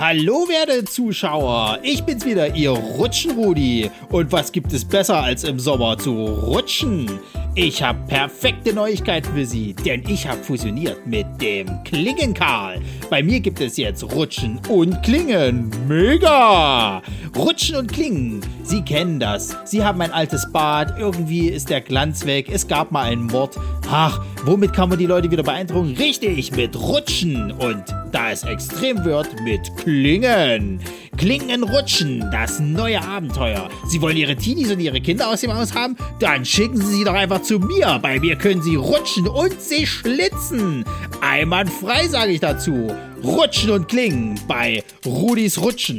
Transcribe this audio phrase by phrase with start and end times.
[0.00, 3.90] Hallo werte Zuschauer, ich bin's wieder, ihr Rutschenrudi.
[4.08, 7.20] Und was gibt es besser als im Sommer zu rutschen?
[7.54, 12.80] Ich habe perfekte Neuigkeiten für Sie, denn ich habe fusioniert mit dem Klingenkarl.
[13.10, 15.70] Bei mir gibt es jetzt Rutschen und Klingen.
[15.86, 17.02] Mega!
[17.36, 18.40] Rutschen und Klingen,
[18.70, 19.56] Sie kennen das.
[19.64, 23.58] Sie haben ein altes Bad, irgendwie ist der Glanz weg, es gab mal einen Mord.
[23.90, 25.96] Ach, womit kann man die Leute wieder beeindrucken?
[25.98, 27.50] Richtig, mit Rutschen.
[27.50, 27.82] Und
[28.12, 30.80] da es extrem wird, mit Klingen.
[31.16, 33.68] Klingen rutschen, das neue Abenteuer.
[33.88, 35.96] Sie wollen Ihre Teenies und Ihre Kinder aus dem Haus haben?
[36.20, 37.98] Dann schicken Sie sie doch einfach zu mir.
[38.00, 40.84] Bei mir können Sie rutschen und sie schlitzen.
[41.20, 42.94] Einwandfrei sage ich dazu.
[43.24, 45.98] Rutschen und klingen bei Rudis Rutschen.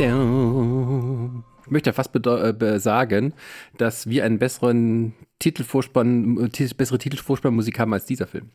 [0.00, 3.34] Ich möchte fast äh, sagen,
[3.76, 8.48] dass wir einen besseren Titelvorspann, äh, bessere Titelvorspannmusik haben als dieser Film.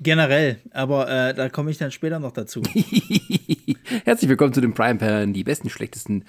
[0.00, 2.62] Generell, aber äh, da komme ich dann später noch dazu.
[4.04, 6.24] Herzlich willkommen zu den Prime Perlen, die besten, schlechtesten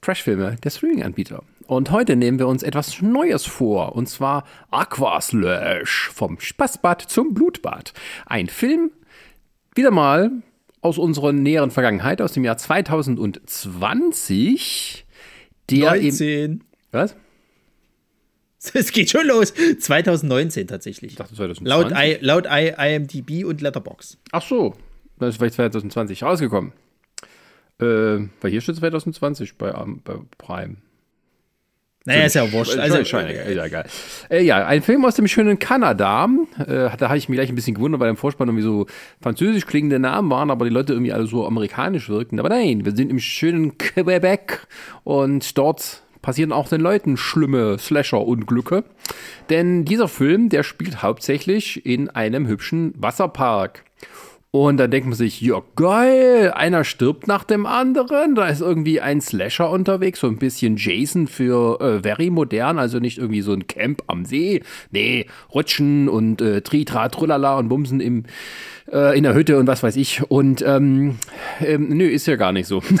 [0.00, 1.42] Trashfilme der Streaming-Anbieter.
[1.66, 7.92] Und heute nehmen wir uns etwas Neues vor, und zwar Aquaslash vom Spaßbad zum Blutbad.
[8.24, 8.90] Ein Film,
[9.74, 10.30] wieder mal
[10.80, 15.06] aus unserer näheren Vergangenheit, aus dem Jahr 2020.
[15.70, 16.64] Der 19.
[16.92, 17.14] was?
[18.74, 19.54] Es geht schon los.
[19.54, 21.12] 2019 tatsächlich.
[21.12, 21.68] Ich dachte 2020.
[21.68, 24.18] Laut, I, laut I, IMDb und Letterbox.
[24.32, 24.74] Ach so,
[25.18, 26.72] das ist vielleicht 2020 rausgekommen.
[27.80, 29.72] Äh, weil hier steht 2020 bei,
[30.04, 30.76] bei Prime.
[32.08, 32.78] Naja, ist ja wurscht.
[32.78, 33.84] Also, schon, äh, ja, egal.
[34.30, 36.26] Äh, ja, ein Film aus dem schönen Kanada.
[36.58, 38.86] Äh, da habe ich mich gleich ein bisschen gewundert, weil im Vorspann irgendwie so
[39.20, 42.40] französisch klingende Namen waren, aber die Leute irgendwie alle so amerikanisch wirkten.
[42.40, 44.66] Aber nein, wir sind im schönen Quebec
[45.04, 48.84] und dort passieren auch den Leuten schlimme Slasher-Unglücke.
[49.50, 53.84] Denn dieser Film, der spielt hauptsächlich in einem hübschen Wasserpark.
[54.50, 58.34] Und dann denkt man sich, ja geil, einer stirbt nach dem anderen.
[58.34, 62.98] Da ist irgendwie ein Slasher unterwegs, so ein bisschen Jason für äh, very modern, also
[62.98, 64.62] nicht irgendwie so ein Camp am See.
[64.90, 68.24] Nee, Rutschen und äh, Tritra, Trullala und Bumsen im,
[68.92, 70.22] äh, in der Hütte und was weiß ich.
[70.30, 71.18] Und ähm,
[71.60, 72.82] ähm, nö, ist ja gar nicht so.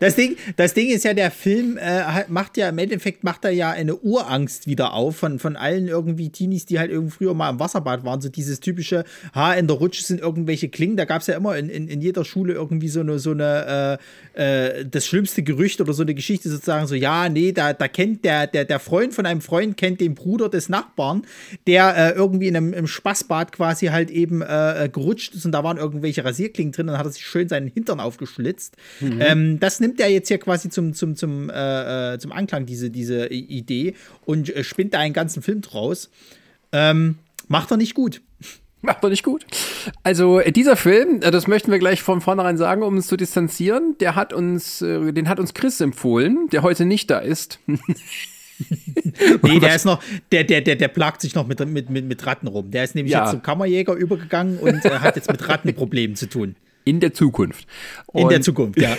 [0.00, 3.50] das, Ding, das Ding ist ja, der Film äh, macht ja im Endeffekt macht er
[3.50, 7.50] ja eine Urangst wieder auf von, von allen irgendwie Teenies, die halt irgendwie früher mal
[7.50, 8.20] im Wasserbad waren.
[8.20, 10.96] So dieses typische, ha, in der Rutsche sind irgendwelche Klingen.
[10.96, 13.98] Da gab es ja immer in, in, in jeder Schule irgendwie so eine, so eine
[14.00, 14.04] äh,
[14.36, 18.24] äh, das schlimmste Gerücht oder so eine Geschichte sozusagen, so, ja, nee, da, da kennt
[18.24, 21.22] der, der, der Freund von einem Freund kennt den Bruder des Nachbarn,
[21.66, 25.52] der äh, irgendwie in einem im Spaßbad quasi halt eben äh, äh, gerutscht ist und
[25.52, 28.76] da waren irgendwelche Rasierklingen drin und dann hat er sich schön seinen Hintern aufgeschlitzt.
[29.00, 29.18] Mhm.
[29.20, 33.28] Ähm, das nimmt er jetzt hier quasi zum, zum, zum, äh, zum Anklang, diese, diese
[33.28, 36.10] Idee, und spinnt da einen ganzen Film draus.
[36.72, 37.18] Ähm,
[37.48, 38.20] macht er nicht gut.
[38.86, 39.44] Macht er nicht gut.
[40.04, 44.14] Also dieser Film, das möchten wir gleich von vornherein sagen, um uns zu distanzieren, der
[44.14, 47.58] hat uns, den hat uns Chris empfohlen, der heute nicht da ist.
[49.42, 50.02] nee, der ist noch,
[50.32, 52.70] der, der, der, der plagt sich noch mit, mit, mit, mit Ratten rum.
[52.70, 53.22] Der ist nämlich ja.
[53.22, 56.56] jetzt zum Kammerjäger übergegangen und äh, hat jetzt mit Rattenproblemen zu tun.
[56.86, 57.66] In der Zukunft.
[58.06, 58.96] Und in der Zukunft, ja.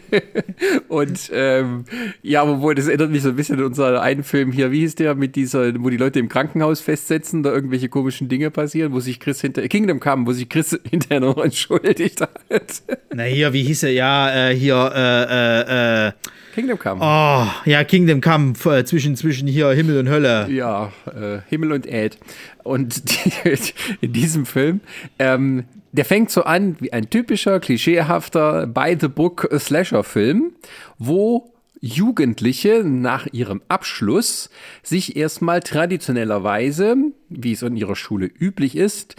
[0.88, 1.84] und ähm,
[2.22, 4.94] ja, obwohl, das erinnert mich so ein bisschen an unseren einen Film hier, wie hieß
[4.94, 9.00] der, mit dieser, wo die Leute im Krankenhaus festsetzen, da irgendwelche komischen Dinge passieren, wo
[9.00, 12.82] sich Chris hinter, Kingdom kam, wo sich Chris hinterher noch entschuldigt hat.
[13.14, 16.12] Na hier, wie hieß er, ja, äh, hier, äh, äh, äh
[16.54, 17.02] Kingdom Come.
[17.02, 20.48] Oh, ja, Kingdom Come äh, zwischen, zwischen hier Himmel und Hölle.
[20.50, 22.16] Ja, äh, Himmel und Erd.
[22.62, 23.10] Und
[23.44, 24.80] die, in diesem Film,
[25.18, 30.52] ähm, der fängt so an wie ein typischer, klischeehafter By-the-Book Slasher-Film,
[30.98, 34.50] wo Jugendliche nach ihrem Abschluss
[34.82, 36.96] sich erstmal traditionellerweise,
[37.28, 39.16] wie es in ihrer Schule üblich ist,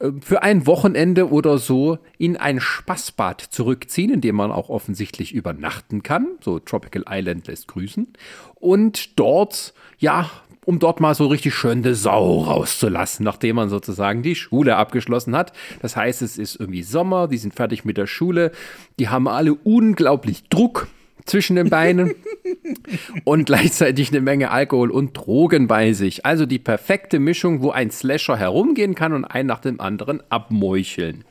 [0.00, 5.34] äh, für ein Wochenende oder so in ein Spaßbad zurückziehen, in dem man auch offensichtlich
[5.34, 6.28] übernachten kann.
[6.40, 8.12] So Tropical Island lässt grüßen.
[8.54, 10.30] Und dort, ja,
[10.64, 15.36] um dort mal so richtig schön de Sau rauszulassen, nachdem man sozusagen die Schule abgeschlossen
[15.36, 15.52] hat.
[15.82, 18.52] Das heißt, es ist irgendwie Sommer, die sind fertig mit der Schule,
[18.98, 20.88] die haben alle unglaublich Druck
[21.24, 22.14] zwischen den Beinen
[23.24, 26.26] und gleichzeitig eine Menge Alkohol und Drogen bei sich.
[26.26, 31.24] Also die perfekte Mischung, wo ein Slasher herumgehen kann und einen nach dem anderen abmeucheln.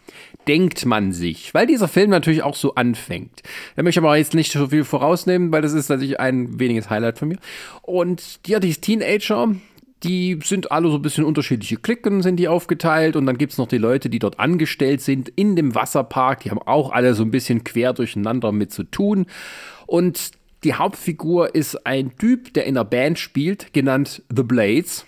[0.47, 3.43] Denkt man sich, weil dieser Film natürlich auch so anfängt.
[3.75, 6.89] Da möchte ich aber jetzt nicht so viel vorausnehmen, weil das ist natürlich ein weniges
[6.89, 7.37] Highlight von mir.
[7.81, 9.55] Und ja, die Teenager,
[10.03, 13.15] die sind alle so ein bisschen unterschiedliche Klicken, sind die aufgeteilt.
[13.15, 16.41] Und dann gibt es noch die Leute, die dort angestellt sind in dem Wasserpark.
[16.41, 19.27] Die haben auch alle so ein bisschen quer durcheinander mit zu tun.
[19.87, 20.31] Und
[20.65, 25.05] die Hauptfigur ist ein Typ, der in einer Band spielt, genannt The Blades.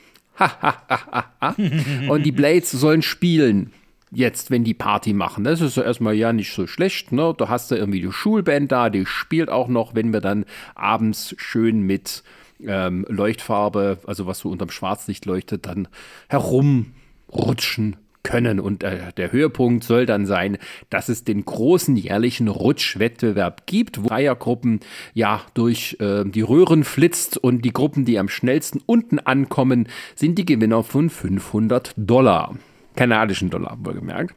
[2.07, 3.71] Und die Blades sollen spielen
[4.15, 5.43] jetzt, wenn die Party machen.
[5.43, 7.11] Das ist ja erstmal ja nicht so schlecht.
[7.11, 7.33] Ne?
[7.37, 11.35] Da hast du irgendwie die Schulband da, die spielt auch noch, wenn wir dann abends
[11.37, 12.23] schön mit
[12.65, 15.87] ähm, Leuchtfarbe, also was so unterm Schwarzlicht leuchtet, dann
[16.29, 18.59] herumrutschen können.
[18.59, 20.57] Und äh, der Höhepunkt soll dann sein,
[20.89, 24.79] dass es den großen jährlichen Rutschwettbewerb gibt, wo Dreiergruppen
[25.13, 30.37] ja durch äh, die Röhren flitzt und die Gruppen, die am schnellsten unten ankommen, sind
[30.39, 32.55] die Gewinner von 500 Dollar.
[32.95, 34.35] Kanadischen Dollar, wohlgemerkt.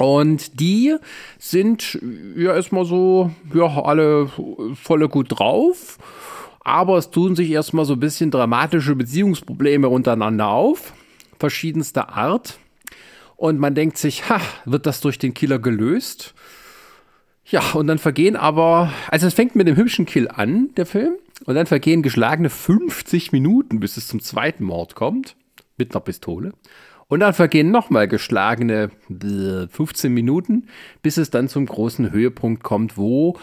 [0.00, 0.96] Und die
[1.38, 1.98] sind
[2.36, 4.30] ja erstmal so, ja, alle
[4.74, 5.98] volle gut drauf
[6.60, 10.92] aber es tun sich erstmal so ein bisschen dramatische Beziehungsprobleme untereinander auf,
[11.38, 12.58] verschiedenster Art.
[13.36, 16.34] Und man denkt sich, ha, wird das durch den Killer gelöst?
[17.46, 21.14] Ja, und dann vergehen aber, also es fängt mit dem hübschen Kill an, der Film,
[21.46, 25.36] und dann vergehen geschlagene 50 Minuten, bis es zum zweiten Mord kommt,
[25.78, 26.52] mit einer Pistole.
[27.10, 28.92] Und dann vergehen nochmal geschlagene
[29.68, 30.68] 15 Minuten,
[31.02, 33.36] bis es dann zum großen Höhepunkt kommt, wo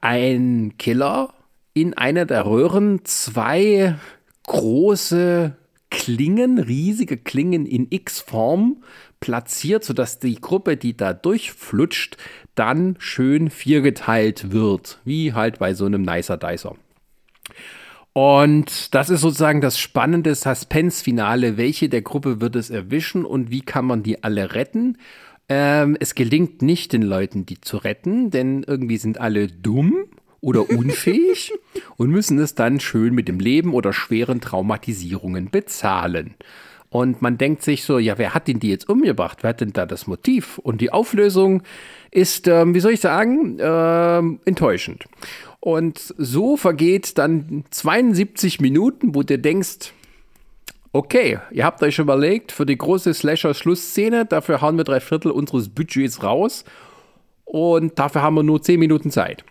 [0.00, 1.32] ein Killer
[1.74, 3.94] in einer der Röhren zwei
[4.42, 5.56] große
[5.90, 8.82] Klingen, riesige Klingen in X-Form
[9.20, 12.16] platziert, sodass die Gruppe, die da durchflutscht,
[12.56, 16.74] dann schön viergeteilt wird, wie halt bei so einem Nicer Dicer.
[18.20, 21.56] Und das ist sozusagen das spannende Suspense-Finale.
[21.56, 24.98] Welche der Gruppe wird es erwischen und wie kann man die alle retten?
[25.48, 30.06] Ähm, es gelingt nicht den Leuten, die zu retten, denn irgendwie sind alle dumm
[30.40, 31.52] oder unfähig
[31.96, 36.34] und müssen es dann schön mit dem Leben oder schweren Traumatisierungen bezahlen.
[36.90, 39.38] Und man denkt sich so, ja, wer hat denn die jetzt umgebracht?
[39.42, 40.58] Wer hat denn da das Motiv?
[40.58, 41.62] Und die Auflösung
[42.10, 45.04] ist, ähm, wie soll ich sagen, ähm, enttäuschend.
[45.68, 49.92] Und so vergeht dann 72 Minuten, wo du denkst,
[50.92, 55.68] okay, ihr habt euch überlegt, für die große Slasher-Schlussszene, dafür hauen wir drei Viertel unseres
[55.68, 56.64] Budgets raus
[57.44, 59.44] und dafür haben wir nur 10 Minuten Zeit.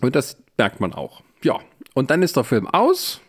[0.00, 1.22] Und das merkt man auch.
[1.44, 1.60] Ja,
[1.94, 3.20] und dann ist der Film aus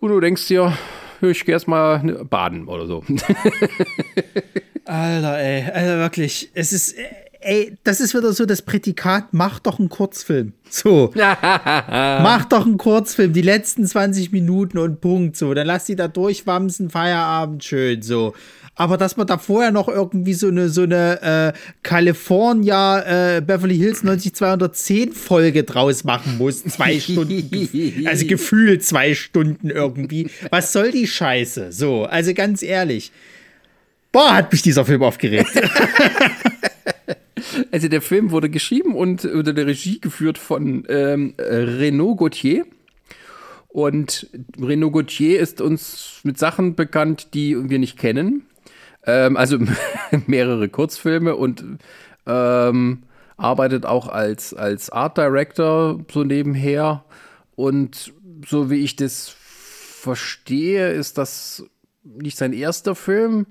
[0.00, 0.72] und du denkst dir,
[1.20, 3.04] ich gehe erstmal baden oder so.
[4.86, 6.94] Alter, ey, Alter, wirklich, es ist,
[7.40, 10.52] ey, das ist wieder so das Prädikat, mach doch einen Kurzfilm.
[10.68, 11.12] So.
[11.16, 15.36] mach doch einen Kurzfilm, die letzten 20 Minuten und Punkt.
[15.36, 18.02] So, dann lass die da durchwamsen, Feierabend schön.
[18.02, 18.34] So
[18.78, 23.76] aber dass man da vorher noch irgendwie so eine, so eine äh, California äh, Beverly
[23.76, 26.62] Hills 90210 Folge draus machen muss.
[26.64, 28.06] Zwei Stunden.
[28.06, 30.30] also gefühlt zwei Stunden irgendwie.
[30.50, 31.72] Was soll die Scheiße?
[31.72, 33.10] So, also ganz ehrlich.
[34.12, 35.50] Boah, hat mich dieser Film aufgeregt.
[37.70, 42.64] Also der Film wurde geschrieben und unter der Regie geführt von ähm, Renaud Gauthier.
[43.68, 44.28] Und
[44.60, 48.46] Renaud Gauthier ist uns mit Sachen bekannt, die wir nicht kennen.
[49.06, 49.58] Ähm, also
[50.26, 51.64] mehrere Kurzfilme und
[52.26, 53.02] ähm,
[53.36, 57.04] arbeitet auch als, als Art Director so nebenher.
[57.54, 58.12] Und
[58.46, 61.64] so wie ich das verstehe, ist das
[62.04, 63.46] nicht sein erster Film.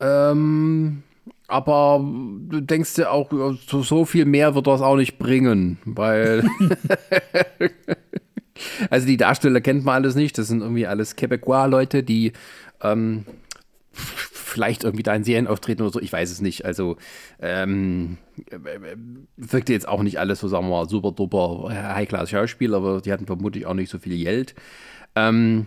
[0.00, 1.02] Ähm,
[1.48, 3.30] aber du denkst dir auch,
[3.66, 6.48] so, so viel mehr wird das auch nicht bringen, weil.
[8.90, 10.38] also die Darsteller kennt man alles nicht.
[10.38, 12.32] Das sind irgendwie alles Quebecois-Leute, die
[12.82, 13.24] ähm,
[14.56, 16.64] vielleicht irgendwie da in Serien auftreten oder so, ich weiß es nicht.
[16.64, 16.96] Also
[17.40, 18.16] ähm,
[19.36, 23.12] wirkte jetzt auch nicht alles so, sagen wir mal, super duper High-Class Schauspiel, aber die
[23.12, 24.54] hatten vermutlich auch nicht so viel Geld.
[25.14, 25.66] Ähm,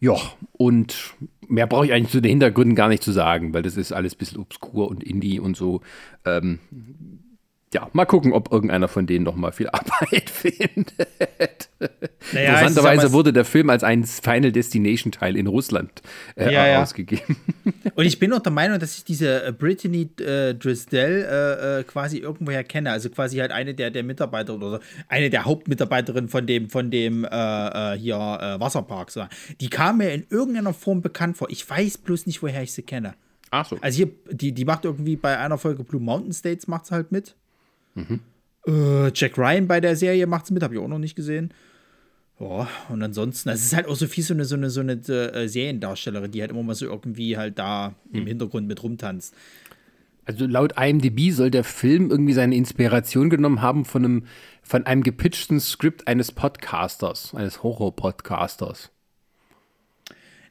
[0.00, 0.16] ja,
[0.52, 1.14] und
[1.48, 4.14] mehr brauche ich eigentlich zu den Hintergründen gar nicht zu sagen, weil das ist alles
[4.14, 5.80] ein bisschen obskur und Indie und so.
[6.24, 6.58] Ähm,
[7.74, 11.68] ja, mal gucken, ob irgendeiner von denen noch mal viel Arbeit findet.
[12.32, 16.02] Naja, Interessanterweise wurde der Film als ein Final Destination Teil in Russland
[16.36, 17.36] äh, ja, ausgegeben.
[17.94, 21.84] Und ich bin auch der Meinung, dass ich diese äh, Brittany äh, Drisdell äh, äh,
[21.84, 22.90] quasi irgendwoher kenne.
[22.90, 27.24] Also quasi halt eine der, der Mitarbeiter oder eine der Hauptmitarbeiterinnen von dem, von dem
[27.24, 28.16] äh, hier
[28.58, 29.10] Wasserpark.
[29.10, 29.26] So.
[29.60, 31.50] Die kam mir in irgendeiner Form bekannt vor.
[31.50, 33.14] Ich weiß bloß nicht, woher ich sie kenne.
[33.50, 33.78] Ach so.
[33.80, 37.12] Also hier, die, die macht irgendwie bei einer Folge Blue Mountain States macht sie halt
[37.12, 37.36] mit.
[37.98, 38.20] Mhm.
[38.66, 41.52] Äh, Jack Ryan bei der Serie macht's mit, habe ich auch noch nicht gesehen.
[42.40, 44.92] Ja, und ansonsten, das ist halt auch so viel so eine, so eine, so eine
[44.92, 49.34] äh, Seriendarstellerin, die halt immer mal so irgendwie halt da im Hintergrund mit rumtanzt.
[50.24, 54.26] Also laut IMDb soll der Film irgendwie seine Inspiration genommen haben von einem,
[54.62, 58.90] von einem gepitchten Skript eines Podcasters, eines Horror-Podcasters.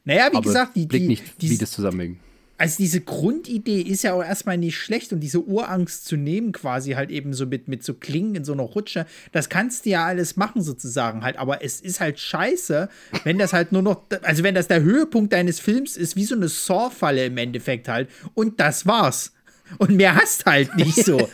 [0.04, 2.18] Naja, wie Aber gesagt, die, blick die, nicht, die, wie das zusammenhängt.
[2.58, 6.92] Also diese Grundidee ist ja auch erstmal nicht schlecht und diese Urangst zu nehmen, quasi
[6.92, 10.04] halt eben so mit, mit so Klingen in so einer Rutsche, das kannst du ja
[10.04, 12.88] alles machen sozusagen halt, aber es ist halt scheiße,
[13.22, 16.34] wenn das halt nur noch, also wenn das der Höhepunkt deines Films ist, wie so
[16.34, 19.32] eine Saw-Falle im Endeffekt halt und das war's.
[19.76, 21.28] Und mehr hast halt nicht so.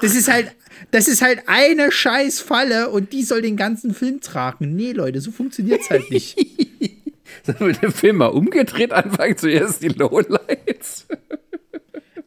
[0.00, 0.54] Das ist halt,
[0.90, 4.74] das ist halt eine scheiß Falle und die soll den ganzen Film tragen.
[4.74, 6.38] Nee, Leute, so funktioniert's halt nicht.
[7.46, 9.36] Sollen wir den Film mal umgedreht anfangen?
[9.36, 11.06] Zuerst die Lowlights.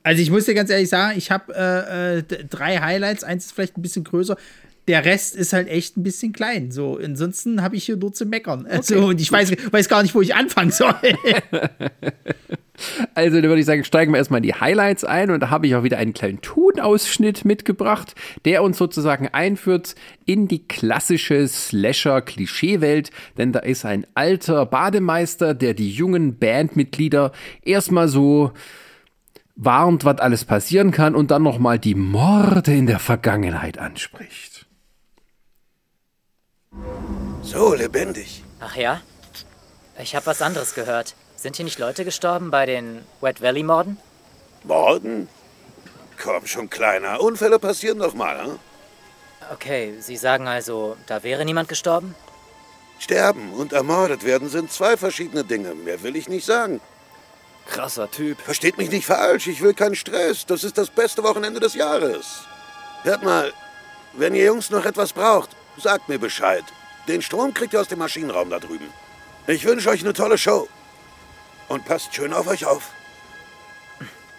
[0.03, 3.23] Also ich muss dir ganz ehrlich sagen, ich habe äh, äh, drei Highlights.
[3.23, 4.37] Eins ist vielleicht ein bisschen größer.
[4.87, 6.71] Der Rest ist halt echt ein bisschen klein.
[6.71, 8.67] So, ansonsten habe ich hier nur zu meckern.
[8.77, 10.95] Also, und ich weiß, weiß gar nicht, wo ich anfangen soll.
[13.15, 15.65] Also, dann würde ich sagen, steigen wir erstmal in die Highlights ein und da habe
[15.65, 18.13] ich auch wieder einen kleinen Tonausschnitt mitgebracht,
[18.45, 25.73] der uns sozusagen einführt in die klassische Slasher-Klischeewelt, denn da ist ein alter Bademeister, der
[25.73, 27.31] die jungen Bandmitglieder
[27.63, 28.51] erstmal so
[29.55, 34.56] warnt, was alles passieren kann und dann nochmal die Morde in der Vergangenheit anspricht.
[37.47, 38.43] So lebendig.
[38.59, 39.01] Ach ja?
[39.99, 41.15] Ich habe was anderes gehört.
[41.37, 43.97] Sind hier nicht Leute gestorben bei den Wet Valley Morden?
[44.63, 45.29] Morden?
[46.21, 47.21] Komm schon, Kleiner.
[47.21, 48.59] Unfälle passieren doch mal, hm?
[49.53, 52.15] Okay, Sie sagen also, da wäre niemand gestorben?
[52.99, 55.73] Sterben und ermordet werden sind zwei verschiedene Dinge.
[55.73, 56.81] Mehr will ich nicht sagen.
[57.67, 58.41] Krasser Typ.
[58.41, 59.47] Versteht mich nicht falsch.
[59.47, 60.45] Ich will keinen Stress.
[60.45, 62.41] Das ist das beste Wochenende des Jahres.
[63.03, 63.53] Hört mal,
[64.13, 66.63] wenn ihr Jungs noch etwas braucht, sagt mir Bescheid.
[67.07, 68.89] Den Strom kriegt ihr aus dem Maschinenraum da drüben.
[69.47, 70.67] Ich wünsche euch eine tolle Show.
[71.69, 72.91] Und passt schön auf euch auf.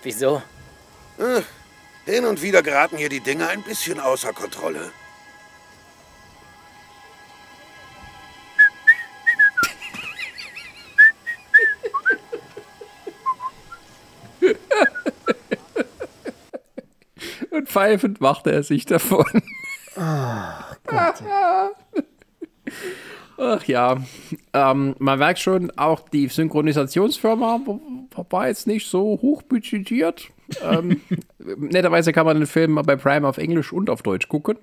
[0.03, 0.43] Wieso?
[1.19, 1.43] Äh,
[2.11, 4.93] Hin und wieder geraten hier die Dinge ein bisschen außer Kontrolle.
[17.51, 19.25] Und pfeifend machte er sich davon.
[23.41, 23.99] Ach ja,
[24.53, 27.61] ähm, man merkt schon, auch die Synchronisationsfirma
[28.31, 30.29] war jetzt nicht so hochbudgetiert.
[30.69, 31.01] ähm,
[31.39, 34.57] netterweise kann man den Film bei Prime auf Englisch und auf Deutsch gucken.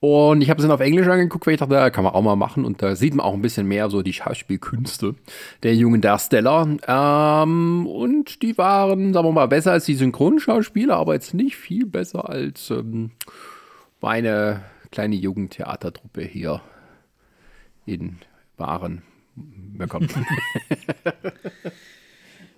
[0.00, 2.22] Und ich habe es dann auf Englisch angeguckt, weil ich dachte, ja, kann man auch
[2.22, 2.64] mal machen.
[2.64, 5.14] Und da sieht man auch ein bisschen mehr so die Schauspielkünste
[5.62, 6.66] der jungen Darsteller.
[6.88, 11.84] Ähm, und die waren, sagen wir mal, besser als die Synchronschauspieler, aber jetzt nicht viel
[11.84, 13.10] besser als ähm,
[14.00, 16.62] meine kleine Jugendtheatertruppe hier
[17.86, 18.16] in
[18.56, 19.02] Waren.
[19.76, 20.08] Möckern.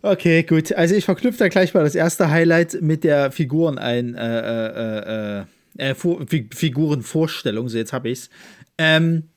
[0.05, 0.73] Okay, gut.
[0.73, 5.41] Also ich verknüpfe da gleich mal das erste Highlight mit der Figuren ein, äh, äh,
[5.79, 7.69] äh, äh, Vor- Fi- Figurenvorstellung.
[7.69, 8.29] So, jetzt habe ich's.
[8.79, 9.29] Ähm,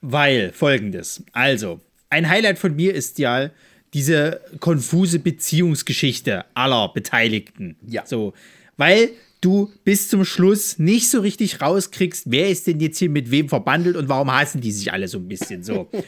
[0.00, 1.22] weil folgendes.
[1.32, 3.50] Also, ein Highlight von mir ist ja
[3.94, 7.76] diese konfuse Beziehungsgeschichte aller Beteiligten.
[7.86, 8.04] Ja.
[8.04, 8.32] So,
[8.76, 9.10] weil
[9.42, 13.50] du bis zum Schluss nicht so richtig rauskriegst, wer ist denn jetzt hier mit wem
[13.50, 15.88] verbandelt und warum hassen die sich alle so ein bisschen so.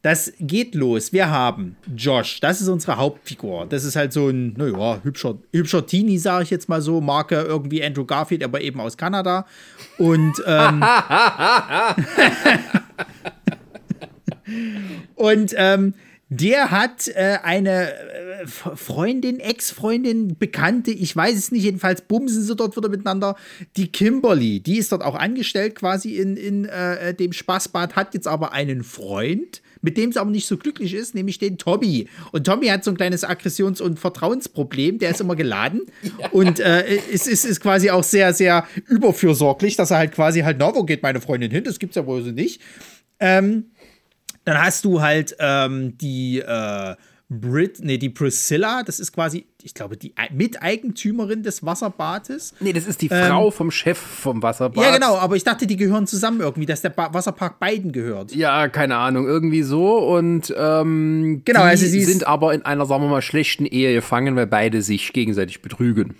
[0.00, 1.12] Das geht los.
[1.12, 3.66] Wir haben Josh, das ist unsere Hauptfigur.
[3.66, 7.00] Das ist halt so ein, naja, hübscher, hübscher Teenie, sage ich jetzt mal so.
[7.00, 9.44] Marke irgendwie Andrew Garfield, aber eben aus Kanada.
[9.98, 10.84] Und, ähm,
[15.16, 15.94] und ähm,
[16.30, 22.54] der hat äh, eine äh, Freundin, Ex-Freundin, Bekannte, ich weiß es nicht, jedenfalls bumsen sie
[22.54, 23.36] dort wieder miteinander.
[23.76, 28.28] Die Kimberly, die ist dort auch angestellt quasi in, in äh, dem Spaßbad, hat jetzt
[28.28, 32.08] aber einen Freund, mit dem sie aber nicht so glücklich ist, nämlich den Tommy.
[32.32, 35.82] Und Tommy hat so ein kleines Aggressions- und Vertrauensproblem, der ist immer geladen
[36.32, 40.58] und äh, es ist, ist quasi auch sehr, sehr überfürsorglich, dass er halt quasi halt,
[40.58, 41.64] na, wo geht meine Freundin hin?
[41.64, 42.60] Das gibt's ja wohl so nicht.
[43.20, 43.64] Ähm,
[44.48, 46.94] dann hast du halt ähm, die äh,
[47.30, 52.54] Brit, nee, die Priscilla, das ist quasi, ich glaube, die Ei- Miteigentümerin des Wasserbades.
[52.60, 54.82] nee, das ist die Frau vom Chef vom Wasserbad.
[54.82, 58.34] Ja, genau, aber ich dachte, die gehören zusammen irgendwie, dass der ba Wasserpark beiden gehört.
[58.34, 59.98] Ja, keine Ahnung, irgendwie so.
[59.98, 63.92] Und ähm, Genau, die also sie sind aber in einer, sagen wir mal, schlechten Ehe
[63.92, 66.14] gefangen, weil beide sich gegenseitig betrügen.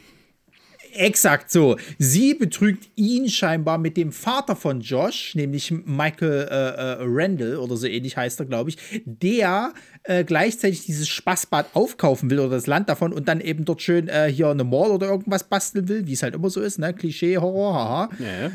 [0.94, 1.76] Exakt so.
[1.98, 7.76] Sie betrügt ihn scheinbar mit dem Vater von Josh, nämlich Michael äh, äh, Randall oder
[7.76, 9.72] so ähnlich heißt er, glaube ich, der
[10.04, 14.08] äh, gleichzeitig dieses Spaßbad aufkaufen will oder das Land davon und dann eben dort schön
[14.08, 16.92] äh, hier eine Mall oder irgendwas basteln will, wie es halt immer so ist, ne?
[16.94, 18.10] Klischee, Horror, haha.
[18.18, 18.50] Ja.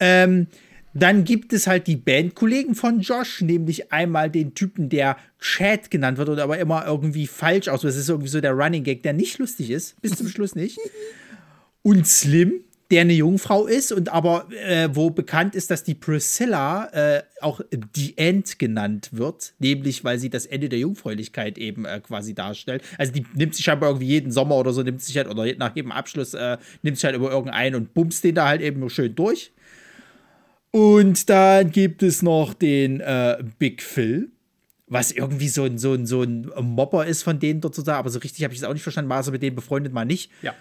[0.00, 0.46] Ähm,
[0.94, 6.18] dann gibt es halt die Bandkollegen von Josh, nämlich einmal den Typen, der Chad genannt
[6.18, 7.82] wird oder aber immer irgendwie falsch aus.
[7.82, 10.78] Das ist irgendwie so der Running Gag, der nicht lustig ist, bis zum Schluss nicht.
[11.88, 16.84] Und Slim, der eine Jungfrau ist und aber äh, wo bekannt ist, dass die Priscilla
[16.92, 21.98] äh, auch die End genannt wird, nämlich weil sie das Ende der Jungfräulichkeit eben äh,
[22.00, 22.82] quasi darstellt.
[22.98, 25.74] Also die nimmt sich scheinbar irgendwie jeden Sommer oder so, nimmt sich halt, oder nach
[25.74, 28.90] jedem Abschluss äh, nimmt sich halt über irgendeinen und bumst den da halt eben nur
[28.90, 29.50] schön durch.
[30.70, 34.30] Und dann gibt es noch den äh, Big Phil,
[34.88, 38.10] was irgendwie so ein, so, ein, so ein Mopper ist von denen dort sozusagen, aber
[38.10, 40.30] so richtig habe ich es auch nicht verstanden, war er mit denen befreundet, mal nicht.
[40.42, 40.54] Ja.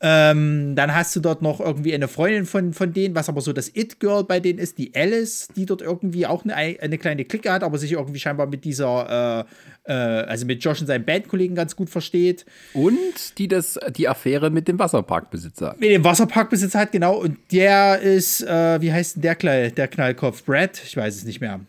[0.00, 3.52] Ähm, dann hast du dort noch irgendwie eine Freundin von, von denen, was aber so
[3.52, 7.50] das It-Girl bei denen ist, die Alice, die dort irgendwie auch eine, eine kleine Clique
[7.50, 9.46] hat, aber sich irgendwie scheinbar mit dieser,
[9.86, 12.46] äh, äh, also mit Josh und seinen Bandkollegen ganz gut versteht.
[12.74, 15.74] Und die das, die Affäre mit dem Wasserparkbesitzer.
[15.80, 17.16] Mit dem Wasserparkbesitzer hat, genau.
[17.16, 20.44] Und der ist, äh, wie heißt denn der, Knall, der Knallkopf?
[20.44, 20.80] Brad?
[20.84, 21.60] Ich weiß es nicht mehr.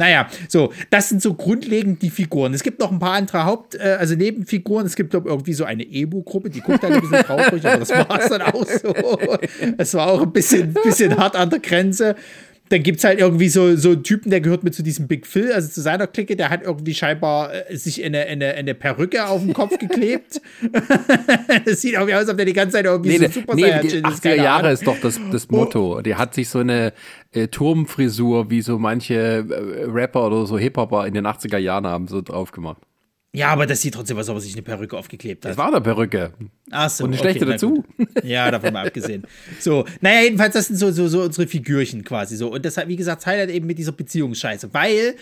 [0.00, 2.54] Naja, so, das sind so grundlegend die Figuren.
[2.54, 4.86] Es gibt noch ein paar andere Haupt-, äh, also Nebenfiguren.
[4.86, 8.18] Es gibt irgendwie so eine Emo-Gruppe, die guckt halt ein bisschen traurig, aber das war
[8.18, 8.94] es dann auch so.
[9.76, 12.16] Es war auch ein bisschen, bisschen hart an der Grenze
[12.70, 15.26] dann gibt es halt irgendwie so, so einen Typen, der gehört mit zu diesem Big
[15.26, 19.26] Phil, also zu seiner Clique, der hat irgendwie scheinbar äh, sich eine, eine, eine Perücke
[19.26, 20.40] auf den Kopf geklebt.
[21.64, 23.62] das sieht irgendwie aus, als ob der die ganze Zeit irgendwie nee, so super nee,
[23.62, 24.24] Saiyajin ist.
[24.24, 25.50] 80er Jahre ist doch das, das.
[25.50, 25.98] Motto.
[25.98, 26.00] Oh.
[26.00, 26.92] Der hat sich so eine
[27.32, 32.06] äh, Turmfrisur, wie so manche äh, Rapper oder so Hip-Hopper in den 80er Jahren haben,
[32.06, 32.82] so drauf gemacht.
[33.32, 35.52] Ja, aber das sieht trotzdem aus, als ob er sich eine Perücke aufgeklebt hat.
[35.52, 36.32] Das war eine Perücke.
[36.70, 37.04] Ach so.
[37.04, 37.84] Und eine schlechte okay, dazu.
[38.24, 39.24] Ja, davon mal abgesehen.
[39.60, 42.50] So, naja, jedenfalls, das sind so, so, so unsere Figürchen quasi so.
[42.50, 44.74] Und das hat, wie gesagt, Highlight eben mit dieser Beziehungsscheiße.
[44.74, 45.14] Weil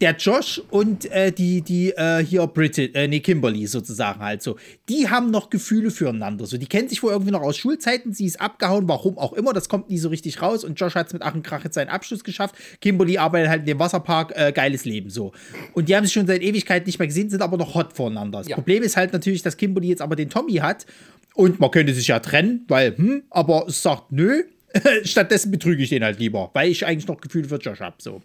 [0.00, 4.56] der Josh und äh, die, die äh, hier Bridget, äh, nee, Kimberly sozusagen halt so,
[4.88, 6.46] die haben noch Gefühle füreinander.
[6.46, 9.52] So, die kennen sich wohl irgendwie noch aus Schulzeiten, sie ist abgehauen, warum auch immer,
[9.52, 11.74] das kommt nie so richtig raus und Josh hat es mit Ach und Krach jetzt
[11.74, 12.54] seinen Abschluss geschafft.
[12.80, 15.32] Kimberly arbeitet halt in dem Wasserpark, äh, geiles Leben so.
[15.74, 18.38] Und die haben sich schon seit Ewigkeit nicht mehr gesehen, sind aber noch hot voreinander.
[18.38, 18.56] Das ja.
[18.56, 20.86] Problem ist halt natürlich, dass Kimberly jetzt aber den Tommy hat
[21.34, 24.44] und man könnte sich ja trennen, weil, hm, aber es sagt nö.
[25.04, 27.96] Stattdessen betrüge ich den halt lieber, weil ich eigentlich noch Gefühle für Josh habe.
[27.98, 28.22] So.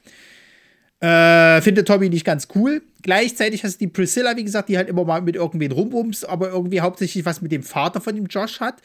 [1.00, 2.82] Äh, findet Tommy nicht ganz cool.
[3.04, 6.50] Gleichzeitig hast du die Priscilla, wie gesagt, die halt immer mal mit irgendwen rumbums, aber
[6.50, 8.82] irgendwie hauptsächlich was mit dem Vater von dem Josh hat.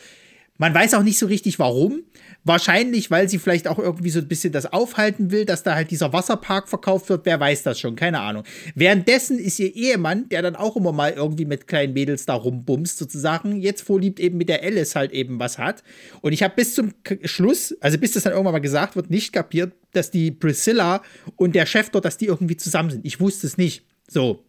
[0.58, 2.00] Man weiß auch nicht so richtig warum.
[2.44, 5.92] Wahrscheinlich, weil sie vielleicht auch irgendwie so ein bisschen das aufhalten will, dass da halt
[5.92, 7.24] dieser Wasserpark verkauft wird.
[7.24, 7.94] Wer weiß das schon?
[7.94, 8.42] Keine Ahnung.
[8.74, 12.98] Währenddessen ist ihr Ehemann, der dann auch immer mal irgendwie mit kleinen Mädels da rumbumst,
[12.98, 15.84] sozusagen, jetzt vorliebt eben mit der Alice halt eben was hat.
[16.20, 16.92] Und ich habe bis zum
[17.24, 21.02] Schluss, also bis das dann irgendwann mal gesagt wird, nicht kapiert, dass die Priscilla
[21.36, 23.06] und der Chef dort, dass die irgendwie zusammen sind.
[23.06, 23.86] Ich wusste es nicht.
[24.08, 24.44] So.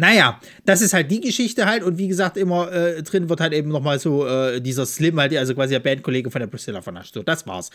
[0.00, 3.52] Naja, das ist halt die Geschichte halt und wie gesagt, immer äh, drin wird halt
[3.52, 7.14] eben nochmal so äh, dieser Slim halt, also quasi der Bandkollege von der Priscilla vernascht.
[7.14, 7.70] So, das war's.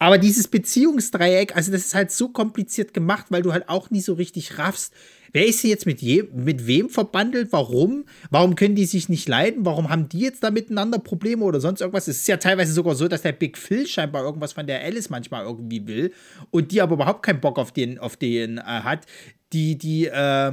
[0.00, 4.00] Aber dieses Beziehungsdreieck, also das ist halt so kompliziert gemacht, weil du halt auch nie
[4.00, 4.92] so richtig raffst,
[5.32, 9.28] wer ist hier jetzt mit, je, mit wem verbandelt, warum, warum können die sich nicht
[9.28, 12.08] leiden, warum haben die jetzt da miteinander Probleme oder sonst irgendwas.
[12.08, 15.08] Es ist ja teilweise sogar so, dass der Big Phil scheinbar irgendwas von der Alice
[15.08, 16.12] manchmal irgendwie will
[16.50, 19.06] und die aber überhaupt keinen Bock auf den, auf den äh, hat.
[19.52, 20.52] Die, die, äh,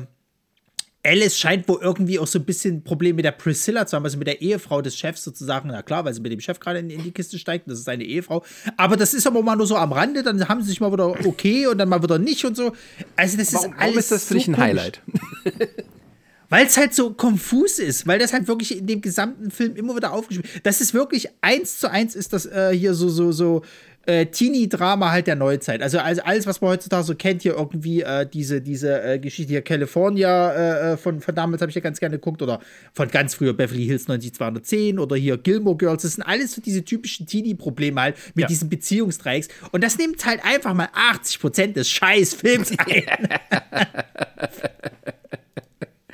[1.08, 4.18] Alice scheint wohl irgendwie auch so ein bisschen Probleme mit der Priscilla zu haben, also
[4.18, 5.70] mit der Ehefrau des Chefs sozusagen.
[5.70, 7.86] Na klar, weil sie mit dem Chef gerade in, in, die Kiste steigt, das ist
[7.86, 8.44] seine Ehefrau.
[8.76, 11.26] Aber das ist aber mal nur so am Rande, dann haben sie sich mal wieder
[11.26, 12.74] okay und dann mal wieder nicht und so.
[13.16, 13.80] Also, das warum, ist alles.
[13.80, 15.02] Warum ist das für so dich ein Highlight?
[16.50, 19.98] Weil es halt so konfus ist, weil das halt wirklich in dem gesamten Film immer
[19.98, 23.64] wieder aufgespielt Das ist wirklich eins zu eins ist das äh, hier so, so, so
[24.08, 25.82] äh, Teenie-Drama halt der Neuzeit.
[25.82, 29.52] Also, also alles, was man heutzutage so kennt, hier irgendwie äh, diese, diese äh, Geschichte
[29.52, 32.60] hier California äh, äh, von, von damals habe ich ja ganz gerne geguckt oder
[32.94, 36.04] von ganz früher Beverly Hills 90210 oder hier Gilmore Girls.
[36.04, 38.48] Das sind alles so diese typischen Teenie-Probleme halt mit ja.
[38.48, 39.50] diesen Beziehungsdreiecks.
[39.72, 43.30] Und das nimmt halt einfach mal 80 Prozent des Scheiß-Films ein.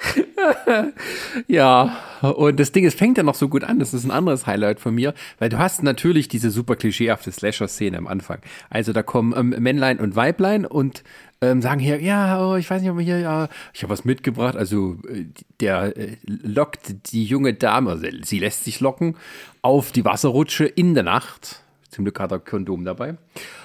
[1.48, 3.80] ja, und das Ding, es fängt ja noch so gut an.
[3.80, 7.98] Das ist ein anderes Highlight von mir, weil du hast natürlich diese super klischeehafte Slasher-Szene
[7.98, 8.40] am Anfang.
[8.70, 11.04] Also da kommen ähm, Männlein und Weiblein und
[11.42, 14.06] ähm, sagen hier, ja, oh, ich weiß nicht, ob wir hier, ja, ich habe was
[14.06, 14.56] mitgebracht.
[14.56, 15.26] Also äh,
[15.60, 19.16] der äh, lockt die junge Dame, also sie lässt sich locken,
[19.62, 21.63] auf die Wasserrutsche in der Nacht
[21.94, 23.18] Zum Glück hat er Kondom dabei.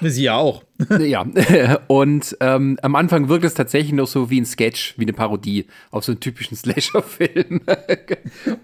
[0.03, 0.63] Sie ja auch.
[1.01, 1.27] ja,
[1.87, 5.67] und ähm, am Anfang wirkt es tatsächlich noch so wie ein Sketch, wie eine Parodie
[5.91, 7.63] auf so einen typischen Slasher-Film.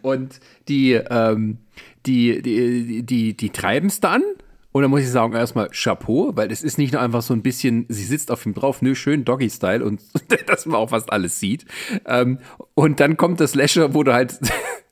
[0.02, 1.58] und die, ähm,
[2.04, 4.22] die, die, die, die, die treiben es dann.
[4.72, 7.42] Und dann muss ich sagen, erstmal Chapeau, weil es ist nicht nur einfach so ein
[7.42, 10.02] bisschen, sie sitzt auf ihm drauf, nö, schön Doggy-Style und
[10.46, 11.64] dass man auch fast alles sieht.
[12.04, 12.38] Ähm,
[12.74, 14.38] und dann kommt das Slasher, wo du halt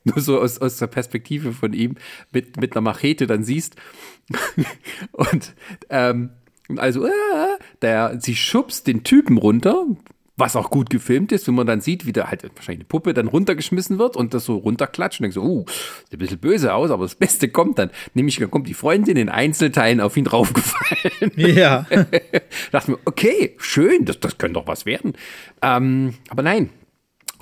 [0.15, 1.95] nur so aus, aus der Perspektive von ihm
[2.31, 3.75] mit, mit einer Machete dann siehst.
[5.11, 5.53] und
[5.89, 6.31] ähm,
[6.77, 7.09] also, äh,
[7.81, 9.85] der, sie schubst den Typen runter,
[10.35, 13.13] was auch gut gefilmt ist, wenn man dann sieht, wie da halt wahrscheinlich eine Puppe
[13.13, 15.65] dann runtergeschmissen wird und das so runterklatscht und denkt so, uh,
[16.05, 17.91] sieht ein bisschen böse aus, aber das Beste kommt dann.
[18.13, 21.31] Nämlich, dann kommt die Freundin in Einzelteilen auf ihn draufgefallen.
[21.35, 21.85] Ja.
[22.71, 25.13] dachte mir, okay, schön, das, das könnte doch was werden.
[25.61, 26.69] Ähm, aber nein.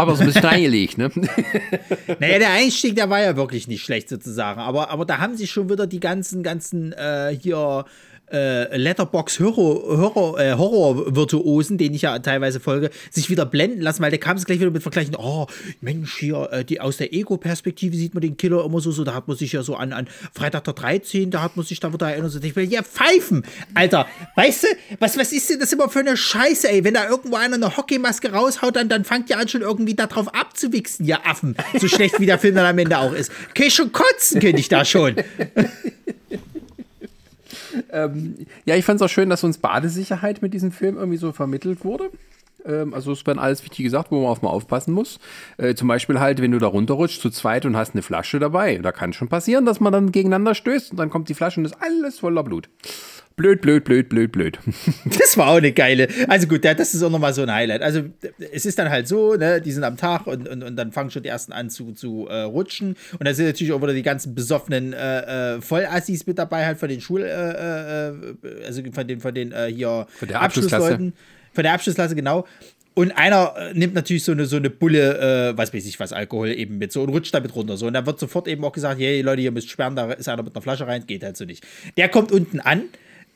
[0.01, 1.11] Aber so ein bisschen reingelegt, ne?
[2.19, 4.59] Naja, der Einstieg, der war ja wirklich nicht schlecht sozusagen.
[4.59, 7.85] Aber, aber da haben sich schon wieder die ganzen, ganzen äh, hier
[8.31, 14.09] äh, Letterbox Horror, Horror, äh, denen ich ja teilweise folge, sich wieder blenden lassen, weil
[14.09, 15.47] der kam es gleich wieder mit Vergleichen, oh,
[15.81, 19.13] Mensch, hier, äh, die, aus der Ego-Perspektive sieht man den Killer immer so, so, da
[19.13, 21.93] hat man sich ja so an, an Freitag der 13., da hat man sich da
[21.93, 24.67] wieder erinnert, so, ich will, ja, pfeifen, Alter, weißt du,
[24.99, 27.77] was, was ist denn das immer für eine Scheiße, ey, wenn da irgendwo einer eine
[27.77, 32.19] Hockeymaske raushaut, dann, dann fangt ihr an, schon irgendwie darauf abzuwichsen, ihr Affen, so schlecht
[32.19, 33.31] wie der Film dann am Ende auch ist.
[33.49, 35.15] Okay, schon kotzen könnte ich da schon.
[37.91, 41.31] ähm, ja, ich fand es auch schön, dass uns Badesicherheit mit diesem Film irgendwie so
[41.31, 42.09] vermittelt wurde.
[42.65, 45.19] Ähm, also es werden alles wichtige Sachen, wo man auf mal aufpassen muss.
[45.57, 48.77] Äh, zum Beispiel halt, wenn du da runterrutschst zu zweit und hast eine Flasche dabei.
[48.77, 51.65] Da kann schon passieren, dass man dann gegeneinander stößt und dann kommt die Flasche und
[51.65, 52.69] ist alles voller Blut.
[53.35, 54.59] Blöd, blöd, blöd, blöd, blöd.
[55.05, 56.07] Das war auch eine geile.
[56.27, 57.81] Also gut, das ist auch nochmal so ein Highlight.
[57.81, 58.03] Also
[58.51, 61.09] es ist dann halt so, ne, die sind am Tag und, und, und dann fangen
[61.09, 62.95] schon die ersten an zu, zu äh, rutschen.
[63.17, 66.77] Und da sind natürlich auch wieder die ganzen besoffenen äh, äh, Vollassis mit dabei, halt
[66.77, 68.13] von den Schul, äh, äh,
[68.65, 71.13] also von den, von den hier von der Abschlussleuten.
[71.53, 72.45] Von der Abschlussklasse, genau.
[72.93, 76.49] Und einer nimmt natürlich so eine, so eine Bulle, äh, was weiß ich was, Alkohol
[76.49, 77.77] eben mit so und rutscht damit runter.
[77.77, 77.87] So.
[77.87, 80.43] Und dann wird sofort eben auch gesagt, hey Leute, ihr müsst sperren, da ist einer
[80.43, 81.65] mit einer Flasche rein, geht halt so nicht.
[81.95, 82.83] Der kommt unten an,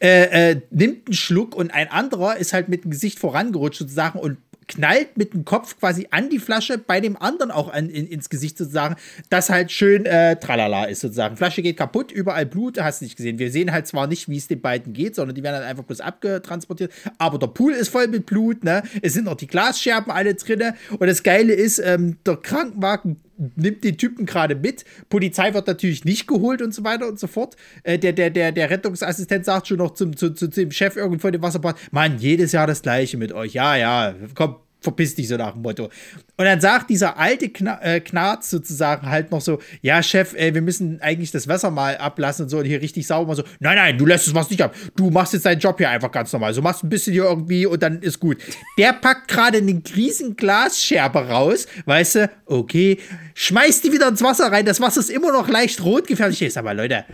[0.02, 4.20] äh, äh, nimmt einen Schluck und ein anderer ist halt mit dem Gesicht vorangerutscht sozusagen
[4.20, 8.08] und knallt mit dem Kopf quasi an die Flasche, bei dem anderen auch an, in,
[8.08, 8.96] ins Gesicht sozusagen,
[9.30, 11.38] das halt schön äh, tralala ist sozusagen.
[11.38, 13.40] Flasche geht kaputt, überall Blut, hast du nicht gesehen.
[13.40, 15.84] Wir sehen halt zwar nicht, wie es den beiden geht, sondern die werden halt einfach
[15.84, 18.84] bloß abgetransportiert, aber der Pool ist voll mit Blut, ne?
[19.02, 23.18] Es sind noch die Glasscherben alle drinne und das Geile ist, ähm, der Krankenwagen
[23.56, 24.86] nimmt den Typen gerade mit.
[25.10, 27.56] Polizei wird natürlich nicht geholt und so weiter und so fort.
[27.84, 31.20] Äh, der, der, der, der Rettungsassistent sagt schon noch zum, zu, zu, zum Chef irgendwo
[31.20, 33.54] von dem Wasserbad: Mann, jedes Jahr das Gleiche mit euch.
[33.54, 35.90] Ja, ja, komm, verpiss dich so nach dem Motto.
[36.38, 40.54] Und dann sagt dieser alte Kna äh, Knarz sozusagen halt noch so, ja, Chef, ey,
[40.54, 43.44] wir müssen eigentlich das Wasser mal ablassen und so und hier richtig sauber und so.
[43.60, 44.74] Nein, nein, du lässt das Wasser nicht ab.
[44.96, 46.54] Du machst jetzt deinen Job hier einfach ganz normal.
[46.54, 48.38] So machst ein bisschen hier irgendwie und dann ist gut.
[48.78, 53.00] Der packt gerade eine riesen Glasscherbe raus, weißt du, okay,
[53.36, 54.66] schmeißt die wieder ins Wasser rein.
[54.66, 56.42] Das Wasser ist immer noch leicht rot gefährlich.
[56.42, 57.06] Ich sag mal, Leute,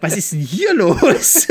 [0.00, 1.46] was ist denn hier los?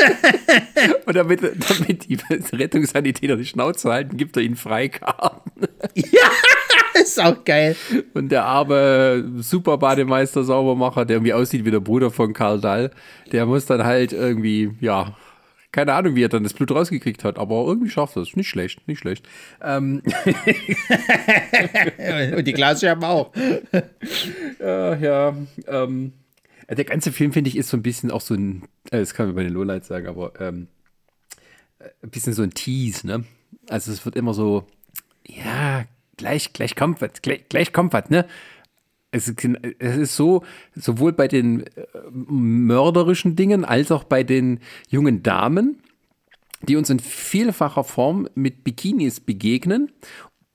[1.06, 2.18] und damit, damit die
[2.56, 5.52] Rettungssanitäter die Schnauze halten, gibt er ihnen Freikarten.
[5.96, 6.30] ja,
[6.94, 7.76] ist auch geil.
[8.14, 12.92] Und der arme Super-Bademeister Saubermacher, der irgendwie aussieht wie der Bruder von Karl Dall,
[13.34, 15.14] der muss dann halt irgendwie, ja,
[15.72, 18.36] keine Ahnung, wie er dann das Blut rausgekriegt hat, aber irgendwie schafft er es.
[18.36, 19.28] Nicht schlecht, nicht schlecht.
[19.62, 20.02] Ähm.
[22.36, 23.32] Und die Glasscherben auch.
[24.60, 25.36] ja, ja.
[25.68, 26.14] Ähm.
[26.70, 29.28] Der ganze Film, finde ich, ist so ein bisschen auch so ein, äh, das kann
[29.28, 30.68] man bei den Lowlights sagen, aber ähm,
[32.04, 33.24] ein bisschen so ein Tease, ne?
[33.70, 34.68] Also es wird immer so,
[35.26, 35.86] ja,
[36.18, 38.28] gleich, gleich kommt was, gleich, gleich kommt was, ne?
[39.12, 40.43] Es ist, so,
[40.76, 45.82] sowohl bei den äh, mörderischen Dingen als auch bei den jungen Damen,
[46.62, 49.91] die uns in vielfacher Form mit Bikinis begegnen,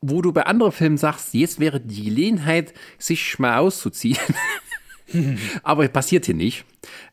[0.01, 4.19] wo du bei anderen Filmen sagst, jetzt wäre die Gelegenheit, sich mal auszuziehen.
[5.63, 6.65] Aber passiert hier nicht.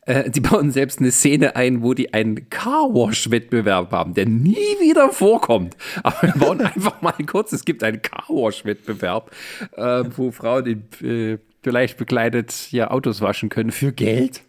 [0.06, 5.10] Äh, die bauen selbst eine Szene ein, wo die einen Carwash-Wettbewerb haben, der nie wieder
[5.10, 5.76] vorkommt.
[6.02, 9.30] Aber wir bauen einfach mal kurz, es gibt einen Carwash-Wettbewerb,
[9.76, 14.42] äh, wo Frauen in, äh, vielleicht bekleidet ja Autos waschen können für Geld.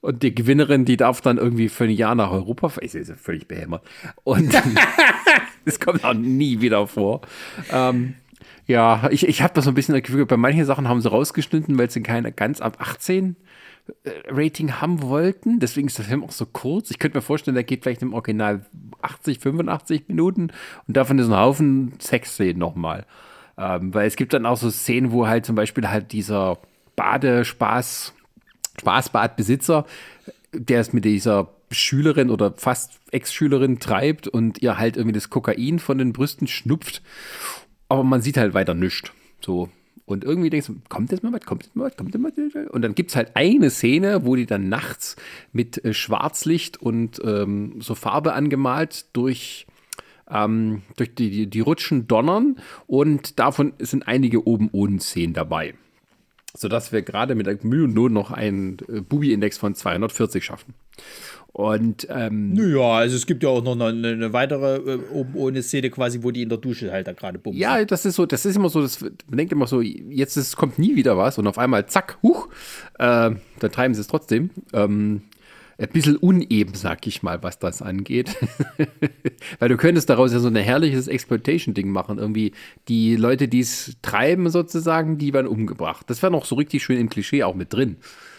[0.00, 2.84] Und die Gewinnerin, die darf dann irgendwie für ein Jahr nach Europa fahren.
[2.84, 3.84] Ist ja völlig behämmert.
[4.24, 4.52] Und
[5.64, 7.20] es kommt auch nie wieder vor.
[7.70, 8.14] Ähm,
[8.66, 11.10] ja, ich, ich habe da so ein bisschen das Gefühl, bei manchen Sachen haben sie
[11.10, 13.36] rausgeschnitten, weil sie keine ganz ab 18
[14.04, 15.58] äh, Rating haben wollten.
[15.58, 16.90] Deswegen ist der Film auch so kurz.
[16.90, 18.64] Ich könnte mir vorstellen, der geht vielleicht im Original
[19.02, 20.50] 80, 85 Minuten
[20.86, 23.06] und davon ist ein Haufen Sexszenen nochmal.
[23.58, 26.58] Ähm, weil es gibt dann auch so Szenen, wo halt zum Beispiel halt dieser
[26.96, 28.14] Badespaß,
[28.78, 29.84] Spaßbadbesitzer
[30.52, 35.78] der es mit dieser Schülerin oder fast Ex-Schülerin treibt und ihr halt irgendwie das Kokain
[35.78, 37.02] von den Brüsten schnupft.
[37.92, 39.12] Aber man sieht halt weiter nichts.
[39.44, 39.68] So.
[40.06, 42.32] Und irgendwie denkst du, kommt das mal was, kommt das mal was, kommt das mal
[42.34, 42.70] was?
[42.70, 45.14] Und dann gibt es halt eine Szene, wo die dann nachts
[45.52, 49.66] mit äh, Schwarzlicht und ähm, so Farbe angemalt durch,
[50.30, 52.56] ähm, durch die, die, die Rutschen donnern.
[52.86, 55.74] Und davon sind einige oben ohne Szenen dabei.
[56.54, 60.74] Sodass wir gerade mit Mühe und Not noch einen äh, Bubi-Index von 240 schaffen.
[61.52, 65.62] Und ähm, Naja, also es gibt ja auch noch eine, eine weitere äh, oben ohne
[65.62, 67.60] Szene quasi, wo die in der Dusche halt da gerade bumsen.
[67.60, 70.56] ja, das ist so, das ist immer so, das, man denkt immer so, jetzt ist,
[70.56, 72.48] kommt nie wieder was und auf einmal zack, huch,
[72.98, 74.48] äh, dann treiben sie es trotzdem.
[74.72, 75.22] Ähm,
[75.78, 78.36] ein bisschen uneben, sag ich mal, was das angeht.
[79.58, 82.18] Weil du könntest daraus ja so ein herrliches Exploitation-Ding machen.
[82.18, 82.52] Irgendwie
[82.88, 86.08] die Leute, die es treiben sozusagen, die werden umgebracht.
[86.08, 87.96] Das wäre noch so richtig schön im Klischee auch mit drin,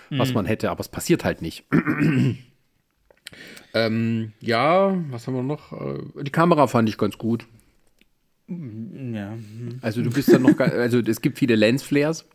[0.10, 1.66] was man hätte, aber es passiert halt nicht.
[3.74, 5.74] ähm, ja, was haben wir noch?
[5.74, 7.48] Äh, Die Kamera fand ich ganz gut.
[8.48, 9.36] Ja.
[9.82, 12.26] Also du bist dann noch, also es gibt viele Lensflares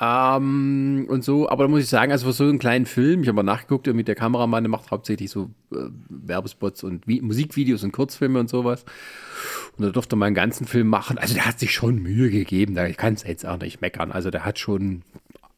[0.00, 3.28] ähm, und so, aber da muss ich sagen, also für so einen kleinen Film, ich
[3.28, 7.82] habe mal nachgeguckt, irgendwie der Kameramann der macht hauptsächlich so äh, Werbespots und Vi Musikvideos
[7.82, 8.84] und Kurzfilme und sowas.
[9.76, 11.18] Und da durfte man einen ganzen Film machen.
[11.18, 14.12] Also der hat sich schon Mühe gegeben, da kann es jetzt auch nicht meckern.
[14.12, 15.02] Also der hat schon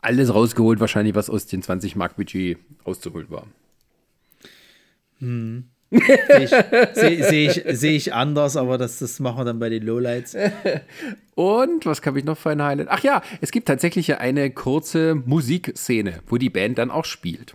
[0.00, 3.46] alles rausgeholt, wahrscheinlich, was aus den 20 Mark Budget rauszuholen war.
[5.90, 9.82] Sehe ich, seh, ich, seh ich anders, aber das, das machen wir dann bei den
[9.82, 10.36] Lowlights.
[11.34, 12.88] Und was habe ich noch für ein Highlight?
[12.90, 17.54] Ach ja, es gibt tatsächlich eine kurze Musikszene, wo die Band dann auch spielt.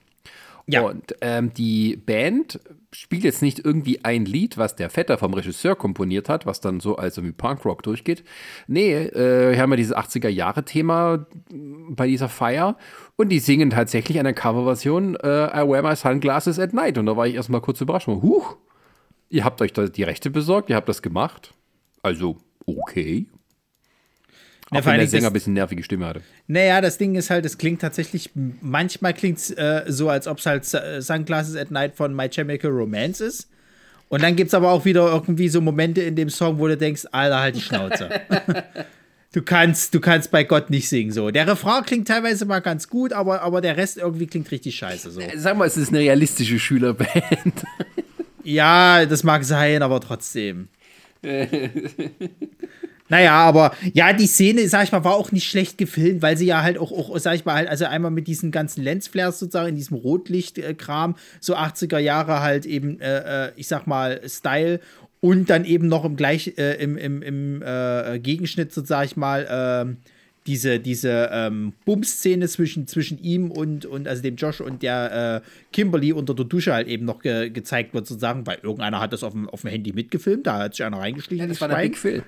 [0.67, 0.81] Ja.
[0.81, 2.59] Und ähm, die Band
[2.91, 6.79] spielt jetzt nicht irgendwie ein Lied, was der Vetter vom Regisseur komponiert hat, was dann
[6.79, 8.23] so als irgendwie Punkrock durchgeht.
[8.67, 11.27] Nee, äh, hier haben wir dieses 80er-Jahre-Thema
[11.89, 12.77] bei dieser Feier
[13.17, 16.97] und die singen tatsächlich eine Coverversion äh, I Wear My Sunglasses at Night.
[16.97, 18.07] Und da war ich erstmal kurz überrascht.
[18.07, 18.57] Huch,
[19.29, 21.53] ihr habt euch da die Rechte besorgt, ihr habt das gemacht.
[22.01, 23.25] Also, okay.
[24.71, 26.21] Ja, Auch wenn der Sänger das- ein bisschen nervige Stimme hatte.
[26.47, 30.39] Naja, das Ding ist halt, es klingt tatsächlich, manchmal klingt es äh, so, als ob
[30.39, 33.49] es halt äh, Sunglasses at Night von My Chemical Romance ist.
[34.09, 36.77] Und dann gibt es aber auch wieder irgendwie so Momente in dem Song, wo du
[36.77, 38.09] denkst, Alter, halt die Schnauze.
[39.35, 41.11] du kannst, du kannst bei Gott nicht singen.
[41.11, 41.29] So.
[41.29, 45.11] Der Refrain klingt teilweise mal ganz gut, aber, aber der Rest irgendwie klingt richtig scheiße.
[45.11, 45.21] So.
[45.35, 47.65] Sag mal, es ist eine realistische Schülerband.
[48.43, 50.69] Ja, das mag sein, aber trotzdem.
[53.09, 56.45] naja, aber ja, die Szene, sag ich mal, war auch nicht schlecht gefilmt, weil sie
[56.45, 59.69] ja halt auch, auch sag ich mal, halt, also einmal mit diesen ganzen Lensflares sozusagen,
[59.69, 64.79] in diesem Rotlicht-Kram, so 80er Jahre halt eben, äh, äh, ich sag mal, Style
[65.21, 69.17] und dann eben noch im gleich, äh, im, im, im äh, Gegenschnitt, so sag ich
[69.17, 69.97] mal, ähm,
[70.47, 75.49] diese, diese ähm, Bums-Szene zwischen, zwischen ihm und, und also dem Josh und der äh,
[75.73, 79.23] Kimberly unter der Dusche halt eben noch ge gezeigt wird, sozusagen, weil irgendeiner hat das
[79.23, 81.47] auf dem, auf dem Handy mitgefilmt, da hat sich einer reingeschlichen.
[81.49, 81.93] das Schwein.
[81.95, 82.23] Phil.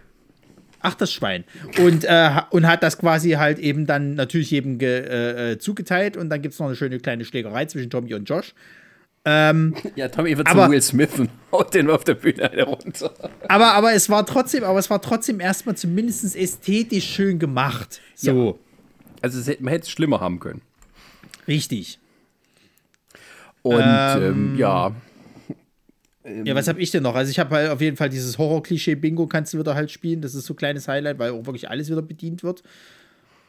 [0.80, 1.44] Ach, das Schwein.
[1.80, 6.18] Und, äh, und hat das quasi halt eben dann natürlich jedem ge, äh, äh, zugeteilt
[6.18, 8.54] und dann gibt es noch eine schöne kleine Schlägerei zwischen Tommy und Josh.
[9.96, 13.12] Ja, Tommy wird Aber- zu Will Smith und haut den auf der Bühne eine runter.
[13.50, 18.00] Aber, aber es war trotzdem, aber es war trotzdem erstmal zumindest ästhetisch schön gemacht.
[18.16, 18.58] So,
[19.22, 20.62] Also es hätte- man hätte es schlimmer haben können.
[21.48, 22.00] richtig.
[23.64, 24.94] Und ähm, ja,
[26.46, 27.16] Ja, was habe ich denn noch?
[27.16, 30.22] Also ich habe halt auf jeden Fall dieses Horror-Klischee-Bingo kannst du wieder halt spielen.
[30.22, 32.64] Das ist so ein kleines Highlight, weil auch wirklich alles wieder bedient wird.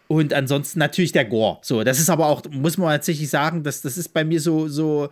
[0.09, 1.59] Und ansonsten natürlich der Gore.
[1.63, 4.67] So, das ist aber auch, muss man tatsächlich sagen, dass das ist bei mir so,
[4.67, 5.09] so.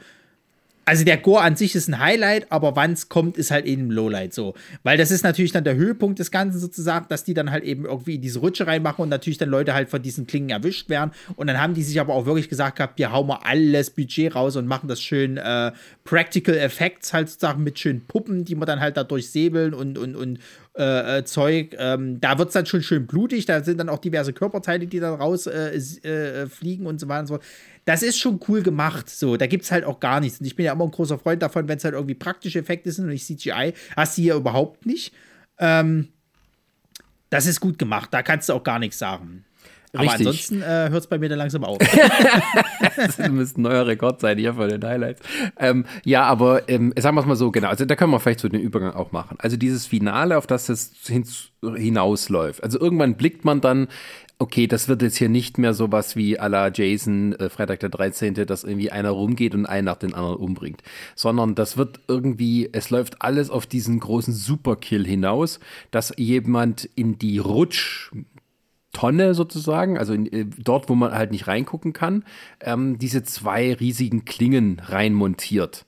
[0.88, 3.88] Also der Gore an sich ist ein Highlight, aber wann es kommt, ist halt eben
[3.88, 4.54] ein Lowlight so.
[4.84, 7.84] Weil das ist natürlich dann der Höhepunkt des Ganzen sozusagen, dass die dann halt eben
[7.84, 11.10] irgendwie in diese Rutsche reinmachen und natürlich dann Leute halt von diesen Klingen erwischt werden.
[11.34, 14.36] Und dann haben die sich aber auch wirklich gesagt gehabt, wir hauen mal alles Budget
[14.36, 15.72] raus und machen das schön äh,
[16.04, 20.14] Practical Effects halt sozusagen mit schönen Puppen, die man dann halt dadurch säbeln und, und,
[20.14, 20.38] und
[20.76, 21.74] äh, äh, Zeug.
[21.78, 25.00] Ähm, da wird es dann schon schön blutig, da sind dann auch diverse Körperteile, die
[25.00, 26.46] dann raus äh, äh,
[26.84, 27.44] und so weiter und so fort.
[27.86, 29.08] Das ist schon cool gemacht.
[29.08, 30.38] So, da gibt es halt auch gar nichts.
[30.38, 32.92] Und ich bin ja immer ein großer Freund davon, wenn es halt irgendwie praktische Effekte
[32.92, 33.72] sind und nicht CGI.
[33.96, 35.14] Hast du hier überhaupt nicht.
[35.58, 36.08] Ähm,
[37.30, 38.12] das ist gut gemacht.
[38.12, 39.45] Da kannst du auch gar nichts sagen.
[39.96, 40.26] Aber Richtig.
[40.26, 41.78] ansonsten äh, hört es bei mir dann langsam auf.
[42.96, 45.20] das müsste ein neuer Rekord sein hier von den Highlights.
[45.58, 48.40] Ähm, ja, aber ähm, sagen wir es mal so, genau, also da können wir vielleicht
[48.40, 49.36] so den Übergang auch machen.
[49.40, 51.24] Also dieses Finale, auf das es hin,
[51.62, 52.62] hinausläuft.
[52.62, 53.88] Also irgendwann blickt man dann,
[54.38, 57.88] okay, das wird jetzt hier nicht mehr sowas wie à la Jason, äh, Freitag der
[57.88, 60.82] 13., dass irgendwie einer rumgeht und einen nach den anderen umbringt.
[61.14, 65.58] Sondern das wird irgendwie, es läuft alles auf diesen großen Superkill hinaus,
[65.90, 68.10] dass jemand in die Rutsch
[68.96, 72.24] Tonne sozusagen, also in, äh, dort, wo man halt nicht reingucken kann,
[72.62, 75.84] ähm, diese zwei riesigen Klingen reinmontiert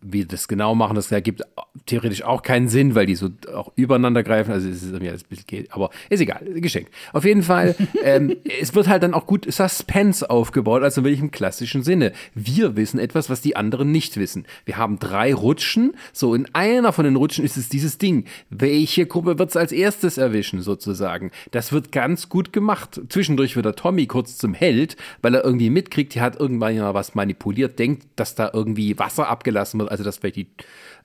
[0.00, 1.42] wie das genau machen, das ergibt
[1.86, 4.52] theoretisch auch keinen Sinn, weil die so auch übereinander greifen.
[4.52, 6.90] Also es ist ein bisschen geht, aber ist egal, geschenkt.
[7.12, 11.30] Auf jeden Fall, ähm, es wird halt dann auch gut Suspense aufgebaut, also wirklich im
[11.30, 12.12] klassischen Sinne.
[12.34, 14.46] Wir wissen etwas, was die anderen nicht wissen.
[14.64, 18.24] Wir haben drei Rutschen, so in einer von den Rutschen ist es dieses Ding.
[18.50, 21.30] Welche Gruppe wird es als erstes erwischen, sozusagen?
[21.50, 23.00] Das wird ganz gut gemacht.
[23.08, 26.94] Zwischendurch wird der Tommy kurz zum Held, weil er irgendwie mitkriegt, die hat irgendwann ja
[26.94, 30.48] was manipuliert, denkt, dass da irgendwie Wasser abgelassen wird, also dass vielleicht die,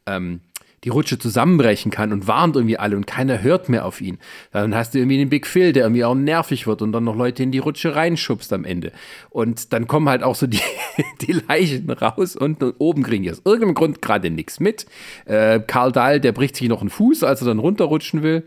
[0.05, 0.41] ähm,
[0.83, 4.17] die Rutsche zusammenbrechen kann und warnt irgendwie alle und keiner hört mehr auf ihn.
[4.51, 7.15] Dann hast du irgendwie den Big Phil, der irgendwie auch nervig wird und dann noch
[7.15, 8.91] Leute in die Rutsche reinschubst am Ende.
[9.29, 10.61] Und dann kommen halt auch so die,
[11.21, 14.87] die Leichen raus und, und oben kriegen die aus irgendeinem Grund gerade nichts mit.
[15.25, 18.43] Äh, Karl Dahl, der bricht sich noch einen Fuß, als er dann runterrutschen will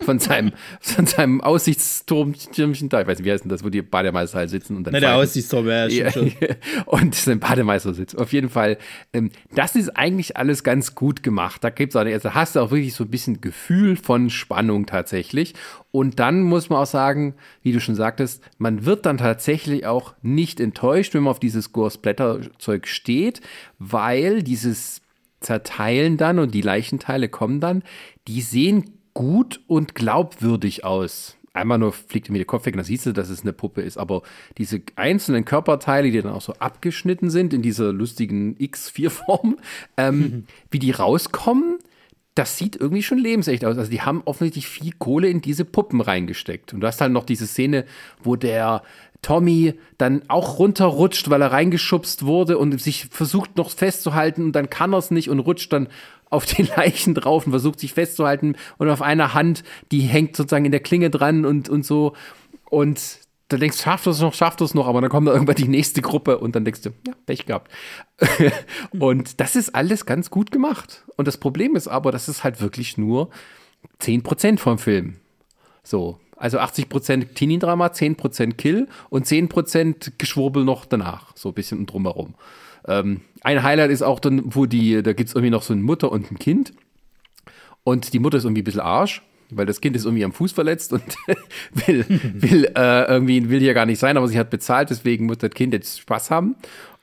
[0.00, 3.00] von seinem, von seinem Aussichtsturmchen da.
[3.02, 4.92] Ich weiß nicht, wie heißt denn das, wo die Bademeister halt sitzen und dann.
[4.92, 6.32] Na, der Aussichtsturm, ja, ja, schon.
[6.86, 8.18] Und sein Bademeister sitzt.
[8.18, 8.78] Auf jeden Fall,
[9.12, 11.62] ähm, das ist eigentlich alles ganz gut gemacht.
[11.62, 15.54] Da gibt's auch, also hast du auch wirklich so ein bisschen Gefühl von Spannung tatsächlich.
[15.92, 20.14] Und dann muss man auch sagen, wie du schon sagtest, man wird dann tatsächlich auch
[20.22, 23.40] nicht enttäuscht, wenn man auf dieses Gore-Splatter-Zeug steht,
[23.78, 25.02] weil dieses
[25.40, 27.82] Zerteilen dann und die Leichenteile kommen dann,
[28.28, 31.36] die sehen gut und glaubwürdig aus.
[31.52, 33.98] Einmal nur fliegt mir der Kopf weg, dann siehst du, dass es eine Puppe ist.
[33.98, 34.22] Aber
[34.56, 39.58] diese einzelnen Körperteile, die dann auch so abgeschnitten sind in dieser lustigen X4-Form,
[39.96, 40.44] ähm, mhm.
[40.70, 41.78] wie die rauskommen,
[42.36, 43.76] das sieht irgendwie schon lebensecht aus.
[43.76, 46.72] Also die haben offensichtlich viel Kohle in diese Puppen reingesteckt.
[46.72, 47.84] Und du hast halt noch diese Szene,
[48.22, 48.82] wo der
[49.22, 54.70] Tommy dann auch runterrutscht, weil er reingeschubst wurde und sich versucht noch festzuhalten und dann
[54.70, 55.88] kann er es nicht und rutscht dann
[56.30, 60.64] auf den Leichen drauf und versucht sich festzuhalten und auf einer Hand, die hängt sozusagen
[60.64, 62.14] in der Klinge dran und, und so.
[62.70, 65.56] Und dann denkst du, schafft es noch, schafft es noch, aber dann kommt da irgendwann
[65.56, 67.70] die nächste Gruppe und dann denkst du, ja, Pech gehabt.
[68.98, 71.04] und das ist alles ganz gut gemacht.
[71.16, 73.28] Und das Problem ist aber, das ist halt wirklich nur
[74.00, 75.16] 10% vom Film.
[75.82, 76.20] So.
[76.40, 81.36] Also 80% Teenie-Drama, 10% Kill und 10% Geschwurbel noch danach.
[81.36, 82.34] So ein bisschen drumherum.
[82.88, 85.82] Ähm, ein Highlight ist auch dann, wo die, da gibt es irgendwie noch so eine
[85.82, 86.72] Mutter und ein Kind.
[87.84, 90.52] Und die Mutter ist irgendwie ein bisschen Arsch, weil das Kind ist irgendwie am Fuß
[90.52, 91.02] verletzt und
[91.86, 95.38] will, will äh, irgendwie, will ja gar nicht sein, aber sie hat bezahlt, deswegen muss
[95.38, 96.56] das Kind jetzt Spaß haben.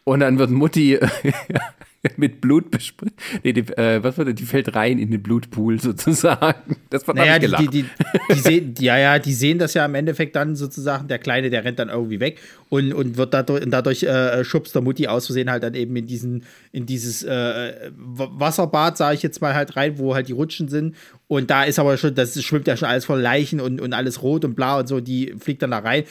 [0.03, 0.97] Und dann wird Mutti
[2.17, 3.15] mit Blut bespritzt.
[3.43, 4.35] Nee, die, äh, was war das?
[4.35, 6.77] Die fällt rein in den Blutpool sozusagen.
[6.89, 7.85] Das war naja, die, die, die,
[8.33, 11.07] die, sehen, ja, ja, die sehen das ja im Endeffekt dann sozusagen.
[11.07, 12.39] Der Kleine, der rennt dann irgendwie weg
[12.69, 16.07] und, und wird dadurch, dadurch äh, schubst der Mutti aus Versehen halt dann eben in
[16.07, 20.69] diesen, in dieses äh, Wasserbad, sage ich jetzt mal halt rein, wo halt die Rutschen
[20.69, 20.95] sind.
[21.27, 24.21] Und da ist aber schon, das schwimmt ja schon alles voll Leichen und, und alles
[24.21, 26.03] rot und blau und so, die fliegt dann da rein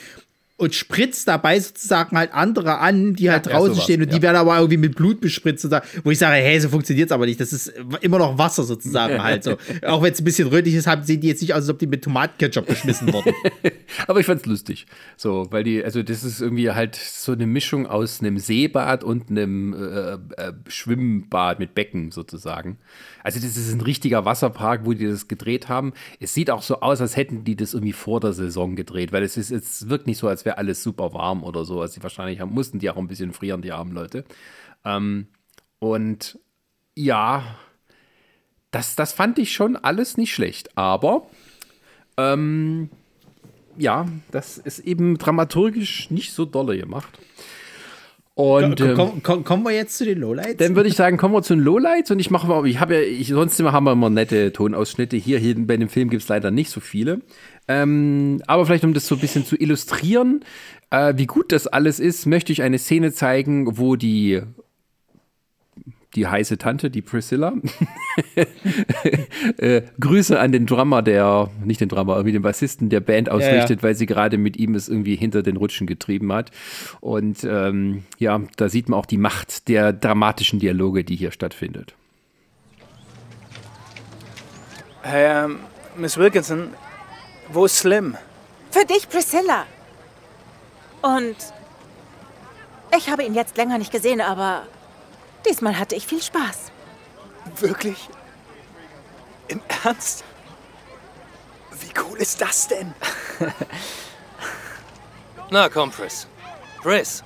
[0.57, 4.15] und spritzt dabei sozusagen halt andere an, die halt ja, draußen ja, stehen und ja.
[4.15, 7.11] die werden aber irgendwie mit Blut bespritzt und wo ich sage, hey, so funktioniert es
[7.11, 7.39] aber nicht.
[7.39, 9.57] Das ist immer noch Wasser sozusagen halt so.
[9.85, 11.77] Auch wenn es ein bisschen rötlich ist, haben, sehen die jetzt nicht aus, als ob
[11.77, 13.33] die mit Tomatenketchup geschmissen wurden.
[14.07, 14.87] aber ich fand's lustig.
[15.15, 19.29] So, weil die, also das ist irgendwie halt so eine Mischung aus einem Seebad und
[19.29, 22.79] einem äh, äh, Schwimmbad mit Becken sozusagen.
[23.23, 25.93] Also das ist ein richtiger Wasserpark, wo die das gedreht haben.
[26.19, 29.21] Es sieht auch so aus, als hätten die das irgendwie vor der Saison gedreht, weil
[29.21, 31.81] es ist, es wirkt nicht so, als wäre alles super warm oder so.
[31.81, 34.23] Also wahrscheinlich haben, mussten die auch ein bisschen frieren, die armen Leute.
[34.85, 35.27] Ähm,
[35.79, 36.39] und
[36.95, 37.43] ja,
[38.71, 40.77] das, das fand ich schon alles nicht schlecht.
[40.77, 41.27] Aber
[42.15, 42.89] ähm,
[43.77, 47.19] ja, das ist eben dramaturgisch nicht so dolle gemacht.
[48.37, 50.57] Und ähm, komm, komm, kommen wir jetzt zu den Lowlights?
[50.57, 52.93] Dann würde ich sagen, kommen wir zu den Lowlights und ich mache mal, ich habe
[52.93, 55.17] ja, ich, sonst immer haben wir immer nette Tonausschnitte.
[55.17, 57.21] Hier, hier bei dem Film gibt es leider nicht so viele.
[57.67, 60.45] Ähm, aber vielleicht, um das so ein bisschen zu illustrieren,
[60.91, 64.43] äh, wie gut das alles ist, möchte ich eine Szene zeigen, wo die
[66.17, 67.53] die heiße Tante, die Priscilla.
[69.57, 73.69] äh, Grüße an den Drummer, der, nicht den Drummer, irgendwie den Bassisten der Band ausrichtet,
[73.69, 73.83] ja, ja.
[73.83, 76.49] weil sie gerade mit ihm es irgendwie hinter den Rutschen getrieben hat.
[76.99, 81.93] Und ähm, ja, da sieht man auch die Macht der dramatischen Dialoge, die hier stattfindet.
[85.03, 85.59] Hey, ähm,
[85.95, 86.69] Miss Wilkinson,
[87.53, 88.17] wo ist Slim?
[88.71, 89.65] Für dich, Priscilla.
[91.03, 91.35] Und
[92.97, 94.63] ich habe ihn jetzt länger nicht gesehen, aber
[95.45, 96.71] diesmal hatte ich viel Spaß.
[97.59, 98.09] Wirklich?
[99.47, 100.23] Im Ernst?
[101.79, 102.93] Wie cool ist das denn?
[105.49, 106.27] Na komm, Pris.
[106.81, 107.23] Pris,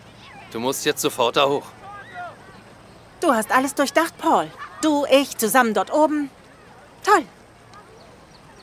[0.51, 1.65] du musst jetzt sofort da hoch.
[3.19, 4.47] Du hast alles durchdacht, Paul.
[4.81, 6.29] Du, ich, zusammen dort oben.
[7.03, 7.23] Toll.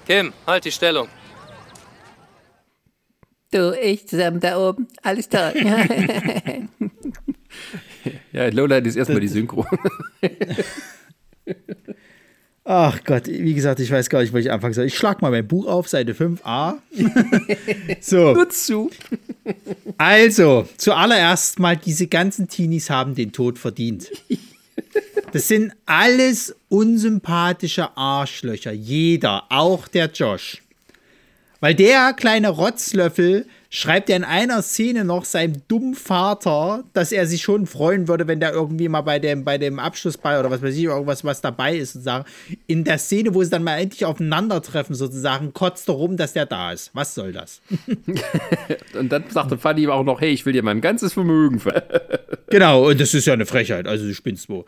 [0.07, 1.09] Kim, halt die Stellung.
[3.51, 4.89] Du, ich zusammen da oben.
[5.03, 5.53] Alles toll.
[8.33, 9.67] ja, Lowlight ist erstmal die Synchro.
[12.71, 14.85] Ach Gott, wie gesagt, ich weiß gar nicht, wo ich anfangen soll.
[14.85, 16.75] Ich schlag mal mein Buch auf, Seite 5a.
[18.03, 18.35] so.
[18.35, 18.91] Nur zu.
[19.97, 24.11] Also, zuallererst mal, diese ganzen Teenies haben den Tod verdient.
[25.33, 28.73] Das sind alles unsympathische Arschlöcher.
[28.73, 30.63] Jeder, auch der Josh.
[31.61, 37.27] Weil der kleine Rotzlöffel schreibt ja in einer Szene noch seinem dummen Vater, dass er
[37.27, 40.63] sich schon freuen würde, wenn der irgendwie mal bei dem, bei dem Abschlussball oder was
[40.63, 42.25] weiß ich, irgendwas, was dabei ist, sozusagen.
[42.67, 46.47] In der Szene, wo sie dann mal endlich aufeinandertreffen, sozusagen, kotzt er rum, dass der
[46.47, 46.91] da ist.
[46.95, 47.61] Was soll das?
[48.99, 51.83] und dann sagte Fanny ihm auch noch, hey, ich will dir mein ganzes Vermögen ver
[52.51, 54.65] Genau, und das ist ja eine Frechheit, also du spinnst wo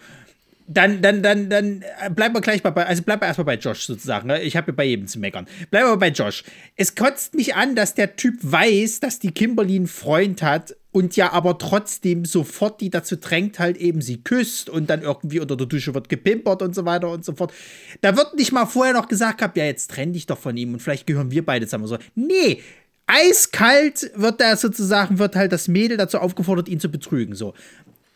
[0.72, 3.56] dann, dann, dann, dann äh, bleiben wir gleich mal bei, also bleiben wir erstmal bei
[3.56, 4.28] Josh sozusagen.
[4.28, 4.40] Ne?
[4.42, 5.48] Ich habe bei jedem zu meckern.
[5.70, 6.44] Bleiben wir bei Josh.
[6.76, 11.16] Es kotzt mich an, dass der Typ weiß, dass die Kimberly einen Freund hat und
[11.16, 15.56] ja aber trotzdem sofort die dazu drängt, halt eben sie küsst und dann irgendwie unter
[15.56, 17.52] der Dusche wird gepimpert und so weiter und so fort.
[18.00, 20.74] Da wird nicht mal vorher noch gesagt gehabt, ja, jetzt trenn dich doch von ihm
[20.74, 21.88] und vielleicht gehören wir beide zusammen.
[21.88, 22.60] So, nee,
[23.06, 27.34] eiskalt wird da sozusagen, wird halt das Mädel dazu aufgefordert, ihn zu betrügen.
[27.34, 27.54] So.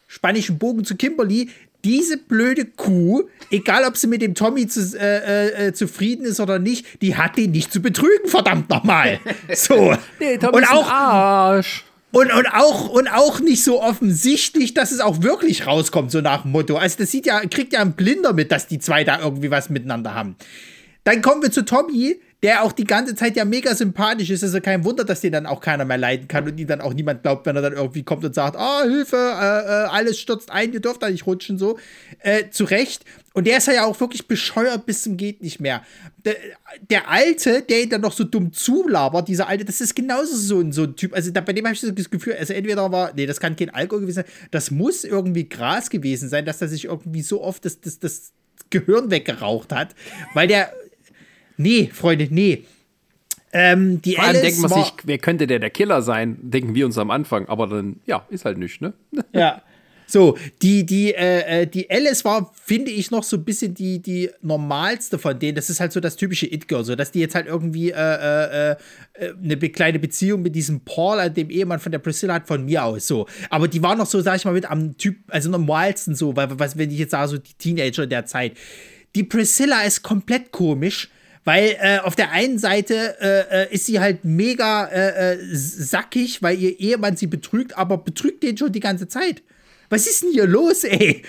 [0.07, 1.51] Spanischen Bogen zu Kimberly,
[1.85, 6.59] diese blöde Kuh, egal ob sie mit dem Tommy zu, äh, äh, zufrieden ist oder
[6.59, 9.20] nicht, die hat den nicht zu betrügen, verdammt nochmal.
[9.55, 9.95] So.
[10.18, 11.85] nee, Tommy und auch, Arsch.
[12.11, 16.43] Und, und, auch, und auch nicht so offensichtlich, dass es auch wirklich rauskommt, so nach
[16.43, 16.76] dem Motto.
[16.76, 19.68] Also, das sieht ja, kriegt ja ein Blinder mit, dass die zwei da irgendwie was
[19.68, 20.37] miteinander haben.
[21.05, 24.42] Dann kommen wir zu Tommy, der auch die ganze Zeit ja mega sympathisch ist.
[24.42, 26.92] Also kein Wunder, dass den dann auch keiner mehr leiden kann und ihm dann auch
[26.92, 30.20] niemand glaubt, wenn er dann irgendwie kommt und sagt, ah, oh, Hilfe, äh, äh, alles
[30.20, 31.78] stürzt ein, ihr dürft da nicht rutschen, so.
[32.18, 33.07] Äh, zu Recht.
[33.32, 35.82] Und der ist ja auch wirklich bescheuert bis zum geht nicht mehr.
[36.26, 36.36] Der,
[36.90, 40.61] der Alte, der ihn dann noch so dumm zulabert, dieser Alte, das ist genauso so
[40.61, 41.14] ein, so ein Typ.
[41.14, 43.70] Also da, bei dem habe ich das Gefühl, also entweder war, nee, das kann kein
[43.70, 47.64] Alkohol gewesen sein, das muss irgendwie Gras gewesen sein, dass er sich irgendwie so oft
[47.64, 48.32] das, das, das
[48.68, 49.95] Gehirn weggeraucht hat,
[50.34, 50.72] weil der
[51.57, 52.65] Nee, Freunde, nee.
[53.53, 56.87] Ähm, die Vor allem denkt man sich, wer könnte der der Killer sein, denken wir
[56.87, 58.95] uns am Anfang, aber dann, ja, ist halt nicht, ne?
[59.33, 59.63] Ja.
[60.07, 64.01] So, die, die, äh, äh, die Alice war, finde ich, noch so ein bisschen die,
[64.01, 65.55] die normalste von denen.
[65.55, 68.77] Das ist halt so das typische It-Girl, so dass die jetzt halt irgendwie äh, äh,
[69.15, 72.85] äh eine kleine Beziehung mit diesem Paul, dem Ehemann von der Priscilla, hat von mir
[72.85, 73.27] aus so.
[73.49, 76.59] Aber die war noch so, sag ich mal, mit am Typ, also normalsten so, weil,
[76.59, 78.53] was, wenn ich jetzt sage, so die Teenager der Zeit.
[79.15, 81.09] Die Priscilla ist komplett komisch
[81.45, 86.42] weil äh, auf der einen Seite äh, äh, ist sie halt mega äh, äh, sackig,
[86.42, 89.42] weil ihr Ehemann sie betrügt, aber betrügt den schon die ganze Zeit.
[89.90, 91.22] Was ist denn hier los, ey?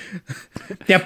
[0.87, 1.05] Der,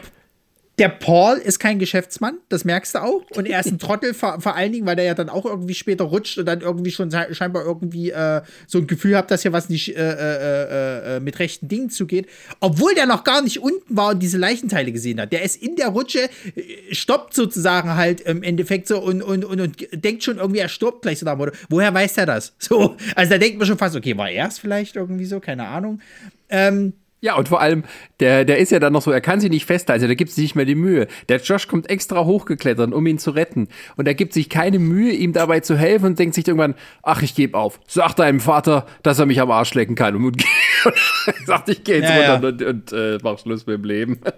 [0.80, 3.30] der Paul ist kein Geschäftsmann, das merkst du auch.
[3.36, 5.74] Und er ist ein Trottel, vor, vor allen Dingen, weil er ja dann auch irgendwie
[5.74, 9.52] später rutscht und dann irgendwie schon scheinbar irgendwie äh, so ein Gefühl hat, dass hier
[9.52, 12.28] was nicht äh, äh, äh, mit rechten Dingen zugeht.
[12.62, 15.34] Obwohl der noch gar nicht unten war und diese Leichenteile gesehen hat.
[15.34, 19.60] Der ist in der Rutsche, äh, stoppt sozusagen halt im Endeffekt so und, und, und,
[19.60, 21.52] und denkt schon irgendwie, er stirbt gleich so nach Motto.
[21.68, 22.54] Woher weiß er das?
[22.70, 25.40] So, also da denkt man schon fast, okay, war er es vielleicht irgendwie so?
[25.40, 26.02] Keine Ahnung.
[26.50, 27.84] Ähm, ja, und vor allem,
[28.22, 30.32] der, der ist ja dann noch so, er kann sich nicht festhalten, also da gibt
[30.32, 31.08] sich nicht mehr die Mühe.
[31.28, 33.68] Der Josh kommt extra hochgeklettert, um ihn zu retten.
[33.98, 37.22] Und er gibt sich keine Mühe, ihm dabei zu helfen und denkt sich irgendwann, ach,
[37.22, 37.82] ich gebe auf.
[37.88, 40.16] Sag deinem Vater, dass er mich am Arsch lecken kann.
[40.16, 40.44] Und,
[41.46, 42.70] sagt, ich gehe jetzt ja, runter ja.
[42.70, 44.20] und, und äh, mach Schluss mit dem Leben.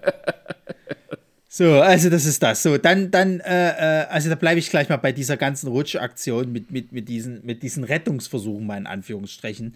[1.54, 2.64] So, also das ist das.
[2.64, 6.50] So, dann, dann, äh, äh also da bleibe ich gleich mal bei dieser ganzen Rutschaktion
[6.50, 9.76] mit, mit, mit, diesen, mit diesen Rettungsversuchen, mal in Anführungsstrichen.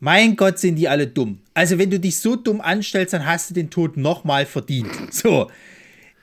[0.00, 1.40] Mein Gott, sind die alle dumm.
[1.54, 4.88] Also, wenn du dich so dumm anstellst, dann hast du den Tod nochmal verdient.
[5.10, 5.50] So.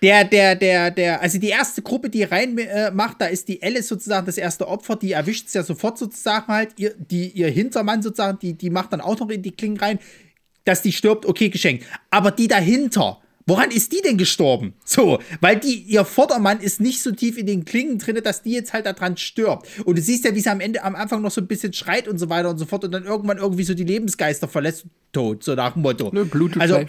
[0.01, 3.63] Der, der, der, der, also die erste Gruppe, die rein äh, macht, da ist die
[3.63, 6.73] Alice sozusagen das erste Opfer, die erwischt es ja sofort sozusagen halt.
[6.77, 9.99] Ihr, die, ihr Hintermann sozusagen, die, die macht dann auch noch in die Klingen rein,
[10.63, 11.85] dass die stirbt, okay, geschenkt.
[12.11, 14.73] Aber die dahinter, Woran ist die denn gestorben?
[14.83, 18.51] So, weil die, ihr Vordermann ist nicht so tief in den Klingen drin, dass die
[18.51, 19.67] jetzt halt daran stirbt.
[19.85, 22.07] Und du siehst ja, wie sie am Ende, am Anfang noch so ein bisschen schreit
[22.07, 25.43] und so weiter und so fort und dann irgendwann irgendwie so die Lebensgeister verlässt, tot,
[25.43, 26.09] so nach dem Motto.
[26.11, 26.85] Ne, Blut also.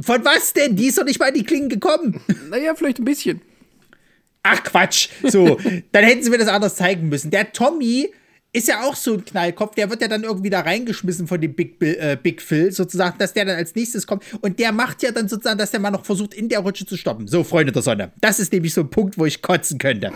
[0.00, 0.76] Von was denn?
[0.76, 2.20] Die ist doch nicht mal in die Klingen gekommen.
[2.50, 3.40] Naja, vielleicht ein bisschen.
[4.44, 5.08] Ach Quatsch.
[5.24, 5.58] So,
[5.92, 7.30] dann hätten sie mir das anders zeigen müssen.
[7.32, 8.12] Der Tommy
[8.52, 11.54] ist ja auch so ein Knallkopf, der wird ja dann irgendwie da reingeschmissen von dem
[11.54, 14.24] Big, Bill, äh, Big Phil, sozusagen, dass der dann als nächstes kommt.
[14.40, 16.96] Und der macht ja dann sozusagen, dass der mal noch versucht, in der Rutsche zu
[16.96, 17.26] stoppen.
[17.28, 18.12] So, Freunde der Sonne.
[18.20, 20.12] Das ist nämlich so ein Punkt, wo ich kotzen könnte.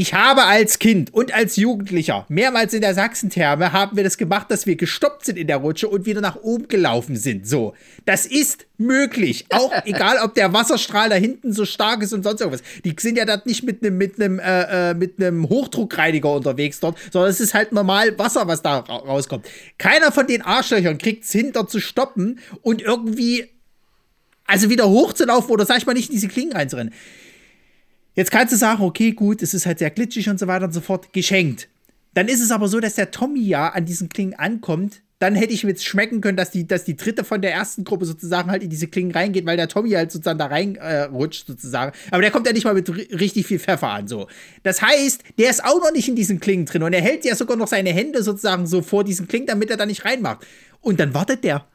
[0.00, 4.48] Ich habe als Kind und als Jugendlicher mehrmals in der Sachsentherme haben wir das gemacht,
[4.48, 7.48] dass wir gestoppt sind in der Rutsche und wieder nach oben gelaufen sind.
[7.48, 7.74] So,
[8.04, 9.46] das ist möglich.
[9.50, 12.62] Auch egal, ob der Wasserstrahl da hinten so stark ist und sonst irgendwas.
[12.84, 16.78] Die sind ja dort nicht mit einem mit einem äh, äh, mit einem Hochdruckreiniger unterwegs
[16.78, 19.48] dort, sondern es ist halt normal Wasser, was da ra rauskommt.
[19.78, 23.48] Keiner von den Arschlöchern kriegt es hin, dort zu stoppen und irgendwie
[24.46, 26.94] also wieder hochzulaufen oder sag ich mal nicht in diese Klingen reinzurennen.
[28.18, 30.72] Jetzt kannst du sagen, okay, gut, es ist halt sehr glitschig und so weiter und
[30.72, 31.68] so fort, geschenkt.
[32.14, 35.02] Dann ist es aber so, dass der Tommy ja an diesen Klingen ankommt.
[35.20, 37.84] Dann hätte ich mir jetzt schmecken können, dass die, dass die dritte von der ersten
[37.84, 41.52] Gruppe sozusagen halt in diese Klingen reingeht, weil der Tommy halt sozusagen da reinrutscht, äh,
[41.52, 41.92] sozusagen.
[42.10, 44.26] Aber der kommt ja nicht mal mit richtig viel Pfeffer an, so.
[44.64, 47.36] Das heißt, der ist auch noch nicht in diesen Klingen drin und er hält ja
[47.36, 50.44] sogar noch seine Hände sozusagen so vor diesen Klingen, damit er da nicht reinmacht.
[50.80, 51.66] Und dann wartet der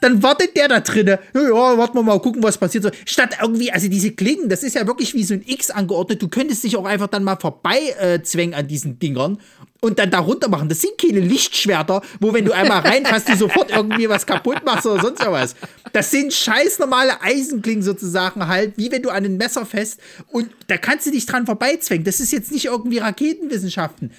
[0.00, 1.18] dann wartet der da drinnen.
[1.34, 2.92] Ja, ja, warten wir mal, gucken, was passiert.
[3.06, 6.22] Statt irgendwie, also diese Klingen, das ist ja wirklich wie so ein X angeordnet.
[6.22, 9.38] Du könntest dich auch einfach dann mal vorbei äh, zwängen an diesen Dingern
[9.80, 10.68] und dann da runter machen.
[10.68, 14.86] Das sind keine Lichtschwerter, wo wenn du einmal reinfasst, du sofort irgendwie was kaputt machst
[14.86, 15.54] oder sonst was.
[15.92, 20.50] Das sind scheiß normale Eisenklingen sozusagen halt, wie wenn du an ein Messer fest und
[20.68, 22.04] da kannst du dich dran vorbeizwängen.
[22.04, 24.12] Das ist jetzt nicht irgendwie Raketenwissenschaften.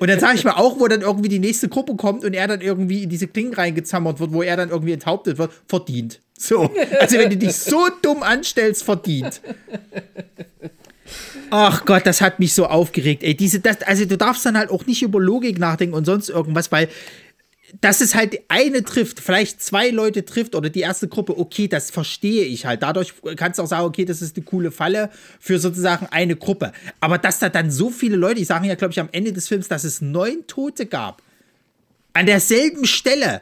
[0.00, 2.48] Und dann sage ich mal auch, wo dann irgendwie die nächste Gruppe kommt und er
[2.48, 6.20] dann irgendwie in diese Klingen reingezammert wird, wo er dann irgendwie enthauptet wird, verdient.
[6.38, 6.70] So.
[6.98, 9.40] Also wenn du dich so dumm anstellst, verdient.
[11.50, 13.22] Ach Gott, das hat mich so aufgeregt.
[13.22, 16.28] Ey, diese, das, also du darfst dann halt auch nicht über Logik nachdenken und sonst
[16.28, 16.88] irgendwas, weil
[17.80, 21.90] dass es halt eine trifft, vielleicht zwei Leute trifft oder die erste Gruppe, okay, das
[21.90, 22.82] verstehe ich halt.
[22.82, 25.10] Dadurch kannst du auch sagen, okay, das ist eine coole Falle
[25.40, 26.72] für sozusagen eine Gruppe.
[27.00, 29.48] Aber dass da dann so viele Leute, ich sage ja, glaube ich, am Ende des
[29.48, 31.22] Films, dass es neun Tote gab.
[32.12, 33.40] An derselben Stelle.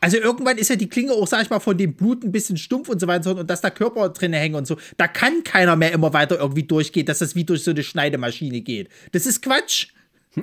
[0.00, 2.56] Also irgendwann ist ja die Klinge auch, sag ich mal, von dem Blut ein bisschen
[2.56, 4.76] stumpf und so weiter und dass da Körper drin hängen und so.
[4.96, 8.60] Da kann keiner mehr immer weiter irgendwie durchgehen, dass das wie durch so eine Schneidemaschine
[8.60, 8.88] geht.
[9.12, 9.88] Das ist Quatsch.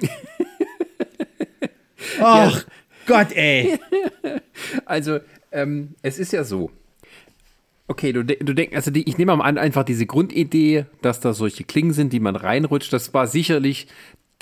[2.20, 2.62] Ach ja.
[3.06, 3.80] Gott, ey.
[4.86, 5.20] Also,
[5.51, 6.72] ähm, es ist ja so.
[7.88, 11.34] Okay, du, du denkst, also die, ich nehme mal an, einfach diese Grundidee, dass da
[11.34, 13.88] solche Klingen sind, die man reinrutscht, das war sicherlich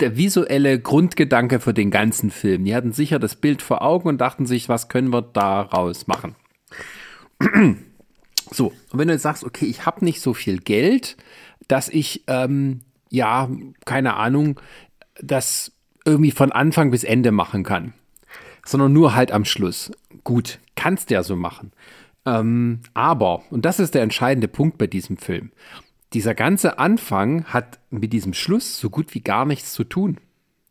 [0.00, 2.64] der visuelle Grundgedanke für den ganzen Film.
[2.64, 6.34] Die hatten sicher das Bild vor Augen und dachten sich, was können wir daraus machen?
[8.50, 11.16] So, und wenn du jetzt sagst, okay, ich habe nicht so viel Geld,
[11.66, 13.48] dass ich, ähm, ja,
[13.86, 14.60] keine Ahnung,
[15.20, 15.72] das
[16.04, 17.94] irgendwie von Anfang bis Ende machen kann,
[18.64, 19.90] sondern nur halt am Schluss.
[20.24, 21.72] Gut, kannst du ja so machen.
[22.26, 25.50] Ähm, aber, und das ist der entscheidende Punkt bei diesem Film,
[26.14, 30.18] dieser ganze Anfang hat mit diesem Schluss so gut wie gar nichts zu tun.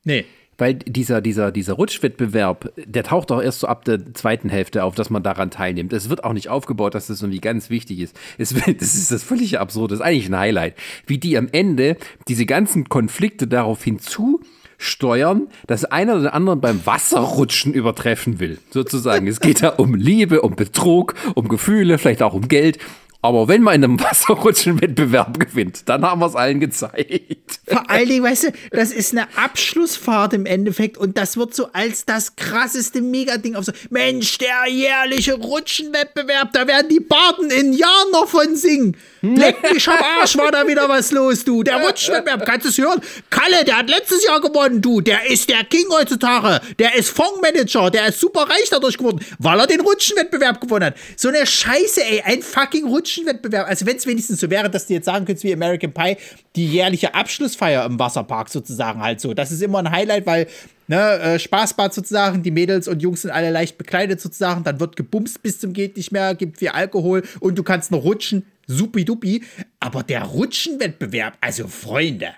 [0.04, 0.26] Nee.
[0.58, 4.96] Weil dieser, dieser, dieser Rutschwettbewerb, der taucht auch erst so ab der zweiten Hälfte auf,
[4.96, 5.92] dass man daran teilnimmt.
[5.94, 8.18] Es wird auch nicht aufgebaut, dass das irgendwie ganz wichtig ist.
[8.38, 9.92] Es, das ist das völlig absurd.
[9.92, 10.76] Das ist eigentlich ein Highlight.
[11.08, 17.74] Wie die am Ende diese ganzen Konflikte darauf hinzusteuern, dass einer oder anderen beim Wasserrutschen
[17.74, 18.60] übertreffen will.
[18.70, 19.28] Sozusagen.
[19.28, 22.78] Es geht da um Liebe, um Betrug, um Gefühle, vielleicht auch um Geld.
[23.24, 27.62] Aber wenn man in einem Wasserrutschenwettbewerb gewinnt, dann haben wir es allen gezeigt.
[27.66, 31.72] Vor allen Dingen, weißt du, das ist eine Abschlussfahrt im Endeffekt und das wird so
[31.72, 33.72] als das krasseste Megading auf so.
[33.90, 38.98] Mensch, der jährliche Rutschenwettbewerb, da werden die Barten in Jahren noch von singen.
[39.24, 41.64] Leck mich am Arsch, war da wieder was los, du.
[41.64, 43.00] Der Rutschenwettbewerb, kannst du es hören?
[43.30, 45.00] Kalle, der hat letztes Jahr gewonnen, du.
[45.00, 46.60] Der ist der King heutzutage.
[46.78, 50.96] Der ist Fondsmanager, der ist super reich dadurch geworden, weil er den Rutschenwettbewerb gewonnen hat.
[51.16, 53.70] So eine Scheiße, ey, ein fucking Rutschenwettbewerb.
[53.70, 56.18] Also wenn es wenigstens so wäre, dass du jetzt sagen könntest wie American Pie,
[56.58, 59.34] die jährliche Abschlussfeier im Wasserpark sozusagen halt so.
[59.34, 60.48] Das ist immer ein Highlight, weil
[60.88, 64.98] Ne, äh, Spaßbad sozusagen, die Mädels und Jungs sind alle leicht bekleidet sozusagen, dann wird
[64.98, 69.44] gebumst bis zum geht nicht mehr, gibt viel Alkohol und du kannst noch rutschen, supidupi.
[69.80, 72.30] Aber der Rutschenwettbewerb, also Freunde.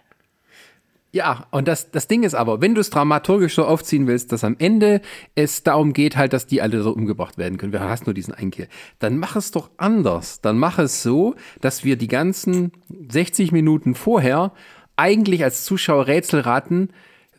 [1.16, 4.44] Ja, und das, das Ding ist aber, wenn du es dramaturgisch so aufziehen willst, dass
[4.44, 5.00] am Ende
[5.34, 8.34] es darum geht halt, dass die alle so umgebracht werden können, wir hast nur diesen
[8.34, 8.68] Einkehr,
[9.00, 10.42] dann mach es doch anders.
[10.42, 12.74] Dann mach es so, dass wir die ganzen
[13.08, 14.52] 60 Minuten vorher
[14.98, 16.90] eigentlich als Zuschauer Rätsel raten,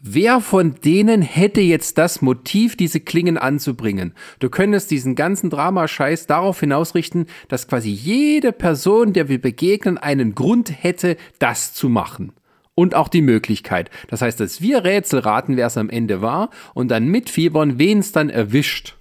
[0.09, 4.15] Wer von denen hätte jetzt das Motiv, diese Klingen anzubringen?
[4.39, 10.37] Du könntest diesen ganzen Dramascheiß darauf hinausrichten, dass quasi jede Person, der wir begegnen, einen
[10.37, 12.33] Grund hätte, das zu machen.
[12.77, 13.91] Und auch die Möglichkeit.
[14.07, 17.99] Das heißt, dass wir Rätsel raten, wer es am Ende war, und dann mitfiebern, wen
[17.99, 18.95] es dann erwischt.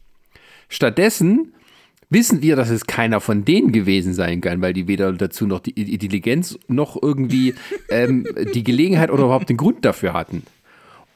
[0.70, 1.54] Stattdessen
[2.10, 5.60] wissen wir, dass es keiner von denen gewesen sein kann, weil die weder dazu noch
[5.60, 7.54] die Intelligenz noch irgendwie
[7.90, 8.26] ähm,
[8.56, 10.42] die Gelegenheit oder überhaupt den Grund dafür hatten.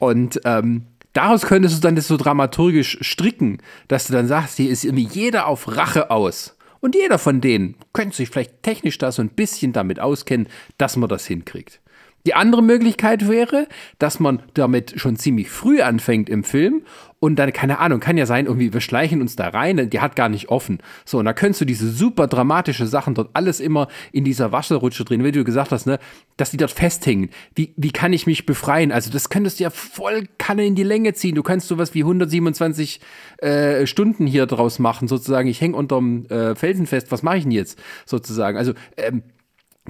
[0.00, 4.70] Und ähm, daraus könntest du dann das so dramaturgisch stricken, dass du dann sagst, hier
[4.70, 6.56] ist irgendwie jeder auf Rache aus.
[6.80, 10.48] Und jeder von denen könnte sich vielleicht technisch da so ein bisschen damit auskennen,
[10.78, 11.80] dass man das hinkriegt.
[12.26, 13.66] Die andere Möglichkeit wäre,
[13.98, 16.82] dass man damit schon ziemlich früh anfängt im Film
[17.18, 20.16] und dann, keine Ahnung, kann ja sein, irgendwie, wir schleichen uns da rein, die hat
[20.16, 20.78] gar nicht offen.
[21.04, 25.04] So, und da könntest du diese super dramatische Sachen dort alles immer in dieser Wasserrutsche
[25.04, 25.98] drehen, wie du gesagt hast, ne,
[26.38, 27.28] dass die dort festhängen.
[27.54, 28.90] Wie, wie kann ich mich befreien?
[28.90, 31.34] Also, das könntest du ja voll Kanne in die Länge ziehen.
[31.34, 33.00] Du kannst sowas wie 127
[33.38, 35.48] äh, Stunden hier draus machen, sozusagen.
[35.48, 37.78] Ich hänge unterm äh, Felsen fest, was mache ich denn jetzt?
[38.06, 38.56] Sozusagen.
[38.56, 39.22] Also, ähm,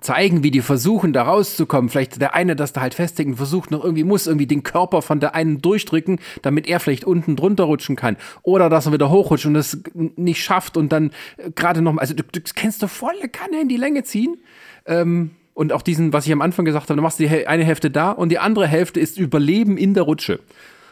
[0.01, 1.91] zeigen, wie die versuchen, da rauszukommen.
[1.91, 5.03] Vielleicht der eine, das da halt festhängt und versucht noch irgendwie, muss irgendwie den Körper
[5.03, 8.17] von der einen durchdrücken, damit er vielleicht unten drunter rutschen kann.
[8.43, 12.15] Oder dass er wieder hochrutscht und es nicht schafft und dann äh, gerade noch, also
[12.15, 14.39] du, du kennst du volle Kanne in die Länge ziehen.
[14.87, 17.91] Ähm, und auch diesen, was ich am Anfang gesagt habe, du machst die eine Hälfte
[17.91, 20.41] da und die andere Hälfte ist Überleben in der Rutsche.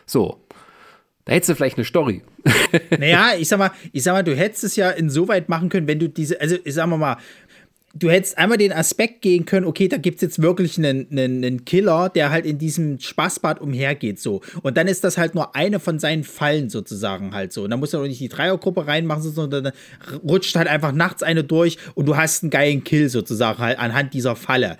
[0.04, 0.40] So.
[1.24, 2.22] Da hättest du vielleicht eine Story.
[2.98, 5.98] naja, ich sag mal, ich sag mal, du hättest es ja insoweit machen können, wenn
[5.98, 7.18] du diese, also ich sag mal,
[7.94, 11.44] du hättest einmal den Aspekt gehen können, okay, da gibt es jetzt wirklich einen, einen,
[11.44, 14.42] einen, Killer, der halt in diesem Spaßbad umhergeht, so.
[14.62, 17.64] Und dann ist das halt nur eine von seinen Fallen sozusagen halt so.
[17.64, 19.72] Und dann musst du auch nicht die Dreiergruppe reinmachen, sondern dann
[20.22, 24.14] rutscht halt einfach nachts eine durch und du hast einen geilen Kill sozusagen halt anhand
[24.14, 24.76] dieser Falle.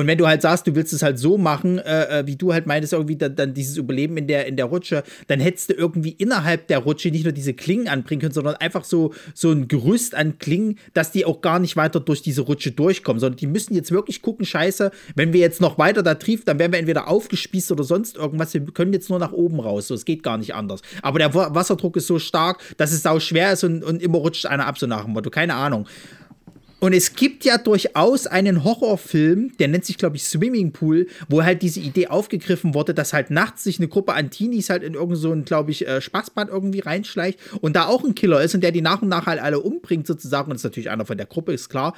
[0.00, 2.54] Und wenn du halt sagst, du willst es halt so machen, äh, äh, wie du
[2.54, 5.74] halt meintest, irgendwie dann, dann, dieses Überleben in der, in der Rutsche, dann hättest du
[5.74, 9.68] irgendwie innerhalb der Rutsche nicht nur diese Klingen anbringen können, sondern einfach so, so ein
[9.68, 13.46] Gerüst an Klingen, dass die auch gar nicht weiter durch diese Rutsche durchkommen, sondern die
[13.46, 16.78] müssen jetzt wirklich gucken, scheiße, wenn wir jetzt noch weiter da triefen, dann werden wir
[16.78, 20.22] entweder aufgespießt oder sonst irgendwas, wir können jetzt nur nach oben raus, so, es geht
[20.22, 20.80] gar nicht anders.
[21.02, 24.46] Aber der Wasserdruck ist so stark, dass es sau schwer ist und, und immer rutscht
[24.46, 25.86] einer ab, so nach dem Motto, keine Ahnung.
[26.80, 31.42] Und es gibt ja durchaus einen Horrorfilm, der nennt sich, glaube ich, Swimming Pool, wo
[31.44, 34.94] halt diese Idee aufgegriffen wurde, dass halt nachts sich eine Gruppe an Teenies halt in
[34.94, 38.62] irgend so glaube ich, äh, Spaßbad irgendwie reinschleicht und da auch ein Killer ist und
[38.62, 40.50] der die nach und nach halt alle umbringt, sozusagen.
[40.50, 41.94] Und das ist natürlich einer von der Gruppe, ist klar.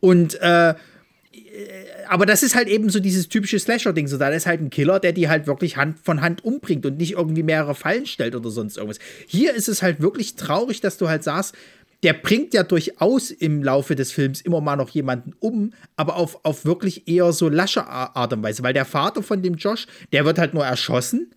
[0.00, 0.74] Und, äh,
[2.08, 4.08] aber das ist halt eben so dieses typische Slasher-Ding.
[4.08, 6.98] So, da ist halt ein Killer, der die halt wirklich Hand von Hand umbringt und
[6.98, 8.98] nicht irgendwie mehrere Fallen stellt oder sonst irgendwas.
[9.26, 11.54] Hier ist es halt wirklich traurig, dass du halt sagst,
[12.02, 16.44] der bringt ja durchaus im Laufe des Films immer mal noch jemanden um, aber auf,
[16.44, 20.24] auf wirklich eher so lasche Art und Weise, weil der Vater von dem Josh, der
[20.24, 21.30] wird halt nur erschossen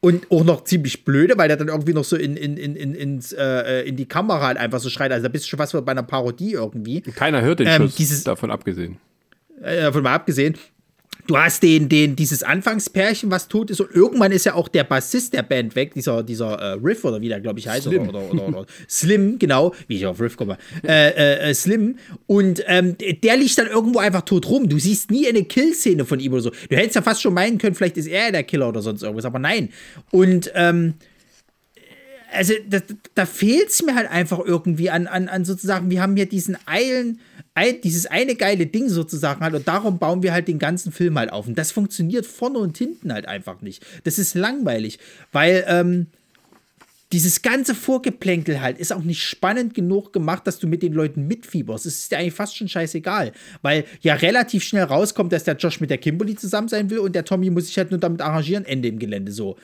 [0.00, 2.94] und auch noch ziemlich blöde, weil der dann irgendwie noch so in, in, in, in,
[2.94, 5.10] ins, äh, in die Kamera halt einfach so schreit.
[5.10, 7.00] Also da bist du schon fast bei einer Parodie irgendwie.
[7.00, 8.98] Keiner hört den ähm, Schuss, dieses, davon abgesehen.
[9.62, 10.56] Äh, davon mal abgesehen.
[11.26, 14.84] Du hast den, den, dieses Anfangspärchen, was tot ist, und irgendwann ist ja auch der
[14.84, 17.84] Bassist der Band weg, dieser, dieser äh, Riff oder wie der, glaube ich, heißt.
[17.84, 18.08] Slim.
[18.08, 20.58] Oder, oder, oder, oder, Slim, genau, wie ich auf Riff komme.
[20.86, 21.96] Äh, äh, äh, Slim.
[22.26, 24.68] Und ähm, der liegt dann irgendwo einfach tot rum.
[24.68, 26.50] Du siehst nie eine Killszene von ihm oder so.
[26.50, 29.24] Du hättest ja fast schon meinen können, vielleicht ist er der Killer oder sonst irgendwas,
[29.24, 29.70] aber nein.
[30.10, 30.94] Und ähm,
[32.34, 32.80] also da,
[33.14, 36.58] da fehlt es mir halt einfach irgendwie an, an, an sozusagen, wir haben hier diesen
[36.66, 37.20] eilen
[37.54, 41.18] ein, dieses eine geile Ding sozusagen halt und darum bauen wir halt den ganzen Film
[41.18, 41.46] halt auf.
[41.46, 43.84] Und das funktioniert vorne und hinten halt einfach nicht.
[44.02, 44.98] Das ist langweilig,
[45.32, 46.08] weil ähm,
[47.12, 51.28] dieses ganze Vorgeplänkel halt ist auch nicht spannend genug gemacht, dass du mit den Leuten
[51.28, 51.86] mitfieberst.
[51.86, 53.30] Es ist dir eigentlich fast schon scheißegal,
[53.62, 57.14] weil ja relativ schnell rauskommt, dass der Josh mit der Kimberly zusammen sein will und
[57.14, 59.56] der Tommy muss sich halt nur damit arrangieren, Ende im Gelände so.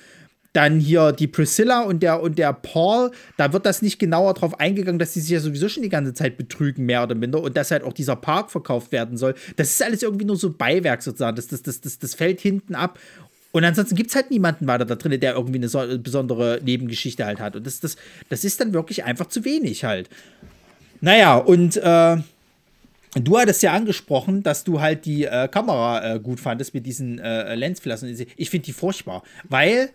[0.52, 4.58] Dann hier die Priscilla und der, und der Paul, da wird das nicht genauer drauf
[4.58, 7.56] eingegangen, dass die sich ja sowieso schon die ganze Zeit betrügen, mehr oder minder, und
[7.56, 9.34] dass halt auch dieser Park verkauft werden soll.
[9.56, 11.36] Das ist alles irgendwie nur so Beiwerk sozusagen.
[11.36, 12.98] Das, das, das, das, das fällt hinten ab.
[13.52, 17.24] Und ansonsten gibt es halt niemanden weiter da drin, der irgendwie eine so, besondere Nebengeschichte
[17.24, 17.56] halt hat.
[17.56, 17.96] Und das, das,
[18.28, 20.08] das ist dann wirklich einfach zu wenig halt.
[21.00, 22.16] Naja, und äh,
[23.14, 27.18] du hattest ja angesprochen, dass du halt die äh, Kamera äh, gut fandest mit diesen
[27.18, 28.08] äh, Lensflaschen.
[28.36, 29.90] Ich finde die furchtbar, weil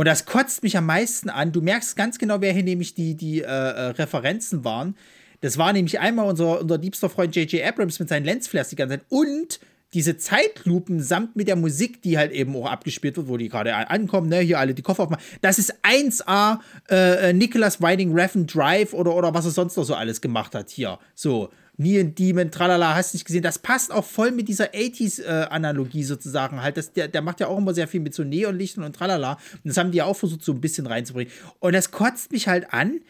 [0.00, 1.52] und das kotzt mich am meisten an.
[1.52, 4.96] Du merkst ganz genau, wer hier nämlich die, die äh, äh Referenzen waren.
[5.42, 7.62] Das war nämlich einmal unser, unser liebster Freund J.J.
[7.62, 9.60] Abrams mit seinen Lensflares die ganze Zeit und
[9.92, 13.76] diese Zeitlupen samt mit der Musik, die halt eben auch abgespielt wird, wo die gerade
[13.76, 15.22] ankommen, ne, hier alle die Koffer aufmachen.
[15.42, 19.84] Das ist 1A äh, äh, Nicholas Winding Refn Drive oder, oder was er sonst noch
[19.84, 20.98] so alles gemacht hat hier.
[21.14, 21.50] So.
[21.80, 23.42] Neon Demon, tralala, hast du nicht gesehen.
[23.42, 26.76] Das passt auch voll mit dieser 80s-Analogie äh, sozusagen halt.
[26.76, 29.32] Das, der, der macht ja auch immer sehr viel mit so Neonlichtern und tralala.
[29.32, 31.32] Und das haben die ja auch versucht, so ein bisschen reinzubringen.
[31.58, 33.00] Und das kotzt mich halt an,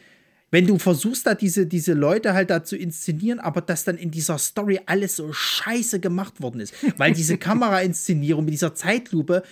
[0.51, 4.09] wenn du versuchst, da diese, diese Leute halt da zu inszenieren, aber dass dann in
[4.09, 6.73] dieser Story alles so scheiße gemacht worden ist.
[6.95, 9.43] Weil diese Kamerainszenierung mit dieser Zeitlupe,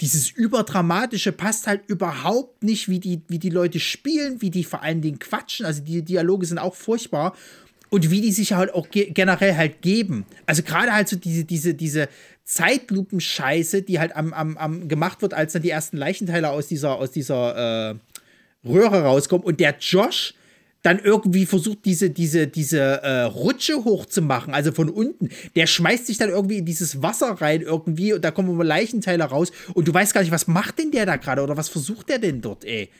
[0.00, 4.82] dieses Überdramatische passt halt überhaupt nicht, wie die, wie die Leute spielen, wie die vor
[4.82, 5.64] allen Dingen quatschen.
[5.64, 7.36] Also die Dialoge sind auch furchtbar
[7.94, 10.26] und wie die sich halt auch ge generell halt geben.
[10.46, 12.08] Also gerade halt so diese, diese, diese
[12.42, 16.96] Zeitlupenscheiße, die halt am, am, am gemacht wird, als dann die ersten Leichenteile aus dieser,
[16.96, 17.94] aus dieser äh,
[18.68, 19.46] Röhre rauskommen.
[19.46, 20.34] Und der Josh
[20.82, 25.28] dann irgendwie versucht, diese, diese, diese äh, Rutsche hochzumachen, also von unten.
[25.54, 29.22] Der schmeißt sich dann irgendwie in dieses Wasser rein irgendwie und da kommen immer Leichenteile
[29.22, 32.08] raus und du weißt gar nicht, was macht denn der da gerade oder was versucht
[32.08, 32.90] der denn dort, ey?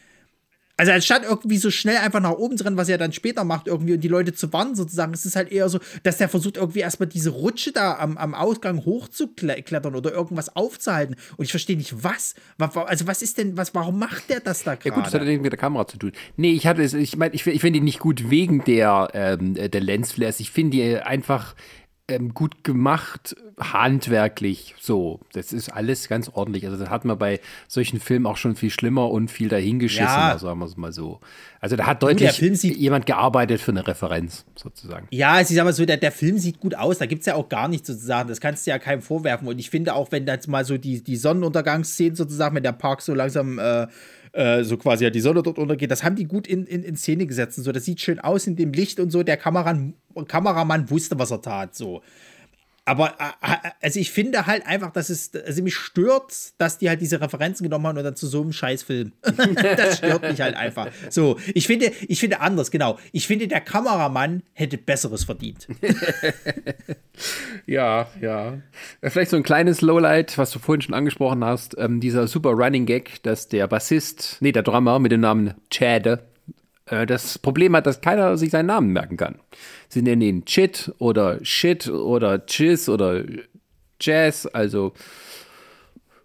[0.76, 3.68] Also anstatt irgendwie so schnell einfach nach oben zu rennen, was er dann später macht,
[3.68, 6.56] irgendwie und die Leute zu warnen sozusagen, es ist halt eher so, dass der versucht
[6.56, 11.14] irgendwie erstmal diese Rutsche da am, am Ausgang hochzuklettern oder irgendwas aufzuhalten.
[11.36, 12.34] Und ich verstehe nicht, was.
[12.58, 14.88] Also was ist denn, was, warum macht der das da gerade?
[14.88, 16.12] Ja gut, das hat ja nichts mit der Kamera zu tun.
[16.36, 19.54] Nee, ich hatte es, ich meine, ich, ich finde die nicht gut wegen der, ähm,
[19.54, 20.40] der Lensflares.
[20.40, 21.54] Ich finde die einfach
[22.07, 24.74] ähm, gut gemacht, handwerklich.
[24.78, 26.66] So, das ist alles ganz ordentlich.
[26.66, 30.38] Also, das hat man bei solchen Filmen auch schon viel schlimmer und viel dahingeschissen, ja.
[30.38, 31.20] sagen wir es mal so.
[31.61, 35.07] Also, da hat deutlich jemand gearbeitet für eine Referenz, sozusagen.
[35.11, 36.98] Ja, ich sag mal so, der, der Film sieht gut aus.
[36.98, 38.28] Da gibt es ja auch gar nichts sozusagen.
[38.28, 39.48] Das kannst du ja keinem vorwerfen.
[39.48, 43.00] Und ich finde auch, wenn jetzt mal so die, die Sonnenuntergangsszenen sozusagen, wenn der Park
[43.00, 43.59] so langsam.
[43.59, 43.86] Äh,
[44.35, 45.91] äh, so quasi ja die Sonne dort untergeht.
[45.91, 47.59] Das haben die gut in, in, in Szene gesetzt.
[47.59, 49.22] Und so, das sieht schön aus in dem Licht und so.
[49.22, 49.95] Der Kameramann,
[50.26, 51.74] Kameramann wusste, was er tat.
[51.74, 52.03] So.
[52.87, 57.01] Aber äh, also ich finde halt einfach, dass es, also mich stört, dass die halt
[57.01, 59.12] diese Referenzen genommen haben und dann zu so einem Scheißfilm.
[59.22, 60.89] das stört mich halt einfach.
[61.09, 62.99] So, ich finde, ich finde anders, genau.
[63.12, 65.66] Ich finde, der Kameramann hätte Besseres verdient.
[67.66, 68.59] ja, ja.
[69.03, 72.85] Vielleicht so ein kleines Lowlight, was du vorhin schon angesprochen hast, ähm, dieser super Running
[72.85, 76.20] Gag, dass der Bassist, nee, der Drummer mit dem Namen Chad,
[76.87, 79.37] äh, das Problem hat, dass keiner sich seinen Namen merken kann.
[79.95, 83.22] Sie nennen ihn Chit oder Shit oder Chiz oder
[84.01, 84.92] Jazz, also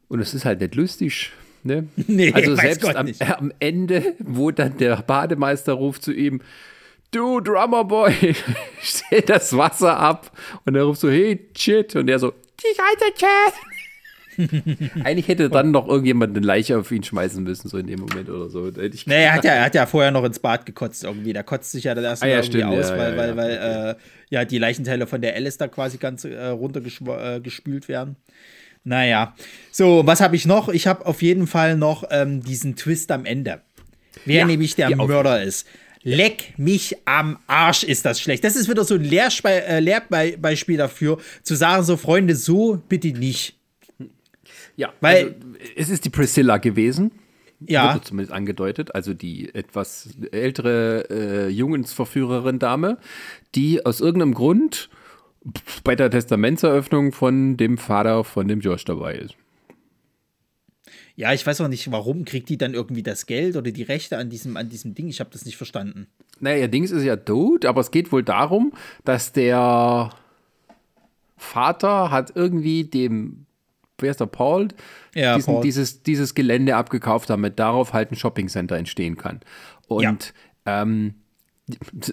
[0.07, 1.32] und es ist halt nicht lustig.
[1.61, 1.88] Ne?
[2.07, 6.41] Nee, also selbst am, am, Ende, wo dann der Bademeister ruft zu ihm,
[7.11, 8.34] du Drummerboy,
[8.82, 10.36] stell das Wasser ab.
[10.65, 11.95] Und er ruft so, hey, Chit.
[11.95, 13.78] Und er so, ich heiße Chit.
[15.03, 18.29] Eigentlich hätte dann noch irgendjemand eine Leiche auf ihn schmeißen müssen, so in dem Moment
[18.29, 18.69] oder so.
[18.69, 21.33] Ich nee, er hat, ja, er hat ja vorher noch ins Bad gekotzt irgendwie.
[21.33, 23.37] Da kotzt sich ja dann erstmal ah, ja, irgendwie stimmt, aus, ja, weil, ja, weil,
[23.37, 23.95] weil äh,
[24.29, 28.15] ja, die Leichenteile von der Alice da quasi ganz äh, runtergespült äh, werden.
[28.83, 29.35] Naja.
[29.71, 30.69] So, was habe ich noch?
[30.69, 33.61] Ich habe auf jeden Fall noch ähm, diesen Twist am Ende.
[34.25, 35.67] Wer nämlich der Mörder ist.
[36.01, 38.43] Leck mich am Arsch, ist das schlecht.
[38.45, 43.09] Das ist wieder so ein Lehrspe äh, Lehrbeispiel dafür, zu sagen, so Freunde, so bitte
[43.09, 43.59] nicht.
[44.80, 45.36] Ja, weil also,
[45.75, 47.11] es ist die Priscilla gewesen.
[47.59, 47.93] Ja.
[47.93, 48.95] Wurde zumindest angedeutet.
[48.95, 52.97] Also die etwas ältere äh, Jungensverführerin Dame,
[53.55, 54.89] die aus irgendeinem Grund
[55.84, 59.36] bei der Testamentseröffnung von dem Vater von dem Josh dabei ist.
[61.17, 64.17] Ja, ich weiß auch nicht, warum kriegt die dann irgendwie das Geld oder die Rechte
[64.17, 65.09] an diesem, an diesem Ding.
[65.09, 66.07] Ich habe das nicht verstanden.
[66.39, 68.71] Naja, ihr Dings ist ja tot, aber es geht wohl darum,
[69.03, 70.11] dass der
[71.36, 73.45] Vater hat irgendwie dem
[74.01, 74.69] wer ist der Paul?
[75.15, 75.63] Ja, diesen, Paul.
[75.63, 79.41] Dieses, dieses Gelände abgekauft, damit darauf halt ein Shoppingcenter entstehen kann.
[79.87, 80.33] Und
[80.65, 80.81] ja.
[80.83, 81.15] ähm,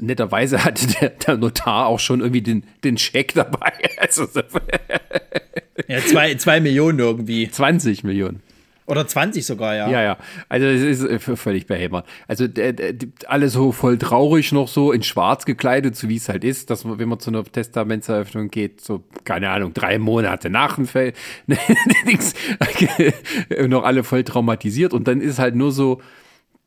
[0.00, 3.72] netterweise hatte der, der, Notar auch schon irgendwie den, den Scheck dabei.
[3.98, 4.28] Also,
[5.88, 7.50] ja, zwei, zwei Millionen irgendwie.
[7.50, 8.42] 20 Millionen.
[8.86, 9.90] Oder 20 sogar, ja.
[9.90, 10.18] Ja, ja.
[10.48, 12.06] Also es ist äh, völlig behämmert.
[12.28, 12.94] Also der, der,
[13.26, 16.84] alle so voll traurig noch so in schwarz gekleidet, so wie es halt ist, dass
[16.84, 21.14] man, wenn man zu einer Testamentseröffnung geht, so, keine Ahnung, drei Monate nach dem Fall,
[23.68, 26.00] noch alle voll traumatisiert und dann ist halt nur so,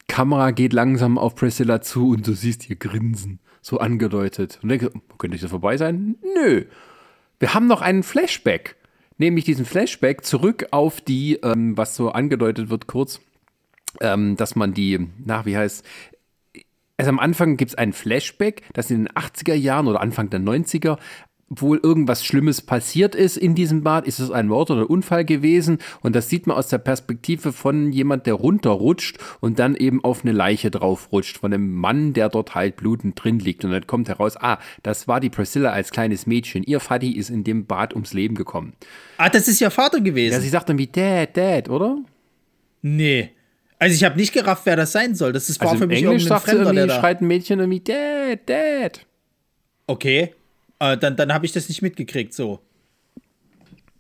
[0.09, 4.59] Kamera geht langsam auf Priscilla zu und du siehst ihr Grinsen, so angedeutet.
[4.61, 6.15] Und denkst, könnte ich das vorbei sein?
[6.36, 6.65] Nö.
[7.39, 8.76] Wir haben noch einen Flashback
[9.20, 13.22] nämlich diesen Flashback zurück auf die, ähm, was so angedeutet wird kurz,
[14.01, 15.86] ähm, dass man die, nach wie heißt,
[16.97, 20.41] also am Anfang gibt es einen Flashback, dass in den 80er Jahren oder Anfang der
[20.41, 20.97] 90er
[21.50, 24.08] wohl irgendwas Schlimmes passiert ist in diesem Bad.
[24.08, 25.80] Ist es ein Mord oder Unfall gewesen?
[26.02, 30.24] Und das sieht man aus der Perspektive von jemand, der runterrutscht und dann eben auf
[30.24, 33.66] eine Leiche draufrutscht, von einem Mann, der dort halt blutend drin liegt.
[33.66, 36.64] Und dann kommt heraus, ah, das war die Priscilla als kleines Mädchen.
[36.64, 38.74] Ihr Vati ist in dem Bad ums Leben gekommen.
[39.18, 40.34] Ah, das ist ihr Vater gewesen.
[40.34, 41.97] Ja, sie sagt dann wie Dad, Dad, oder?
[42.82, 43.32] Nee.
[43.80, 45.34] Also ich habe nicht gerafft, wer das sein soll.
[45.34, 47.80] Das ist war also für mich Englisch irgendein Fremder, der da schreit ein Mädchen irgendwie
[47.80, 49.06] Dad, Dad.
[49.88, 50.34] Okay.
[50.80, 52.60] Äh, dann dann habe ich das nicht mitgekriegt, so.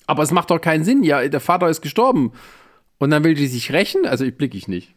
[0.07, 1.03] Aber es macht doch keinen Sinn.
[1.03, 2.31] Ja, der Vater ist gestorben.
[2.97, 4.05] Und dann will die sich rächen?
[4.05, 4.95] Also ich blicke ich nicht.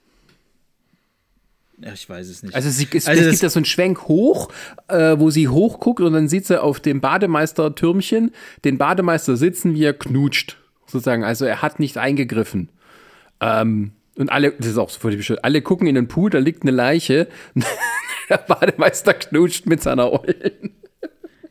[1.78, 2.54] Ja, ich weiß es nicht.
[2.54, 4.50] Also, sie, es, also es gibt da so einen Schwenk hoch,
[4.88, 8.30] äh, wo sie hochguckt und dann sieht sie auf dem Bademeister-Türmchen
[8.64, 10.58] den Bademeister sitzen, wie er knutscht.
[10.86, 11.24] Sozusagen.
[11.24, 12.68] Also er hat nicht eingegriffen.
[13.40, 16.38] Ähm, und alle, das ist auch so völlig bescheuert, alle gucken in den Pool, da
[16.38, 17.28] liegt eine Leiche.
[18.28, 20.76] der Bademeister knutscht mit seiner Ollen.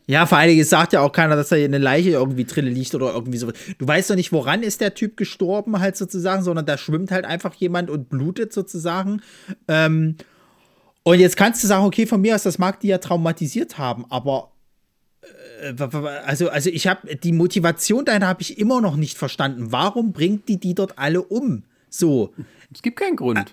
[0.06, 2.94] Ja, vor allen Dingen sagt ja auch keiner, dass da eine Leiche irgendwie drin liegt
[2.94, 3.50] oder irgendwie so.
[3.78, 7.24] Du weißt doch nicht, woran ist der Typ gestorben, halt sozusagen, sondern da schwimmt halt
[7.24, 9.22] einfach jemand und blutet sozusagen.
[9.68, 10.16] Ähm,
[11.04, 14.04] Und jetzt kannst du sagen, okay, von mir aus, das mag die ja traumatisiert haben,
[14.08, 14.52] aber
[15.60, 15.74] äh,
[16.24, 19.72] also, also ich habe die Motivation dahinter habe ich immer noch nicht verstanden.
[19.72, 21.64] Warum bringt die die dort alle um?
[21.88, 22.32] So.
[22.72, 23.38] Es gibt keinen Grund.
[23.38, 23.44] Ah,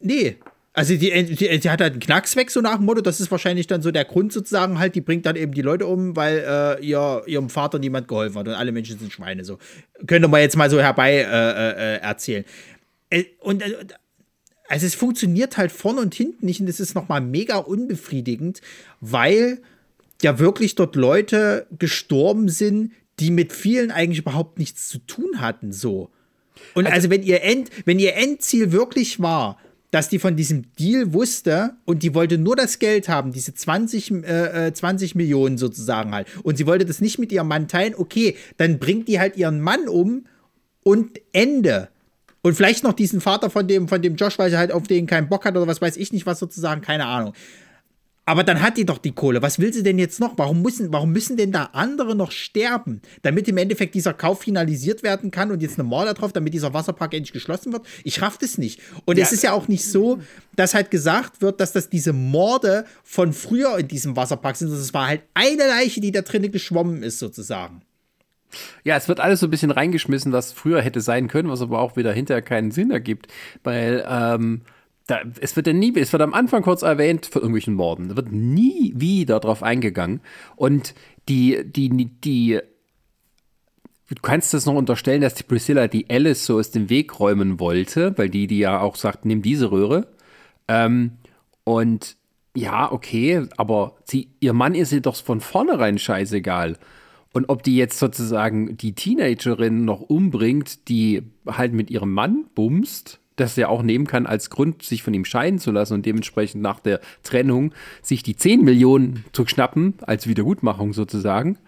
[0.00, 0.36] nee.
[0.74, 3.30] Also die, die, die, hat halt einen Knacks weg, so nach dem Motto, das ist
[3.30, 6.38] wahrscheinlich dann so der Grund sozusagen halt, die bringt dann eben die Leute um, weil
[6.38, 9.58] äh, ihr, ihrem Vater niemand geholfen hat und alle Menschen sind Schweine, so.
[10.06, 12.44] Könnte man jetzt mal so herbei äh, äh, erzählen.
[13.10, 13.84] Äh, und äh,
[14.66, 18.62] also es funktioniert halt vorne und hinten nicht und es ist nochmal mega unbefriedigend,
[19.00, 19.60] weil
[20.22, 25.72] ja wirklich dort Leute gestorben sind, die mit vielen eigentlich überhaupt nichts zu tun hatten,
[25.72, 26.10] so.
[26.72, 29.58] Und also, also wenn ihr End, wenn ihr Endziel wirklich war,
[29.92, 34.24] dass die von diesem Deal wusste und die wollte nur das Geld haben, diese 20,
[34.24, 36.26] äh, 20 äh, Millionen sozusagen halt.
[36.42, 39.60] Und sie wollte das nicht mit ihrem Mann teilen, okay, dann bringt die halt ihren
[39.60, 40.24] Mann um
[40.82, 41.88] und Ende.
[42.40, 45.06] Und vielleicht noch diesen Vater von dem, von dem Josh, weil sie halt auf den
[45.06, 47.34] keinen Bock hat oder was weiß ich nicht, was sozusagen, keine Ahnung.
[48.24, 49.42] Aber dann hat die doch die Kohle.
[49.42, 50.38] Was will sie denn jetzt noch?
[50.38, 53.02] Warum müssen, warum müssen denn da andere noch sterben?
[53.22, 56.72] Damit im Endeffekt dieser Kauf finalisiert werden kann und jetzt eine Morde drauf, damit dieser
[56.72, 57.84] Wasserpark endlich geschlossen wird?
[58.04, 58.80] Ich raff das nicht.
[59.06, 59.24] Und ja.
[59.24, 60.20] es ist ja auch nicht so,
[60.54, 64.70] dass halt gesagt wird, dass das diese Morde von früher in diesem Wasserpark sind.
[64.70, 67.82] Das war halt eine Leiche, die da drinnen geschwommen ist, sozusagen.
[68.84, 71.80] Ja, es wird alles so ein bisschen reingeschmissen, was früher hätte sein können, was aber
[71.80, 73.26] auch wieder hinterher keinen Sinn ergibt.
[73.64, 74.62] Weil, ähm,
[75.06, 78.08] da, es wird ja nie, es wird am Anfang kurz erwähnt von irgendwelchen Morden.
[78.08, 80.20] Da wird nie wieder drauf eingegangen.
[80.56, 80.94] Und
[81.28, 82.60] die, die, die,
[84.08, 87.58] du kannst das noch unterstellen, dass die Priscilla die Alice so aus dem Weg räumen
[87.58, 90.08] wollte, weil die, die ja auch sagt, nimm diese Röhre.
[90.68, 91.12] Ähm,
[91.64, 92.16] und
[92.54, 96.76] ja, okay, aber sie, ihr Mann ist ihr doch von vornherein scheißegal.
[97.32, 103.21] Und ob die jetzt sozusagen die Teenagerin noch umbringt, die halt mit ihrem Mann bumst,
[103.42, 106.62] das er auch nehmen kann als Grund, sich von ihm scheiden zu lassen und dementsprechend
[106.62, 111.58] nach der Trennung sich die 10 Millionen zu schnappen, als Wiedergutmachung sozusagen.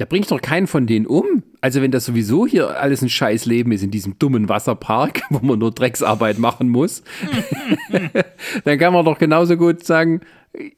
[0.00, 1.42] Da bringt doch keinen von denen um.
[1.60, 5.58] Also wenn das sowieso hier alles ein Scheißleben ist in diesem dummen Wasserpark, wo man
[5.58, 7.02] nur Drecksarbeit machen muss,
[8.64, 10.22] dann kann man doch genauso gut sagen,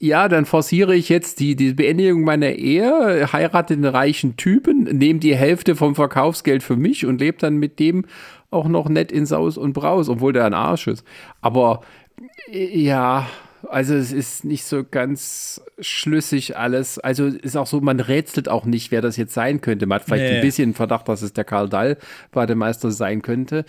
[0.00, 5.20] ja, dann forciere ich jetzt die, die Beendigung meiner Ehe, heirate den reichen Typen, nehme
[5.20, 8.04] die Hälfte vom Verkaufsgeld für mich und lebe dann mit dem
[8.52, 11.04] auch noch nett in Saus und Braus, obwohl der ein Arsch ist.
[11.40, 11.82] Aber
[12.50, 13.26] ja,
[13.68, 16.98] also es ist nicht so ganz schlüssig alles.
[16.98, 19.86] Also ist auch so, man rätselt auch nicht, wer das jetzt sein könnte.
[19.86, 20.36] Man hat vielleicht nee.
[20.36, 21.96] ein bisschen Verdacht, dass es der Karl Dall
[22.32, 23.64] Bademeister sein könnte.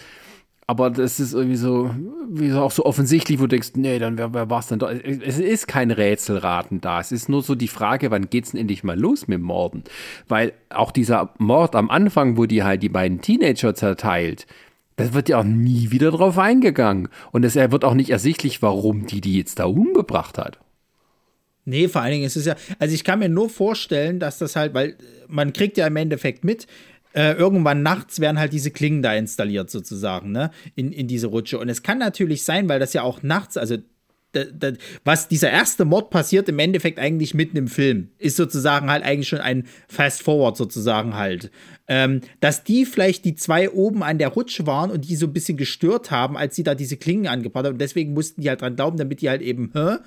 [0.65, 1.93] Aber das ist irgendwie so,
[2.29, 4.89] wie auch so offensichtlich, wo du denkst, nee, dann wer, wer war es denn da?
[4.89, 7.01] Es ist kein Rätselraten da.
[7.01, 9.83] Es ist nur so die Frage, wann geht's denn endlich mal los mit dem Morden?
[10.29, 14.47] Weil auch dieser Mord am Anfang, wo die halt die beiden Teenager zerteilt,
[14.95, 17.09] da wird ja auch nie wieder drauf eingegangen.
[17.31, 20.59] Und es wird auch nicht ersichtlich, warum die die jetzt da umgebracht hat.
[21.65, 24.55] Nee, vor allen Dingen ist es ja, also ich kann mir nur vorstellen, dass das
[24.55, 26.67] halt, weil man kriegt ja im Endeffekt mit,
[27.13, 31.59] äh, irgendwann nachts werden halt diese Klingen da installiert sozusagen, ne, in, in diese Rutsche.
[31.59, 33.77] Und es kann natürlich sein, weil das ja auch nachts, also
[35.03, 39.27] was dieser erste Mord passiert im Endeffekt eigentlich mitten im Film, ist sozusagen halt eigentlich
[39.27, 41.51] schon ein Fast Forward sozusagen halt.
[41.87, 45.33] Ähm, dass die vielleicht die zwei oben an der Rutsche waren und die so ein
[45.33, 47.73] bisschen gestört haben, als sie da diese Klingen angebracht haben.
[47.73, 49.97] Und deswegen mussten die halt dran glauben, damit die halt eben, hä?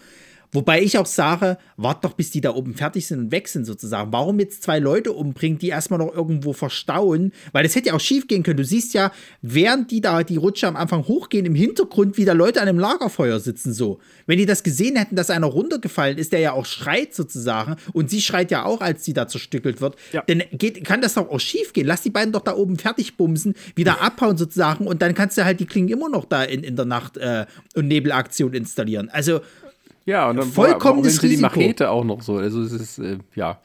[0.53, 3.65] Wobei ich auch sage, wart doch, bis die da oben fertig sind und weg sind
[3.65, 4.13] sozusagen.
[4.13, 7.33] Warum jetzt zwei Leute umbringen, die erstmal noch irgendwo verstauen?
[7.53, 8.57] Weil das hätte ja auch schief gehen können.
[8.57, 12.61] Du siehst ja, während die da die Rutsche am Anfang hochgehen, im Hintergrund wieder Leute
[12.61, 13.99] an einem Lagerfeuer sitzen so.
[14.27, 18.11] Wenn die das gesehen hätten, dass einer runtergefallen ist, der ja auch schreit sozusagen und
[18.11, 20.23] sie schreit ja auch, als sie da zerstückelt wird, ja.
[20.27, 21.87] dann geht, kann das doch auch schief gehen.
[21.87, 25.45] Lass die beiden doch da oben fertig bumsen, wieder abhauen sozusagen und dann kannst du
[25.45, 29.09] halt die Klingen immer noch da in, in der Nacht äh, und Nebelaktion installieren.
[29.09, 29.41] Also
[30.07, 32.37] ja, und dann vollkommenes die Machete auch noch so.
[32.37, 33.61] Also es ist, äh, ja.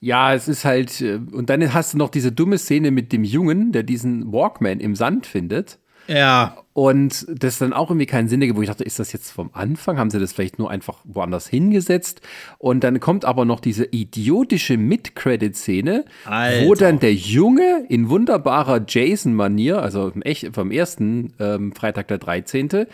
[0.00, 3.24] Ja, es ist halt, äh, und dann hast du noch diese dumme Szene mit dem
[3.24, 5.78] Jungen, der diesen Walkman im Sand findet.
[6.06, 6.56] Ja.
[6.72, 9.50] Und das dann auch irgendwie keinen Sinn ergibt, wo ich dachte, ist das jetzt vom
[9.52, 9.98] Anfang?
[9.98, 12.20] Haben sie das vielleicht nur einfach woanders hingesetzt?
[12.58, 16.04] Und dann kommt aber noch diese idiotische Mid-Credit-Szene,
[16.64, 20.12] wo dann der Junge in wunderbarer Jason-Manier, also
[20.52, 22.86] vom ersten ähm, Freitag der 13.,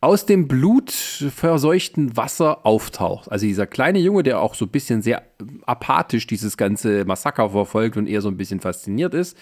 [0.00, 3.30] aus dem blutverseuchten Wasser auftaucht.
[3.32, 5.22] Also dieser kleine Junge, der auch so ein bisschen sehr
[5.66, 9.36] apathisch dieses ganze Massaker verfolgt und eher so ein bisschen fasziniert ist,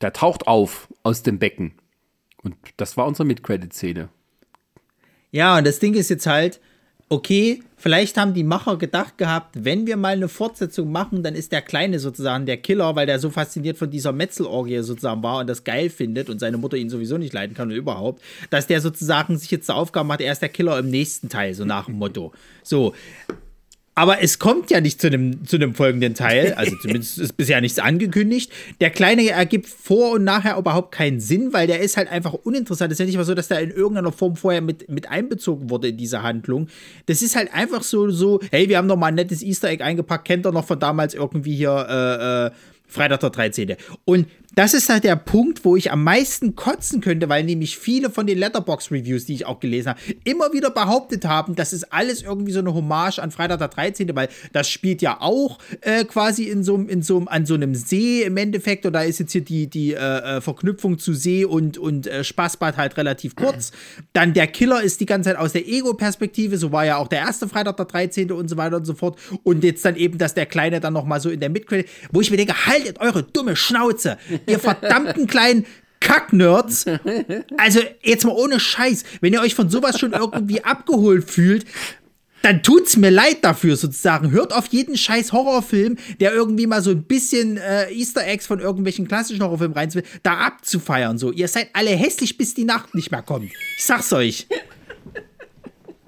[0.00, 1.74] der taucht auf aus dem Becken.
[2.42, 4.08] Und das war unsere Mid-Credit-Szene.
[5.30, 6.60] Ja, und das Ding ist jetzt halt,
[7.12, 11.52] okay, vielleicht haben die Macher gedacht gehabt, wenn wir mal eine Fortsetzung machen, dann ist
[11.52, 15.46] der Kleine sozusagen der Killer, weil der so fasziniert von dieser Metzelorgie sozusagen war und
[15.46, 18.80] das geil findet und seine Mutter ihn sowieso nicht leiden kann und überhaupt, dass der
[18.80, 21.84] sozusagen sich jetzt zur Aufgabe macht, er ist der Killer im nächsten Teil, so nach
[21.84, 22.32] dem Motto.
[22.62, 22.94] So,
[23.94, 27.60] aber es kommt ja nicht zu einem, zu einem folgenden Teil, also zumindest ist bisher
[27.60, 28.50] nichts angekündigt.
[28.80, 32.90] Der Kleine ergibt vor und nachher überhaupt keinen Sinn, weil der ist halt einfach uninteressant.
[32.90, 35.68] Es ist ja nicht mal so, dass der in irgendeiner Form vorher mit, mit einbezogen
[35.68, 36.68] wurde in diese Handlung.
[37.06, 39.84] Das ist halt einfach so, so, hey, wir haben noch mal ein nettes Easter Egg
[39.84, 42.50] eingepackt, kennt ihr noch von damals irgendwie hier, äh, äh,
[42.92, 43.76] Freitag der 13.
[44.04, 48.10] Und das ist halt der Punkt, wo ich am meisten kotzen könnte, weil nämlich viele
[48.10, 52.22] von den Letterbox-Reviews, die ich auch gelesen habe, immer wieder behauptet haben, das ist alles
[52.22, 56.44] irgendwie so eine Hommage an Freitag der 13., weil das spielt ja auch äh, quasi
[56.44, 58.84] in so, in so, an so einem See im Endeffekt.
[58.84, 62.24] Und da ist jetzt hier die, die äh, äh Verknüpfung zu See und, und äh,
[62.24, 63.72] Spaßbad halt relativ kurz.
[64.12, 67.20] Dann der Killer ist die ganze Zeit aus der Ego-Perspektive, so war ja auch der
[67.20, 68.32] erste Freitag der 13.
[68.32, 69.18] und so weiter und so fort.
[69.44, 72.30] Und jetzt dann eben, dass der Kleine dann nochmal so in der Midcredit, wo ich
[72.30, 75.66] mir denke, haltet eure dumme Schnauze ihr verdammten kleinen
[76.00, 76.84] Kacknerds.
[77.56, 81.64] Also jetzt mal ohne Scheiß, wenn ihr euch von sowas schon irgendwie abgeholt fühlt,
[82.42, 84.32] dann tut's mir leid dafür sozusagen.
[84.32, 88.58] Hört auf jeden scheiß Horrorfilm, der irgendwie mal so ein bisschen äh, Easter Eggs von
[88.58, 91.18] irgendwelchen klassischen Horrorfilmen rein will, da abzufeiern.
[91.18, 93.50] So, ihr seid alle hässlich, bis die Nacht nicht mehr kommt.
[93.78, 94.48] Ich sag's euch.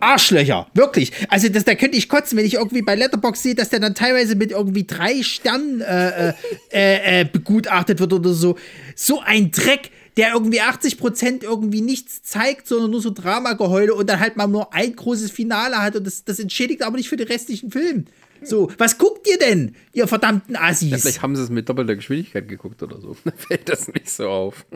[0.05, 1.13] Arschlöcher, wirklich.
[1.29, 3.95] Also das, da könnte ich kotzen, wenn ich irgendwie bei Letterbox sehe, dass der dann
[3.95, 6.35] teilweise mit irgendwie drei Sternen äh, äh,
[6.73, 8.57] äh, äh begutachtet wird oder so.
[8.95, 14.21] So ein Dreck, der irgendwie 80% irgendwie nichts zeigt, sondern nur so Dramageheule und dann
[14.21, 17.27] halt mal nur ein großes Finale hat und das, das entschädigt aber nicht für den
[17.27, 18.07] restlichen Film.
[18.43, 20.91] So, was guckt ihr denn, ihr verdammten Assis?
[20.91, 23.17] Ja, vielleicht haben sie es mit doppelter Geschwindigkeit geguckt oder so.
[23.25, 24.67] Da fällt das nicht so auf.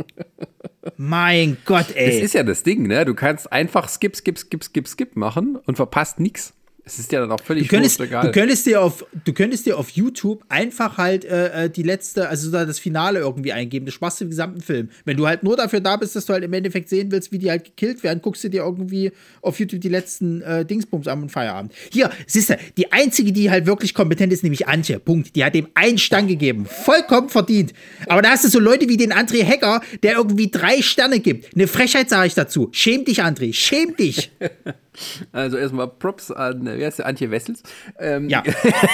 [0.96, 2.06] Mein Gott, ey.
[2.06, 3.04] Das ist ja das Ding, ne?
[3.04, 6.54] Du kannst einfach skip, skip, skip, skip, skip machen und verpasst nichts.
[6.88, 8.26] Es ist ja dann auch völlig du könntest, egal.
[8.26, 12.30] Du könntest, dir auf, du könntest dir auf YouTube einfach halt äh, äh die letzte,
[12.30, 13.84] also das Finale irgendwie eingeben.
[13.84, 14.88] Das sparst du den gesamten Film.
[15.04, 17.38] Wenn du halt nur dafür da bist, dass du halt im Endeffekt sehen willst, wie
[17.38, 19.12] die halt gekillt werden, guckst du dir irgendwie
[19.42, 21.74] auf YouTube die letzten äh, Dingsbums an und Feierabend.
[21.92, 24.98] Hier, siehst du, die einzige, die halt wirklich kompetent ist, nämlich Antje.
[24.98, 25.36] Punkt.
[25.36, 26.64] Die hat dem einen Stern gegeben.
[26.64, 27.74] Vollkommen verdient.
[28.06, 31.54] Aber da hast du so Leute wie den André Hecker, der irgendwie drei Sterne gibt.
[31.54, 32.70] Eine Frechheit sage ich dazu.
[32.72, 33.52] Schäm dich, André.
[33.52, 34.30] Schäm dich.
[35.32, 37.62] Also erstmal Props an, wie heißt der, Antje Wessels.
[37.98, 38.42] Ähm, ja.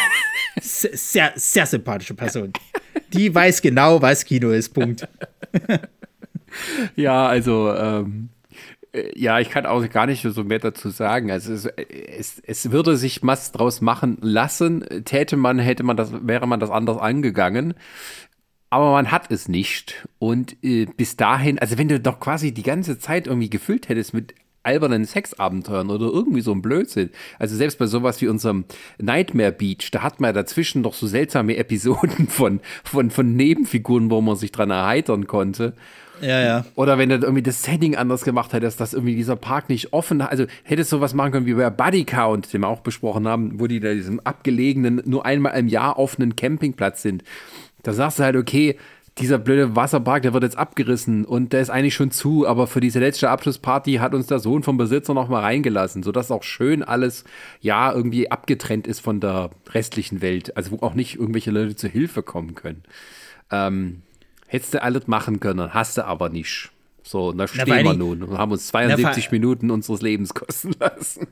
[0.61, 2.53] sehr, sehr sympathische Person.
[3.13, 4.71] Die weiß genau, was Kino ist.
[4.71, 5.09] Punkt.
[6.97, 8.29] ja, also, ähm,
[8.95, 11.31] äh, ja, ich kann auch gar nicht so mehr dazu sagen.
[11.31, 14.85] Also es, es, es, würde sich was draus machen lassen.
[15.05, 17.75] Täte man, hätte man das, wäre man das anders angegangen.
[18.71, 20.07] Aber man hat es nicht.
[20.19, 24.15] Und äh, bis dahin, also wenn du doch quasi die ganze Zeit irgendwie gefüllt hättest
[24.15, 24.35] mit
[24.65, 27.11] albernen Sexabenteuern oder irgendwie so ein Blödsinn.
[27.39, 28.65] Also selbst bei sowas wie unserem
[28.99, 34.11] Nightmare Beach, da hat man ja dazwischen doch so seltsame Episoden von, von, von Nebenfiguren,
[34.11, 35.75] wo man sich dran erheitern konnte.
[36.21, 36.65] Ja, ja.
[36.75, 40.21] Oder wenn du irgendwie das Setting anders gemacht hättest, dass irgendwie dieser Park nicht offen,
[40.21, 43.59] also hättest du sowas machen können wie bei Buddy Count, den wir auch besprochen haben,
[43.59, 47.25] wo die da diesem abgelegenen, nur einmal im Jahr offenen Campingplatz sind.
[47.83, 48.77] Da sagst du halt, okay,
[49.19, 52.81] dieser blöde Wasserpark, der wird jetzt abgerissen und der ist eigentlich schon zu, aber für
[52.81, 56.83] diese letzte Abschlussparty hat uns der Sohn vom Besitzer noch mal reingelassen, sodass auch schön
[56.83, 57.25] alles,
[57.61, 61.87] ja, irgendwie abgetrennt ist von der restlichen Welt, also wo auch nicht irgendwelche Leute zu
[61.87, 62.83] Hilfe kommen können.
[63.53, 64.03] Ähm,
[64.49, 66.74] hättest du alles machen können, hast du aber nicht.
[67.15, 70.75] So, da stehen Na, wir nun und haben uns 72 Na, Minuten unseres Lebens kosten
[70.81, 71.29] lassen.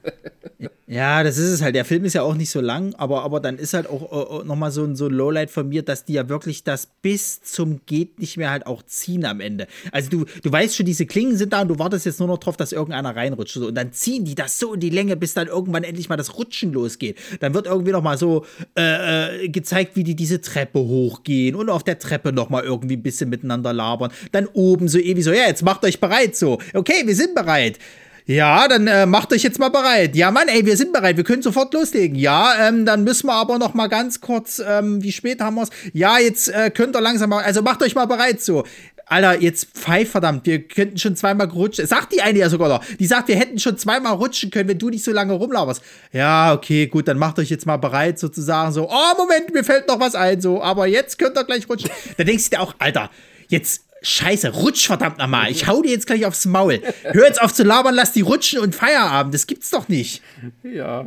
[0.87, 1.75] Ja, das ist es halt.
[1.75, 4.45] Der Film ist ja auch nicht so lang, aber, aber dann ist halt auch äh,
[4.45, 7.81] nochmal so ein, so ein Lowlight von mir, dass die ja wirklich das bis zum
[7.87, 9.67] geht nicht mehr halt auch ziehen am Ende.
[9.91, 12.37] Also du, du weißt schon, diese Klingen sind da und du wartest jetzt nur noch
[12.37, 13.57] drauf, dass irgendeiner reinrutscht.
[13.57, 16.37] Und dann ziehen die das so in die Länge, bis dann irgendwann endlich mal das
[16.37, 17.19] Rutschen losgeht.
[17.41, 18.45] Dann wird irgendwie nochmal so
[18.77, 23.03] äh, äh, gezeigt, wie die diese Treppe hochgehen und auf der Treppe nochmal irgendwie ein
[23.03, 24.13] bisschen miteinander labern.
[24.31, 26.59] Dann oben so ewig so, ja, jetzt macht euch bereit so.
[26.75, 27.79] Okay, wir sind bereit.
[28.27, 30.15] Ja, dann äh, macht euch jetzt mal bereit.
[30.15, 31.17] Ja, Mann, ey, wir sind bereit.
[31.17, 32.17] Wir können sofort loslegen.
[32.17, 35.63] Ja, ähm, dann müssen wir aber noch mal ganz kurz, ähm, wie spät haben wir
[35.63, 35.71] es?
[35.93, 38.65] Ja, jetzt äh, könnt ihr langsam mal, also macht euch mal bereit so.
[39.07, 41.87] Alter, jetzt pfeif verdammt, wir könnten schon zweimal rutschen.
[41.87, 42.85] Sagt die eine ja sogar noch.
[42.85, 45.83] Die sagt, wir hätten schon zweimal rutschen können, wenn du nicht so lange rumlauferst.
[46.13, 48.89] Ja, okay, gut, dann macht euch jetzt mal bereit, sozusagen so.
[48.89, 50.63] Oh, Moment, mir fällt noch was ein, so.
[50.63, 51.91] Aber jetzt könnt ihr gleich rutschen.
[52.17, 53.11] da denkst du dir auch, Alter,
[53.49, 55.51] jetzt Scheiße, rutsch verdammt nochmal.
[55.51, 56.81] Ich hau dir jetzt gleich aufs Maul.
[57.03, 59.33] Hör jetzt auf zu labern, lass die rutschen und Feierabend.
[59.33, 60.23] Das gibt's doch nicht.
[60.63, 61.07] Ja,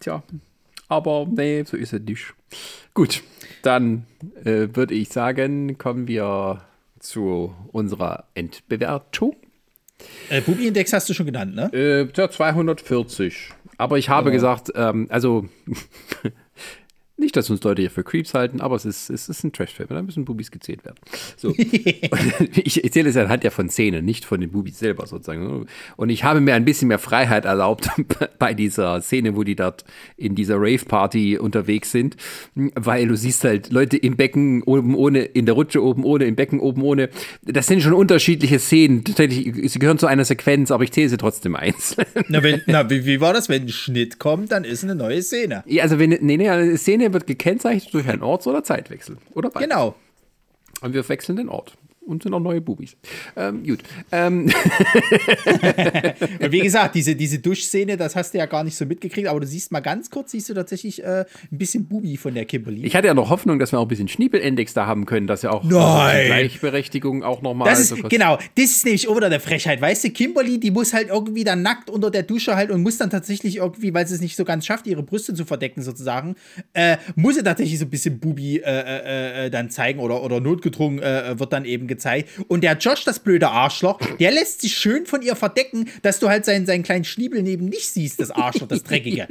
[0.00, 0.22] tja.
[0.88, 2.34] Aber nee, so ist es nicht.
[2.94, 3.22] Gut,
[3.62, 4.06] dann
[4.44, 6.62] äh, würde ich sagen, kommen wir
[6.98, 9.36] zu unserer Endbewertung.
[10.30, 11.70] Äh, Bubi-Index hast du schon genannt, ne?
[11.72, 13.50] Äh, ja, 240.
[13.78, 15.48] Aber ich habe gesagt, ähm, also
[17.18, 19.88] nicht, dass uns Leute hier für Creeps halten, aber es ist, es ist ein Trashfilm,
[19.88, 20.98] da müssen Bubis gezählt werden.
[21.36, 21.52] So.
[21.56, 25.66] ich erzähle es ja anhand ja von Szenen, nicht von den Bubis selber sozusagen.
[25.96, 27.88] Und ich habe mir ein bisschen mehr Freiheit erlaubt
[28.38, 29.84] bei dieser Szene, wo die dort
[30.16, 32.16] in dieser Rave-Party unterwegs sind,
[32.54, 36.36] weil du siehst halt Leute im Becken oben ohne, in der Rutsche oben ohne, im
[36.36, 37.08] Becken oben ohne.
[37.42, 39.02] Das sind schon unterschiedliche Szenen.
[39.02, 42.06] Tatsächlich, sie gehören zu einer Sequenz, aber ich zähle sie trotzdem einzeln.
[42.28, 43.48] Na, wenn, na wie, wie war das?
[43.48, 45.64] Wenn ein Schnitt kommt, dann ist eine neue Szene.
[45.66, 49.18] Ja, also wenn, nee, nee, eine Szene wird gekennzeichnet durch einen Orts- oder Zeitwechsel.
[49.34, 49.68] Oder beides.
[49.68, 49.94] Genau.
[50.80, 51.76] Und wir wechseln den Ort.
[52.08, 52.96] Und sind auch neue Bubis.
[53.36, 53.80] Ähm, gut.
[54.12, 54.48] Ähm.
[56.50, 59.46] Wie gesagt, diese, diese Duschszene, das hast du ja gar nicht so mitgekriegt, aber du
[59.46, 62.86] siehst mal ganz kurz, siehst du tatsächlich äh, ein bisschen Bubi von der Kimberly.
[62.86, 65.42] Ich hatte ja noch Hoffnung, dass wir auch ein bisschen Schniepelindex da haben können, dass
[65.42, 66.28] ja auch Nein.
[66.28, 67.68] Gleichberechtigung auch nochmal.
[67.68, 69.82] Das ist, genau, das ist nämlich auch wieder eine Frechheit.
[69.82, 72.96] Weißt du, Kimberly, die muss halt irgendwie dann nackt unter der Dusche halt und muss
[72.96, 76.36] dann tatsächlich irgendwie, weil sie es nicht so ganz schafft, ihre Brüste zu verdecken sozusagen,
[76.72, 80.40] äh, muss sie tatsächlich so ein bisschen Bubi äh, äh, äh, dann zeigen oder, oder
[80.40, 81.97] notgedrungen äh, wird dann eben gezeigt.
[82.48, 86.28] Und der Josh, das blöde Arschloch, der lässt sich schön von ihr verdecken, dass du
[86.28, 89.26] halt seinen, seinen kleinen Schniebel neben nicht siehst, das Arschloch, das Dreckige.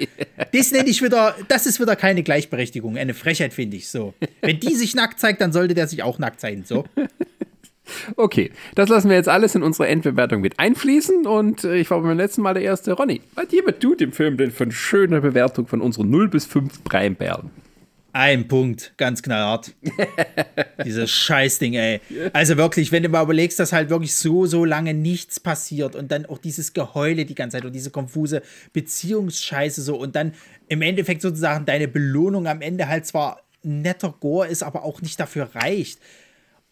[0.54, 4.14] Das nenne ich wieder, das ist wieder keine Gleichberechtigung, eine Frechheit, finde ich so.
[4.42, 6.86] Wenn die sich nackt zeigt, dann sollte der sich auch nackt zeigen, so.
[8.16, 12.02] Okay, das lassen wir jetzt alles in unsere Endbewertung mit einfließen und äh, ich war
[12.02, 13.22] beim letzten Mal der erste Ronny.
[13.36, 16.84] Was jemand tut dem Film denn für eine schöne Bewertung von unseren 0 bis 5
[16.84, 17.50] Breinperlen?
[18.18, 19.76] Ein Punkt, ganz knallhart.
[20.84, 22.02] Dieses Scheißding, ey.
[22.34, 26.12] Also wirklich, wenn du mal überlegst, dass halt wirklich so, so lange nichts passiert und
[26.12, 28.42] dann auch dieses Geheule die ganze Zeit und diese konfuse
[28.74, 30.34] Beziehungsscheiße so und dann
[30.68, 35.20] im Endeffekt sozusagen deine Belohnung am Ende halt zwar netter Gore ist, aber auch nicht
[35.20, 36.00] dafür reicht.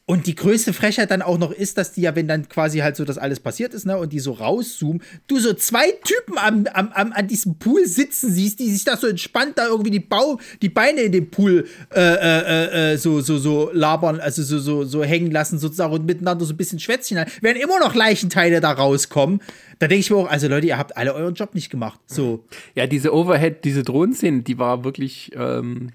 [0.08, 2.96] Und die größte Frechheit dann auch noch ist, dass die ja, wenn dann quasi halt
[2.96, 6.68] so das alles passiert ist, ne, und die so rauszoomen, du so zwei Typen am,
[6.74, 10.00] am, am, an diesem Pool sitzen siehst, die sich da so entspannt da irgendwie die,
[10.00, 14.60] Bau, die Beine in den Pool äh, äh, äh, so, so, so labern, also so,
[14.60, 17.96] so, so hängen lassen sozusagen und miteinander so ein bisschen Schwätzchen halten, während immer noch
[17.96, 19.42] Leichenteile da rauskommen.
[19.80, 22.00] Da denke ich mir auch, also Leute, ihr habt alle euren Job nicht gemacht.
[22.06, 22.46] So.
[22.76, 25.94] Ja, diese Overhead, diese Drohnenszene, die war wirklich, ähm,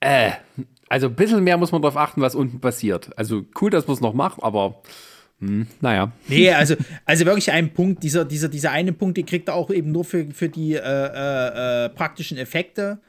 [0.00, 0.32] äh,
[0.88, 3.10] also ein bisschen mehr muss man darauf achten, was unten passiert.
[3.16, 4.82] Also cool, dass man es noch macht, aber
[5.40, 6.12] hm, naja.
[6.28, 6.74] Nee, also,
[7.04, 10.04] also wirklich ein Punkt, dieser, dieser, dieser eine Punkt, den kriegt er auch eben nur
[10.04, 13.00] für, für die äh, äh, praktischen Effekte.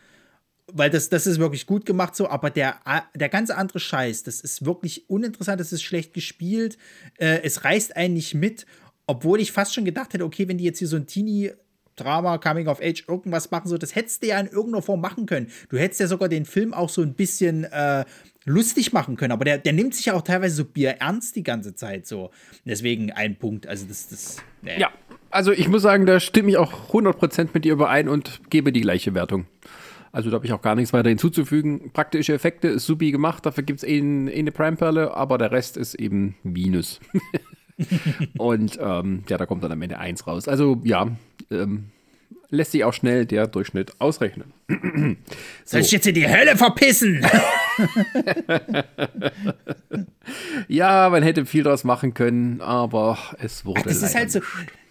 [0.74, 2.80] Weil das, das ist wirklich gut gemacht so, aber der,
[3.14, 6.80] der ganze andere Scheiß, das ist wirklich uninteressant, das ist schlecht gespielt,
[7.20, 8.66] äh, es reißt einen nicht mit,
[9.06, 11.52] obwohl ich fast schon gedacht hätte, okay, wenn die jetzt hier so ein Teenie
[11.96, 15.26] Drama, Coming of Age, irgendwas machen, so, das hättest du ja in irgendeiner Form machen
[15.26, 15.48] können.
[15.70, 18.06] Du hättest ja sogar den Film auch so ein bisschen äh,
[18.46, 21.44] lustig machen können, aber der, der nimmt sich ja auch teilweise so Bier ernst die
[21.44, 22.32] ganze Zeit so.
[22.66, 23.68] Deswegen ein Punkt.
[23.68, 24.80] Also, das, das, nee.
[24.80, 24.92] Ja,
[25.32, 28.82] also ich muss sagen, da stimme ich auch 100% mit dir überein und gebe die
[28.82, 29.46] gleiche Wertung.
[30.14, 31.92] Also da habe ich auch gar nichts weiter hinzuzufügen.
[31.92, 35.76] Praktische Effekte ist supi gemacht, dafür gibt es eh, eh eine Prime-Perle, aber der Rest
[35.76, 37.02] ist eben Minus.
[38.38, 40.48] und ähm, ja, da kommt dann am Ende eins raus.
[40.48, 41.10] Also ja,
[41.52, 41.92] ähm,
[42.50, 44.54] lässt sich auch schnell der Durchschnitt ausrechnen.
[44.68, 44.76] so.
[45.66, 47.26] Soll ich jetzt in die Hölle verpissen?
[50.68, 53.82] ja, man hätte viel daraus machen können, aber es wurde.
[53.82, 54.42] Ach, das ist halt so.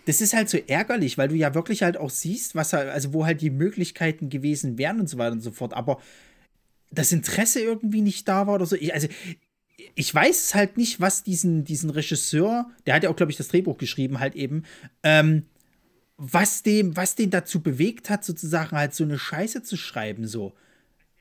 [0.07, 3.25] Das ist halt so ärgerlich, weil du ja wirklich halt auch siehst, was also wo
[3.25, 5.73] halt die Möglichkeiten gewesen wären und so weiter und so fort.
[5.73, 5.99] Aber
[6.91, 8.77] das Interesse irgendwie nicht da war oder so.
[8.77, 9.09] Ich, also
[9.95, 13.49] ich weiß halt nicht, was diesen, diesen Regisseur, der hat ja auch, glaube ich, das
[13.49, 14.65] Drehbuch geschrieben, halt eben,
[15.03, 15.45] ähm,
[16.17, 20.55] was dem, was den dazu bewegt hat, sozusagen halt so eine Scheiße zu schreiben, so.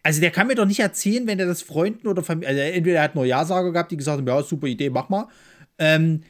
[0.04, 2.98] Also der kann mir doch nicht erzählen, wenn er das Freunden oder Familie, also entweder
[2.98, 5.28] er hat nur Ja-Sager gehabt, die gesagt haben, ja, super Idee, mach mal.
[5.78, 6.24] Ähm,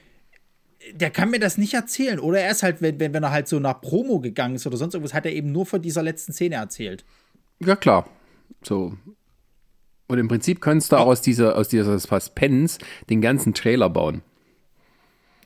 [0.93, 2.19] der kann mir das nicht erzählen.
[2.19, 4.77] Oder er ist halt, wenn, wenn, wenn er halt so nach Promo gegangen ist oder
[4.77, 7.03] sonst irgendwas, hat er eben nur von dieser letzten Szene erzählt.
[7.59, 8.07] Ja, klar.
[8.61, 8.95] So.
[10.07, 10.99] Und im Prinzip könntest du oh.
[10.99, 12.77] aus dieser, aus dieser Suspense
[13.09, 14.21] den ganzen Trailer bauen.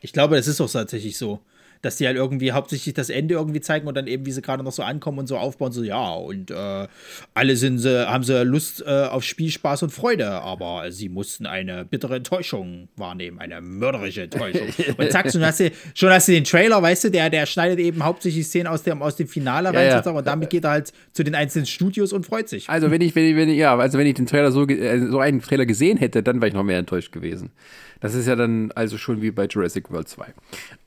[0.02, 1.40] Ich glaube, das ist auch tatsächlich so
[1.82, 4.64] dass die halt irgendwie hauptsächlich das Ende irgendwie zeigen und dann eben, wie sie gerade
[4.64, 6.88] noch so ankommen und so aufbauen, so ja, und äh,
[7.34, 11.46] alle sind sie, haben sie Lust äh, auf Spiel, Spaß und Freude, aber sie mussten
[11.46, 14.68] eine bittere Enttäuschung wahrnehmen, eine mörderische Enttäuschung.
[14.98, 17.80] und zack, schon hast du, schon hast du den Trailer, weißt du, der, der schneidet
[17.80, 20.12] eben hauptsächlich Szenen aus dem, aus dem Finale rein, ja, ja.
[20.12, 22.70] und damit geht er halt zu den einzelnen Studios und freut sich.
[22.70, 25.08] Also wenn ich, wenn ich, wenn ich ja, also wenn ich den Trailer so, äh,
[25.08, 27.52] so einen Trailer gesehen hätte, dann wäre ich noch mehr enttäuscht gewesen.
[28.00, 30.26] Das ist ja dann also schon wie bei Jurassic World 2.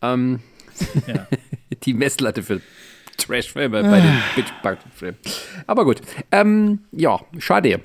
[0.02, 0.40] Ähm,
[1.06, 1.26] ja.
[1.84, 2.60] Die Messlatte für
[3.16, 5.18] Trashfilme bei den Bitch-Filmen.
[5.66, 6.00] Aber gut.
[6.32, 7.80] Ähm, ja, schade.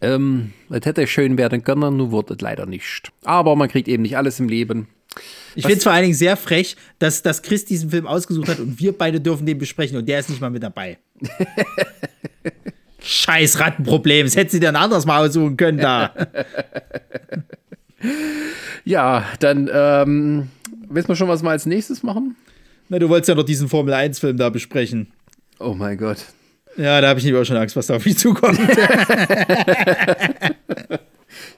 [0.00, 3.12] Ähm, es hätte schön werden können, nur wurde es leider nicht.
[3.24, 4.88] Aber man kriegt eben nicht alles im Leben.
[5.54, 8.60] Ich finde es vor allen Dingen sehr frech, dass, dass Chris diesen Film ausgesucht hat
[8.60, 10.98] und wir beide dürfen den besprechen und der ist nicht mal mit dabei.
[13.02, 16.14] Scheiß Rattenproblem, das hätte sie dann anders mal aussuchen können da.
[18.84, 20.48] Ja, dann ähm,
[20.90, 22.36] wissen wir schon, was wir als nächstes machen?
[22.88, 25.12] Na, du wolltest ja noch diesen Formel-1-Film da besprechen.
[25.58, 26.26] Oh mein Gott.
[26.76, 28.58] Ja, da habe ich lieber schon Angst, was da auf mich zukommt.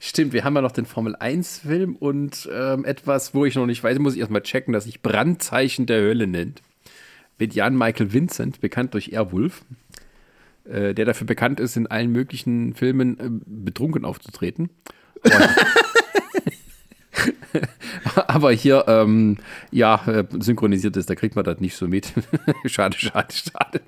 [0.01, 3.83] Stimmt, wir haben ja noch den Formel 1-Film und ähm, etwas, wo ich noch nicht
[3.83, 6.61] weiß, muss ich erstmal checken, dass sich Brandzeichen der Hölle nennt.
[7.39, 9.65] Mit Jan Michael Vincent, bekannt durch Airwolf,
[10.65, 14.71] äh, der dafür bekannt ist, in allen möglichen Filmen äh, betrunken aufzutreten.
[18.27, 19.37] Aber hier, ähm,
[19.71, 22.13] ja, äh, synchronisiert ist, da kriegt man das nicht so mit.
[22.67, 23.81] schade, schade, schade.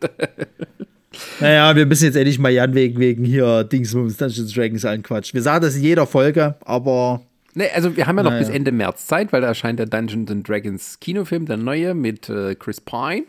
[1.41, 5.35] Naja, wir müssen jetzt endlich mal Jan wegen, wegen hier Dingsbums Dungeons Dragons anquatschen.
[5.35, 7.23] Wir sagen das in jeder Folge, aber.
[7.57, 8.45] Nee, also wir haben ja noch Naja.
[8.45, 12.29] bis Ende März Zeit, weil da erscheint der Dungeons and Dragons Kinofilm, der neue mit
[12.29, 13.25] äh, Chris Pine.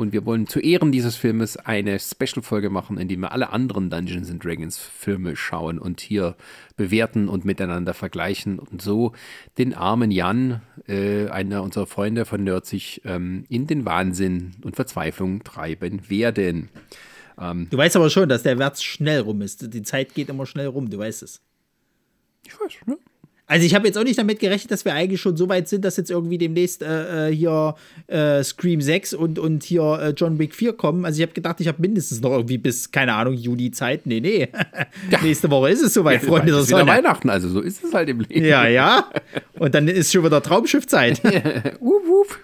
[0.00, 3.90] Und wir wollen zu Ehren dieses Filmes eine Special-Folge machen, in der wir alle anderen
[3.90, 6.36] Dungeons and Dragons Filme schauen und hier
[6.78, 9.12] bewerten und miteinander vergleichen und so
[9.58, 15.44] den armen Jan, äh, einer unserer Freunde von Nerdzig, ähm, in den Wahnsinn und Verzweiflung
[15.44, 16.70] treiben werden.
[17.36, 19.72] Du weißt aber schon, dass der Wert schnell rum ist.
[19.72, 21.42] Die Zeit geht immer schnell rum, du weißt es.
[22.46, 22.98] Ich weiß, ne?
[23.50, 25.84] Also ich habe jetzt auch nicht damit gerechnet, dass wir eigentlich schon so weit sind,
[25.84, 27.74] dass jetzt irgendwie demnächst äh, äh, hier
[28.06, 31.04] äh, Scream 6 und, und hier äh, John Wick 4 kommen.
[31.04, 34.06] Also ich habe gedacht, ich habe mindestens noch irgendwie bis, keine Ahnung, Juli Zeit.
[34.06, 34.48] Nee, nee.
[35.22, 36.86] Nächste Woche ist es soweit, Freunde der Es ist wieder.
[36.86, 38.44] Weihnachten, also so ist es halt im Leben.
[38.46, 39.10] Ja, ja.
[39.58, 41.22] Und dann ist schon wieder Traumschiffzeit.
[41.80, 42.38] Wup, wup.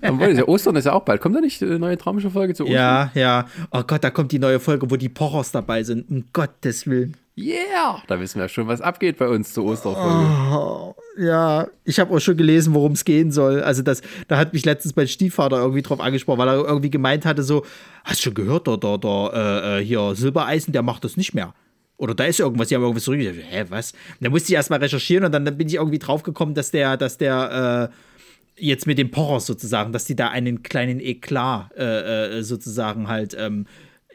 [0.00, 1.20] Dann wollen sie- Ostern ist ja auch bald.
[1.20, 2.74] Kommt da nicht eine neue Traumschiff-Folge zu Ostern?
[2.76, 3.48] ja, ja.
[3.70, 6.10] Oh Gott, da kommt die neue Folge, wo die Pochers dabei sind.
[6.10, 7.16] Um Gottes Willen.
[7.38, 8.02] Yeah!
[8.08, 10.94] Da wissen wir schon, was abgeht bei uns zur Osterfolge.
[11.18, 13.62] Ja, ich habe auch schon gelesen, worum es gehen soll.
[13.62, 17.24] Also das, da hat mich letztens mein Stiefvater irgendwie drauf angesprochen, weil er irgendwie gemeint
[17.24, 17.64] hatte so,
[18.04, 21.54] hast du schon gehört, der, der, der äh, hier Silbereisen, der macht das nicht mehr.
[21.96, 23.20] Oder da ist irgendwas, die haben irgendwas zurück.
[23.20, 23.92] Ich dachte, Hä, was?
[23.92, 26.96] Und dann musste ich erstmal recherchieren und dann, dann bin ich irgendwie draufgekommen, dass der,
[26.96, 32.38] dass der äh, jetzt mit dem Pochers sozusagen, dass die da einen kleinen Eklat äh,
[32.38, 33.66] äh, sozusagen halt ähm,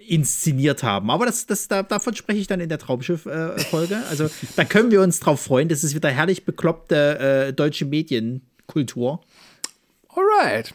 [0.08, 1.10] inszeniert haben.
[1.10, 3.98] Aber das, das, da, davon spreche ich dann in der Traumschiff-Folge.
[4.10, 5.70] also da können wir uns drauf freuen.
[5.70, 9.22] Das ist wieder herrlich bekloppte äh, deutsche Medienkultur.
[10.10, 10.74] Alright.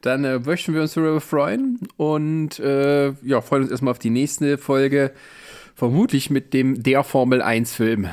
[0.00, 4.10] Dann äh, möchten wir uns darüber freuen und äh, ja, freuen uns erstmal auf die
[4.10, 5.12] nächste Folge.
[5.74, 8.08] Vermutlich mit dem der Formel 1-Film.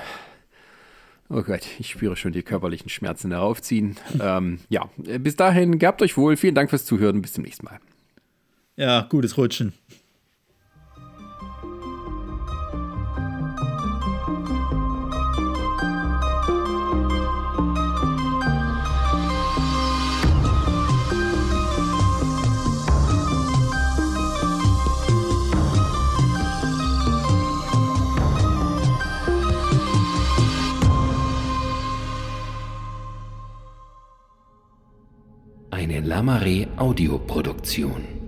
[1.30, 3.98] Oh Gott, ich spüre schon die körperlichen Schmerzen heraufziehen.
[4.22, 6.38] ähm, ja, äh, bis dahin, gehabt euch wohl.
[6.38, 7.80] Vielen Dank fürs Zuhören bis zum nächsten Mal.
[8.82, 9.74] Ja, gutes Rutschen.
[36.12, 38.21] Lamare Audioproduktion.